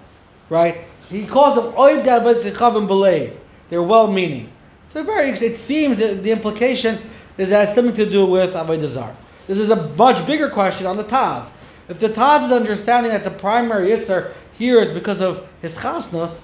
right? 0.50 0.82
He 1.10 1.26
calls 1.26 1.56
them 1.56 1.74
Oiv 1.74 2.04
de 2.04 2.10
Avodah 2.10 2.52
Chavim 2.52 2.88
Belev. 2.88 3.36
They're 3.70 3.84
well-meaning. 3.84 4.50
So 4.90 5.04
very, 5.04 5.30
it 5.30 5.58
seems 5.58 6.00
that 6.00 6.24
the 6.24 6.32
implication 6.32 7.00
is 7.38 7.50
that 7.50 7.64
it 7.64 7.66
has 7.68 7.76
something 7.76 7.96
to 7.96 8.10
do 8.10 8.26
with 8.26 8.54
Avodah 8.54 8.88
Zara. 8.88 9.16
This 9.48 9.58
is 9.58 9.70
a 9.70 9.88
much 9.96 10.26
bigger 10.28 10.50
question 10.50 10.86
on 10.86 10.98
the 10.98 11.04
Taz. 11.04 11.50
If 11.90 12.00
the 12.00 12.10
Taz 12.10 12.46
is 12.46 12.52
understanding 12.52 13.12
that 13.12 13.24
the 13.24 13.32
primary 13.32 13.90
Isser 13.90 14.34
here 14.54 14.82
is 14.82 14.92
because 14.92 15.22
of 15.22 15.48
his 15.62 15.76
chasnos, 15.76 16.44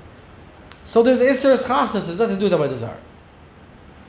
so 0.85 1.03
there's 1.03 1.19
Isser 1.19 1.57
chasnos, 1.57 2.07
there's 2.07 2.19
nothing 2.19 2.39
to 2.39 2.49
do 2.49 2.57
with 2.57 2.71
Avodah 2.71 2.77
Zara. 2.77 2.97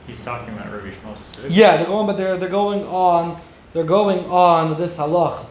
He's 0.07 0.21
talking 0.21 0.53
about 0.53 0.71
Rabbi 0.71 0.91
Yishmael. 0.91 1.17
Yeah, 1.49 1.77
they're 1.77 1.87
going, 1.87 2.07
but 2.07 2.17
they're 2.17 2.37
they're 2.37 2.49
going 2.49 2.83
on 2.83 3.39
they're 3.73 3.83
going 3.83 4.25
on 4.25 4.79
this 4.79 4.95
halach. 4.95 5.45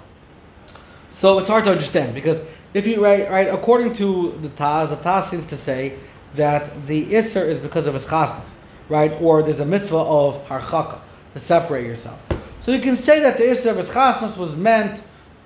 So 1.11 1.39
it's 1.39 1.49
hard 1.49 1.65
to 1.65 1.73
understand 1.73 2.15
because 2.15 2.41
if 2.73 2.87
you 2.87 3.03
right 3.03 3.29
right 3.31 3.49
according 3.49 3.95
to 3.97 4.33
the 4.43 4.49
Taz, 4.51 4.91
the 4.91 4.97
Taz 4.97 5.29
seems 5.29 5.47
to 5.49 5.57
say 5.57 5.99
that 6.35 6.87
the 6.87 7.07
Isser 7.07 7.47
is 7.47 7.61
because 7.61 7.87
of 7.87 7.95
his 7.95 8.05
chasnas, 8.05 8.51
right? 8.89 9.13
Or 9.21 9.43
there's 9.43 9.61
a 9.61 9.67
mitzvah 9.67 9.97
of 9.97 10.47
harchaka 10.47 11.01
to 11.33 11.41
separate 11.41 11.87
yourself. 11.87 12.21
So 12.61 12.73
you 12.73 12.81
can 12.81 12.97
say 12.97 13.21
that 13.21 13.37
the 13.37 13.45
Isser 13.45 13.71
of 13.73 13.77
his 13.77 13.91
chasnas 13.91 14.37
was 14.37 14.55
meant 14.57 15.03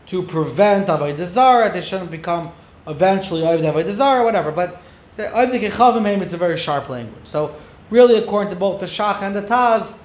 to 0.09 0.23
prevent 0.23 0.89
avodah 0.89 1.27
zara. 1.29 1.73
They 1.73 1.83
shouldn't 1.83 2.11
become 2.11 2.51
eventually 2.87 3.43
avodah 3.43 4.25
whatever. 4.25 4.53
But 4.53 4.83
the 5.17 5.25
avodah 5.25 6.23
it's 6.23 6.33
a 6.33 6.37
very 6.37 6.57
sharp 6.57 6.89
language. 6.89 7.25
So 7.27 7.55
really, 7.91 8.17
according 8.17 8.51
to 8.51 8.57
both 8.57 8.81
the 8.81 8.87
Shach 8.87 9.23
and 9.23 9.35
the 9.35 9.43
Taz, 9.43 9.97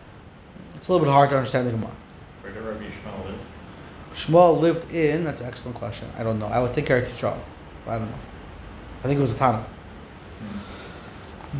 it's 0.76 0.88
a 0.88 0.92
little 0.92 1.06
bit 1.06 1.12
hard 1.12 1.30
to 1.32 1.38
understand 1.38 1.68
the 1.68 1.72
Gemara. 1.72 1.92
Where 2.42 2.54
did 2.54 2.62
Rabbi 2.64 2.84
Yishmael 2.84 3.26
live? 3.26 3.40
Yishmael 4.14 4.60
lived 4.60 4.92
in. 4.94 5.24
That's 5.24 5.42
an 5.42 5.48
excellent 5.48 5.78
question. 5.78 6.10
I 6.18 6.24
don't 6.24 6.40
know. 6.40 6.48
I 6.48 6.60
would 6.60 6.74
think 6.74 6.88
Eretz 6.88 7.08
Yisrael. 7.08 7.38
I 7.88 7.98
don't 7.98 8.10
know. 8.10 8.20
I 9.04 9.08
think 9.08 9.18
it 9.18 9.22
was 9.22 9.34
a 9.34 9.38
Tana. 9.38 9.66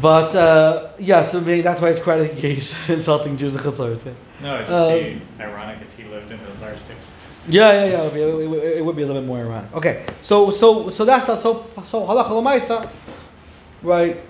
But 0.02 0.36
uh, 0.36 0.92
yeah, 0.98 1.30
so 1.30 1.40
maybe 1.40 1.62
that's 1.62 1.80
why 1.80 1.90
it's 1.90 2.00
quite 2.00 2.22
engaged 2.22 2.74
insulting 2.90 3.38
Jews 3.38 3.56
and 3.56 3.64
Cheslards. 3.64 4.06
Yeah. 4.06 4.14
No, 4.42 4.56
it'd 4.56 4.68
just 4.68 4.72
Um, 4.72 5.38
be 5.38 5.44
ironic 5.44 5.80
if 5.82 5.96
he 5.98 6.10
lived 6.10 6.32
in 6.32 6.40
the 6.44 6.52
Tsar. 6.58 6.76
Yeah, 7.48 7.72
yeah, 7.74 7.86
yeah. 7.86 8.02
It 8.04 8.36
would, 8.36 8.52
be, 8.52 8.58
it 8.58 8.78
it 8.78 8.86
would 8.86 8.96
be 8.96 9.02
a 9.04 9.06
little 9.06 9.22
bit 9.22 9.28
more 9.28 9.40
ironic. 9.40 9.74
Okay, 9.74 10.06
so 10.22 10.50
so 10.50 10.90
so 10.90 11.04
that's 11.04 11.28
not 11.28 11.42
so 11.42 11.66
so 11.84 12.06
halacha 12.06 12.30
lamaisa, 12.30 12.90
right? 13.82 14.22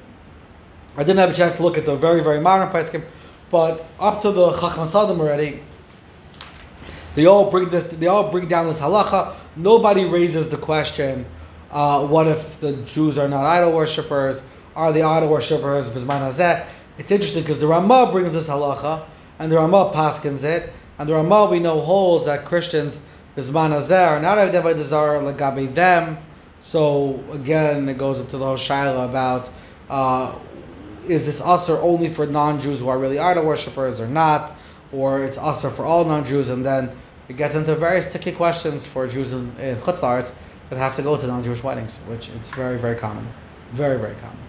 I 0.97 1.03
didn't 1.03 1.17
have 1.19 1.31
a 1.31 1.33
chance 1.33 1.55
to 1.57 1.63
look 1.63 1.77
at 1.77 1.85
the 1.85 1.95
very 1.95 2.23
very 2.23 2.39
modern 2.39 2.69
poskim, 2.69 3.03
but 3.51 3.85
up 3.99 4.21
to 4.23 4.31
the 4.31 4.51
Chochmas 4.51 4.89
Adam 4.89 5.19
already, 5.19 5.61
they 7.13 7.27
all 7.27 7.51
bring 7.51 7.69
this. 7.69 7.83
They 7.83 8.07
all 8.07 8.31
bring 8.31 8.47
down 8.47 8.65
this 8.67 8.79
halacha. 8.79 9.35
Nobody 9.55 10.05
raises 10.05 10.49
the 10.49 10.57
question: 10.57 11.25
uh, 11.71 12.07
What 12.07 12.27
if 12.27 12.59
the 12.61 12.73
Jews 12.77 13.19
are 13.19 13.27
not 13.27 13.45
idol 13.45 13.73
worshippers? 13.73 14.41
Are 14.75 14.91
the 14.91 15.03
idol 15.03 15.29
worshippers? 15.29 15.87
It's 16.97 17.11
interesting 17.11 17.43
because 17.43 17.59
the 17.59 17.67
Ramah 17.67 18.11
brings 18.11 18.33
this 18.33 18.47
halacha, 18.47 19.05
and 19.37 19.51
the 19.51 19.57
Ramah 19.57 19.91
paskins 19.93 20.43
it, 20.43 20.73
and 21.03 21.09
the 21.09 21.15
Ramah 21.15 21.47
we 21.51 21.59
know 21.59 21.81
holds 21.81 22.23
that 22.27 22.45
Christians 22.45 22.97
bisman 23.35 23.71
hazeh 23.71 24.07
are 24.07 24.21
not 24.21 24.37
avodah 24.37 24.85
zara 24.85 25.19
legabe 25.19 25.75
them, 25.75 26.17
So 26.61 27.21
again, 27.33 27.89
it 27.89 27.97
goes 27.97 28.21
into 28.21 28.37
the 28.37 28.45
whole 28.45 28.55
shaila 28.55 29.09
about 29.09 29.49
uh, 29.89 30.33
is 31.05 31.25
this 31.25 31.41
usher 31.41 31.75
only 31.81 32.07
for 32.07 32.25
non-Jews 32.25 32.79
who 32.79 32.87
are 32.87 32.97
really 32.97 33.19
idol 33.19 33.43
worshippers 33.43 33.99
or 33.99 34.07
not, 34.07 34.55
or 34.93 35.21
it's 35.21 35.37
usher 35.37 35.69
for 35.69 35.83
all 35.83 36.05
non-Jews, 36.05 36.47
and 36.47 36.65
then 36.65 36.95
it 37.27 37.35
gets 37.35 37.55
into 37.55 37.75
various 37.75 38.09
sticky 38.09 38.31
questions 38.31 38.85
for 38.85 39.05
Jews 39.05 39.33
in, 39.33 39.53
in 39.57 39.75
Chutz 39.81 39.99
La'aretz 39.99 40.31
that 40.69 40.79
have 40.79 40.95
to 40.95 41.01
go 41.01 41.17
to 41.17 41.27
non-Jewish 41.27 41.63
weddings, 41.63 41.97
which 42.07 42.29
it's 42.29 42.47
very 42.51 42.77
very 42.77 42.95
common, 42.95 43.27
very 43.73 43.99
very 43.99 44.15
common, 44.15 44.39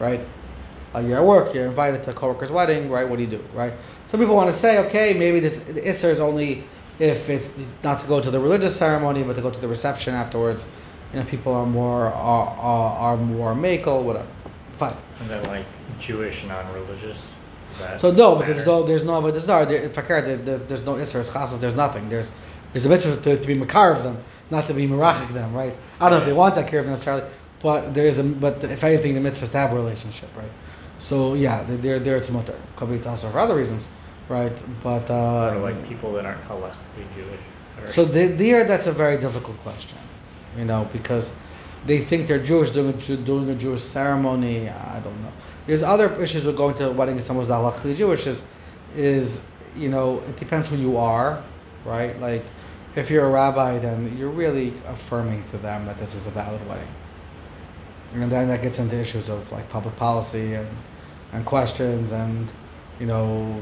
right? 0.00 0.20
Uh, 0.94 0.98
you're 0.98 1.18
at 1.18 1.24
work, 1.24 1.54
you're 1.54 1.66
invited 1.66 2.02
to 2.04 2.10
a 2.10 2.14
coworker's 2.14 2.50
wedding, 2.50 2.90
right? 2.90 3.08
What 3.08 3.16
do 3.16 3.22
you 3.22 3.30
do, 3.30 3.44
right? 3.54 3.72
Some 4.08 4.20
people 4.20 4.34
want 4.34 4.50
to 4.50 4.56
say, 4.56 4.78
okay, 4.86 5.14
maybe 5.14 5.40
this 5.40 5.54
Isser 5.54 6.10
is 6.10 6.20
only 6.20 6.64
if 6.98 7.28
it's 7.30 7.52
not 7.82 8.00
to 8.00 8.06
go 8.06 8.20
to 8.20 8.30
the 8.30 8.38
religious 8.38 8.76
ceremony, 8.76 9.22
but 9.22 9.34
to 9.36 9.42
go 9.42 9.50
to 9.50 9.60
the 9.60 9.68
reception 9.68 10.14
afterwards. 10.14 10.66
You 11.12 11.20
know, 11.20 11.26
people 11.26 11.52
are 11.54 11.66
more 11.66 12.06
are, 12.06 12.48
are, 12.48 12.96
are 12.98 13.16
more 13.16 13.54
makel, 13.54 14.02
whatever. 14.02 14.28
Fine. 14.74 14.96
And 15.20 15.30
then 15.30 15.42
like 15.44 15.66
Jewish 16.00 16.44
non-religious. 16.44 17.34
So 17.98 18.10
no, 18.10 18.36
because 18.36 18.58
matter? 18.58 18.70
no 18.70 18.82
there's 18.82 19.04
no 19.04 19.20
avodah 19.20 19.68
there, 19.68 19.82
if 19.82 19.96
I 19.96 20.02
care, 20.02 20.22
there, 20.22 20.36
there, 20.36 20.58
there's 20.58 20.84
no 20.84 20.94
isser, 20.94 21.26
chasas, 21.26 21.58
there's 21.58 21.74
nothing. 21.74 22.08
There's 22.08 22.30
there's 22.72 22.86
a 22.86 22.88
mitzvah 22.88 23.20
to, 23.20 23.38
to 23.38 23.46
be 23.46 23.54
makar 23.54 23.92
of 23.92 24.02
them, 24.02 24.22
not 24.50 24.66
to 24.66 24.74
be 24.74 24.86
merachik 24.86 25.32
them, 25.32 25.52
right? 25.52 25.74
I 26.00 26.04
don't 26.04 26.12
know 26.12 26.18
if 26.18 26.24
they 26.24 26.32
want 26.32 26.54
that 26.54 26.68
care 26.68 26.80
of 26.80 26.86
necessarily, 26.86 27.24
but 27.60 27.94
there 27.94 28.06
is 28.06 28.18
a 28.18 28.24
but 28.24 28.62
if 28.64 28.84
anything, 28.84 29.14
the 29.14 29.20
mitzvah 29.20 29.44
is 29.44 29.50
to 29.50 29.58
have 29.58 29.72
a 29.72 29.74
relationship, 29.74 30.28
right? 30.36 30.50
So 31.02 31.34
yeah, 31.34 31.64
there 31.64 31.98
there, 31.98 32.16
it's 32.16 32.30
mutter. 32.30 32.54
It's 32.80 33.06
also 33.08 33.28
for 33.30 33.40
other 33.40 33.56
reasons, 33.56 33.88
right? 34.28 34.52
But 34.84 35.10
uh, 35.10 35.58
like 35.60 35.88
people 35.88 36.12
that 36.12 36.24
aren't 36.24 36.42
halachically 36.48 37.06
Jewish. 37.16 37.40
So 37.92 38.04
the- 38.04 38.28
there, 38.28 38.62
that's 38.62 38.86
a 38.86 38.92
very 38.92 39.18
difficult 39.18 39.58
question, 39.64 39.98
you 40.56 40.64
know, 40.64 40.88
because 40.92 41.32
they 41.86 41.98
think 41.98 42.28
they're 42.28 42.42
Jewish 42.42 42.70
doing 42.70 42.94
a, 42.94 43.16
doing 43.16 43.50
a 43.50 43.56
Jewish 43.56 43.82
ceremony. 43.82 44.68
I 44.68 45.00
don't 45.00 45.20
know. 45.22 45.32
There's 45.66 45.82
other 45.82 46.14
issues 46.22 46.44
with 46.44 46.56
going 46.56 46.76
to 46.76 46.90
a 46.90 46.92
wedding 46.92 47.18
if 47.18 47.24
someone's 47.24 47.48
not 47.48 47.62
luckily 47.62 47.94
Jewish. 47.96 48.28
Is, 48.28 48.44
is 48.94 49.40
you 49.76 49.88
know, 49.88 50.20
it 50.20 50.36
depends 50.36 50.68
who 50.68 50.76
you 50.76 50.96
are, 50.96 51.42
right? 51.84 52.16
Like, 52.20 52.44
if 52.94 53.10
you're 53.10 53.26
a 53.26 53.30
rabbi, 53.30 53.78
then 53.80 54.16
you're 54.16 54.30
really 54.30 54.72
affirming 54.86 55.42
to 55.50 55.58
them 55.58 55.84
that 55.86 55.98
this 55.98 56.14
is 56.14 56.24
a 56.26 56.30
valid 56.30 56.64
wedding. 56.68 56.94
And 58.14 58.30
then 58.30 58.46
that 58.48 58.62
gets 58.62 58.78
into 58.78 58.94
issues 58.96 59.28
of 59.28 59.50
like 59.50 59.68
public 59.68 59.96
policy 59.96 60.54
and, 60.54 60.68
and 61.32 61.44
questions 61.44 62.12
and 62.12 62.52
you 63.00 63.06
know 63.06 63.60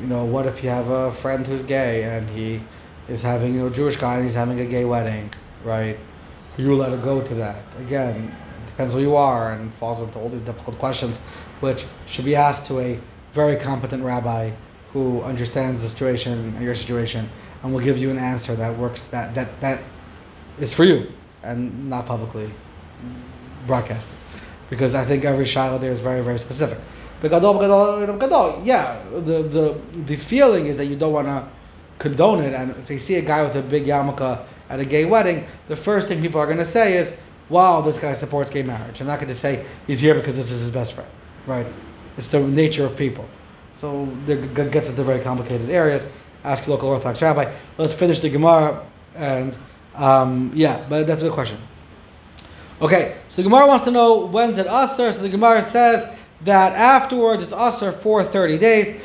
you 0.00 0.06
know 0.06 0.24
what 0.24 0.46
if 0.46 0.62
you 0.62 0.70
have 0.70 0.88
a 0.88 1.12
friend 1.12 1.46
who's 1.46 1.62
gay 1.62 2.04
and 2.04 2.28
he 2.30 2.60
is 3.08 3.22
having 3.22 3.54
you 3.54 3.60
know 3.60 3.70
Jewish 3.70 3.96
guy 3.96 4.16
and 4.16 4.24
he's 4.26 4.34
having 4.34 4.60
a 4.60 4.66
gay 4.66 4.84
wedding, 4.84 5.30
right? 5.64 5.98
You 6.56 6.74
let 6.74 6.92
it 6.92 7.02
go 7.02 7.22
to 7.22 7.34
that. 7.36 7.62
Again, 7.78 8.34
depends 8.66 8.92
who 8.92 9.00
you 9.00 9.16
are 9.16 9.52
and 9.52 9.72
falls 9.74 10.00
into 10.02 10.18
all 10.18 10.28
these 10.28 10.42
difficult 10.42 10.78
questions, 10.78 11.18
which 11.60 11.86
should 12.06 12.24
be 12.24 12.36
asked 12.36 12.66
to 12.66 12.80
a 12.80 12.98
very 13.32 13.56
competent 13.56 14.02
rabbi 14.02 14.50
who 14.92 15.22
understands 15.22 15.80
the 15.80 15.88
situation 15.88 16.60
your 16.60 16.74
situation 16.74 17.28
and 17.62 17.72
will 17.72 17.80
give 17.80 17.98
you 17.98 18.10
an 18.10 18.18
answer 18.18 18.54
that 18.56 18.76
works 18.76 19.04
that 19.06 19.34
that 19.34 19.60
that 19.60 19.80
is 20.58 20.74
for 20.74 20.84
you 20.84 21.10
and 21.42 21.88
not 21.88 22.06
publicly 22.06 22.50
broadcasted. 23.66 24.14
Because 24.70 24.94
I 24.94 25.04
think 25.04 25.24
every 25.24 25.44
shiloh 25.44 25.78
there 25.78 25.92
is 25.92 26.00
very, 26.00 26.20
very 26.20 26.38
specific. 26.38 26.78
Yeah, 28.64 29.02
the, 29.10 29.42
the, 29.42 29.80
the 30.06 30.16
feeling 30.16 30.66
is 30.66 30.76
that 30.76 30.86
you 30.86 30.96
don't 30.96 31.12
want 31.12 31.26
to 31.26 31.48
condone 31.98 32.40
it. 32.40 32.54
And 32.54 32.70
if 32.70 32.86
they 32.86 32.98
see 32.98 33.16
a 33.16 33.22
guy 33.22 33.42
with 33.42 33.56
a 33.56 33.62
big 33.62 33.84
yarmulke 33.86 34.44
at 34.68 34.80
a 34.80 34.84
gay 34.84 35.04
wedding, 35.04 35.44
the 35.68 35.76
first 35.76 36.08
thing 36.08 36.20
people 36.20 36.40
are 36.40 36.46
going 36.46 36.58
to 36.58 36.64
say 36.64 36.96
is, 36.96 37.12
wow, 37.48 37.80
this 37.80 37.98
guy 37.98 38.12
supports 38.12 38.50
gay 38.50 38.62
marriage. 38.62 39.00
I'm 39.00 39.06
not 39.06 39.18
going 39.18 39.28
to 39.28 39.34
say 39.34 39.64
he's 39.86 40.00
here 40.00 40.14
because 40.14 40.36
this 40.36 40.50
is 40.50 40.60
his 40.60 40.70
best 40.70 40.92
friend, 40.92 41.10
right? 41.46 41.66
It's 42.16 42.28
the 42.28 42.40
nature 42.40 42.84
of 42.84 42.96
people. 42.96 43.24
So 43.76 44.08
it 44.26 44.54
gets 44.72 44.88
into 44.88 45.02
very 45.02 45.20
complicated 45.20 45.70
areas. 45.70 46.06
Ask 46.44 46.66
your 46.66 46.76
local 46.76 46.90
Orthodox 46.90 47.22
rabbi. 47.22 47.52
Let's 47.78 47.94
finish 47.94 48.20
the 48.20 48.28
Gemara. 48.28 48.84
And 49.14 49.56
um, 49.94 50.52
yeah, 50.54 50.84
but 50.88 51.06
that's 51.06 51.22
a 51.22 51.26
good 51.26 51.34
question. 51.34 51.58
Okay, 52.80 53.16
so 53.28 53.36
the 53.36 53.42
Gemara 53.42 53.66
wants 53.66 53.84
to 53.86 53.90
know 53.90 54.26
when's 54.26 54.58
it 54.58 54.66
Aser. 54.66 55.12
So 55.12 55.22
the 55.22 55.28
Gemara 55.28 55.62
says 55.62 56.16
that 56.42 56.74
afterwards 56.74 57.42
it's 57.42 57.52
Aser 57.52 57.92
for 57.92 58.22
30 58.22 58.58
days. 58.58 59.00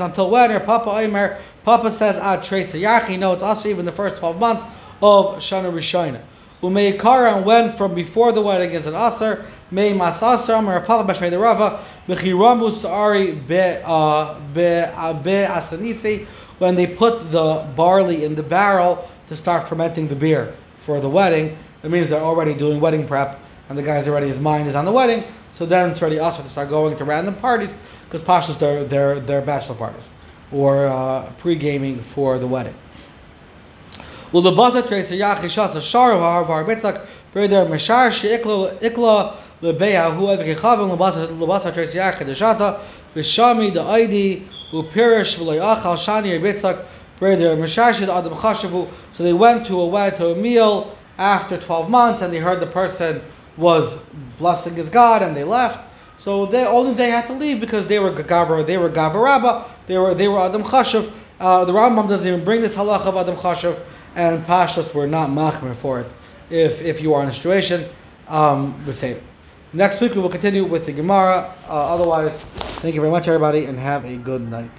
until 0.00 0.30
when? 0.30 0.52
Or 0.52 0.60
Papa 0.60 0.90
Omer, 0.90 1.38
Papa 1.64 1.90
says 1.92 2.16
Ad 2.16 2.44
Tracer 2.44 2.78
Yachi. 2.78 3.18
No, 3.18 3.32
it's 3.32 3.42
Aser 3.42 3.68
even 3.68 3.84
the 3.84 3.92
first 3.92 4.18
12 4.18 4.38
months 4.38 4.64
of 5.02 5.36
Shana 5.36 5.72
Rishona. 5.72 6.20
Umeikara 6.62 7.36
and 7.36 7.46
when 7.46 7.76
from 7.76 7.94
before 7.94 8.32
the 8.32 8.40
wedding 8.42 8.72
is 8.72 8.86
an 8.86 8.94
Aser. 8.94 9.44
May 9.70 9.92
Masasar, 9.92 10.66
or 10.66 10.80
Papa 10.80 11.12
Bashmei 11.12 11.30
the 11.30 11.38
Rava. 11.38 11.84
Bechiramu 12.08 12.70
Sari 12.70 13.32
uh, 13.84 13.84
uh, 13.84 15.12
be 15.14 15.30
Asanisi. 15.30 16.26
When 16.58 16.74
they 16.74 16.86
put 16.86 17.30
the 17.30 17.66
barley 17.76 18.24
in 18.24 18.34
the 18.34 18.42
barrel 18.42 19.08
to 19.28 19.36
start 19.36 19.68
fermenting 19.68 20.08
the 20.08 20.16
beer 20.16 20.54
for 20.80 21.00
the 21.00 21.08
wedding. 21.08 21.56
It 21.82 21.90
means 21.90 22.08
they're 22.08 22.20
already 22.20 22.54
doing 22.54 22.80
wedding 22.80 23.06
prep, 23.06 23.38
and 23.68 23.76
the 23.76 23.82
guy's 23.82 24.08
already 24.08 24.28
his 24.28 24.38
mind 24.38 24.68
is 24.68 24.74
on 24.74 24.84
the 24.84 24.92
wedding. 24.92 25.24
So 25.52 25.66
then 25.66 25.90
it's 25.90 26.00
already 26.00 26.18
also 26.18 26.42
to 26.42 26.48
start 26.48 26.68
going 26.68 26.96
to 26.96 27.04
random 27.04 27.34
parties 27.34 27.74
because 28.04 28.22
pashas 28.22 28.58
they're 28.58 28.84
they're 28.84 29.20
they're 29.20 29.42
bachelor 29.42 29.74
parties 29.74 30.10
or 30.52 30.86
uh, 30.86 31.30
pre 31.38 31.54
gaming 31.54 32.00
for 32.00 32.38
the 32.38 32.46
wedding. 32.46 32.74
Well, 34.32 34.42
the 34.42 34.52
buzzer 34.52 34.82
tracer 34.82 35.14
yachishas 35.14 35.74
a 35.74 35.82
shar 35.82 36.16
har 36.16 36.64
bitzak 36.64 37.06
breder 37.34 37.66
meshar 37.66 38.10
sheikla 38.10 38.78
ikla 38.80 39.36
lebeya 39.62 40.14
hu 40.14 40.30
ev 40.30 40.40
kechavim 40.40 40.96
lebasa 40.96 41.26
lebasa 41.38 41.72
tracer 41.72 41.98
yachidashata 41.98 42.80
v'shami 43.14 43.72
the 43.72 43.82
id 43.82 44.46
who 44.70 44.82
perish 44.82 45.36
v'loyachal 45.36 45.96
shani 45.96 46.38
bitzak 46.40 46.84
breder 47.18 47.56
meshar 47.56 47.94
shid 47.94 48.08
adam 48.08 48.34
chashavu. 48.34 48.88
So 49.12 49.22
they 49.24 49.32
went 49.32 49.66
to 49.66 49.80
a 49.80 49.86
wedding 49.86 50.18
to 50.18 50.28
a 50.28 50.34
meal 50.34 50.96
after 51.16 51.58
twelve 51.58 51.90
months, 51.90 52.22
and 52.22 52.32
they 52.32 52.38
heard 52.38 52.60
the 52.60 52.66
person 52.66 53.20
was 53.58 53.98
blessing 54.38 54.74
his 54.74 54.88
God, 54.88 55.22
and 55.22 55.36
they 55.36 55.44
left. 55.44 55.86
So 56.16 56.46
they 56.46 56.66
only 56.66 56.94
they 56.94 57.10
had 57.10 57.26
to 57.26 57.32
leave 57.32 57.60
because 57.60 57.86
they 57.86 57.98
were 57.98 58.12
gavra, 58.12 58.66
they 58.66 58.78
were 58.78 58.90
gavaraba, 58.90 59.68
they 59.86 59.98
were 59.98 60.14
they 60.14 60.28
were 60.28 60.40
adam 60.40 60.62
chashav. 60.62 61.10
Uh, 61.38 61.64
the 61.64 61.72
Rambam 61.72 62.08
doesn't 62.08 62.26
even 62.26 62.44
bring 62.44 62.60
this 62.60 62.74
halacha 62.74 63.06
of 63.06 63.16
adam 63.16 63.36
chashav, 63.36 63.80
and 64.16 64.44
pashas 64.44 64.94
were 64.94 65.06
not 65.06 65.30
machmer 65.30 65.74
for 65.76 66.00
it. 66.00 66.06
If 66.50 66.80
if 66.80 67.00
you 67.00 67.14
are 67.14 67.22
in 67.22 67.28
a 67.28 67.32
situation, 67.32 67.88
um, 68.28 68.84
we 68.86 68.92
say. 68.92 69.20
Next 69.74 70.00
week 70.00 70.14
we 70.14 70.22
will 70.22 70.30
continue 70.30 70.64
with 70.64 70.86
the 70.86 70.92
Gemara. 70.92 71.54
Uh, 71.68 71.94
otherwise, 71.94 72.32
thank 72.80 72.94
you 72.94 73.02
very 73.02 73.10
much, 73.10 73.28
everybody, 73.28 73.66
and 73.66 73.78
have 73.78 74.06
a 74.06 74.16
good 74.16 74.40
night. 74.40 74.70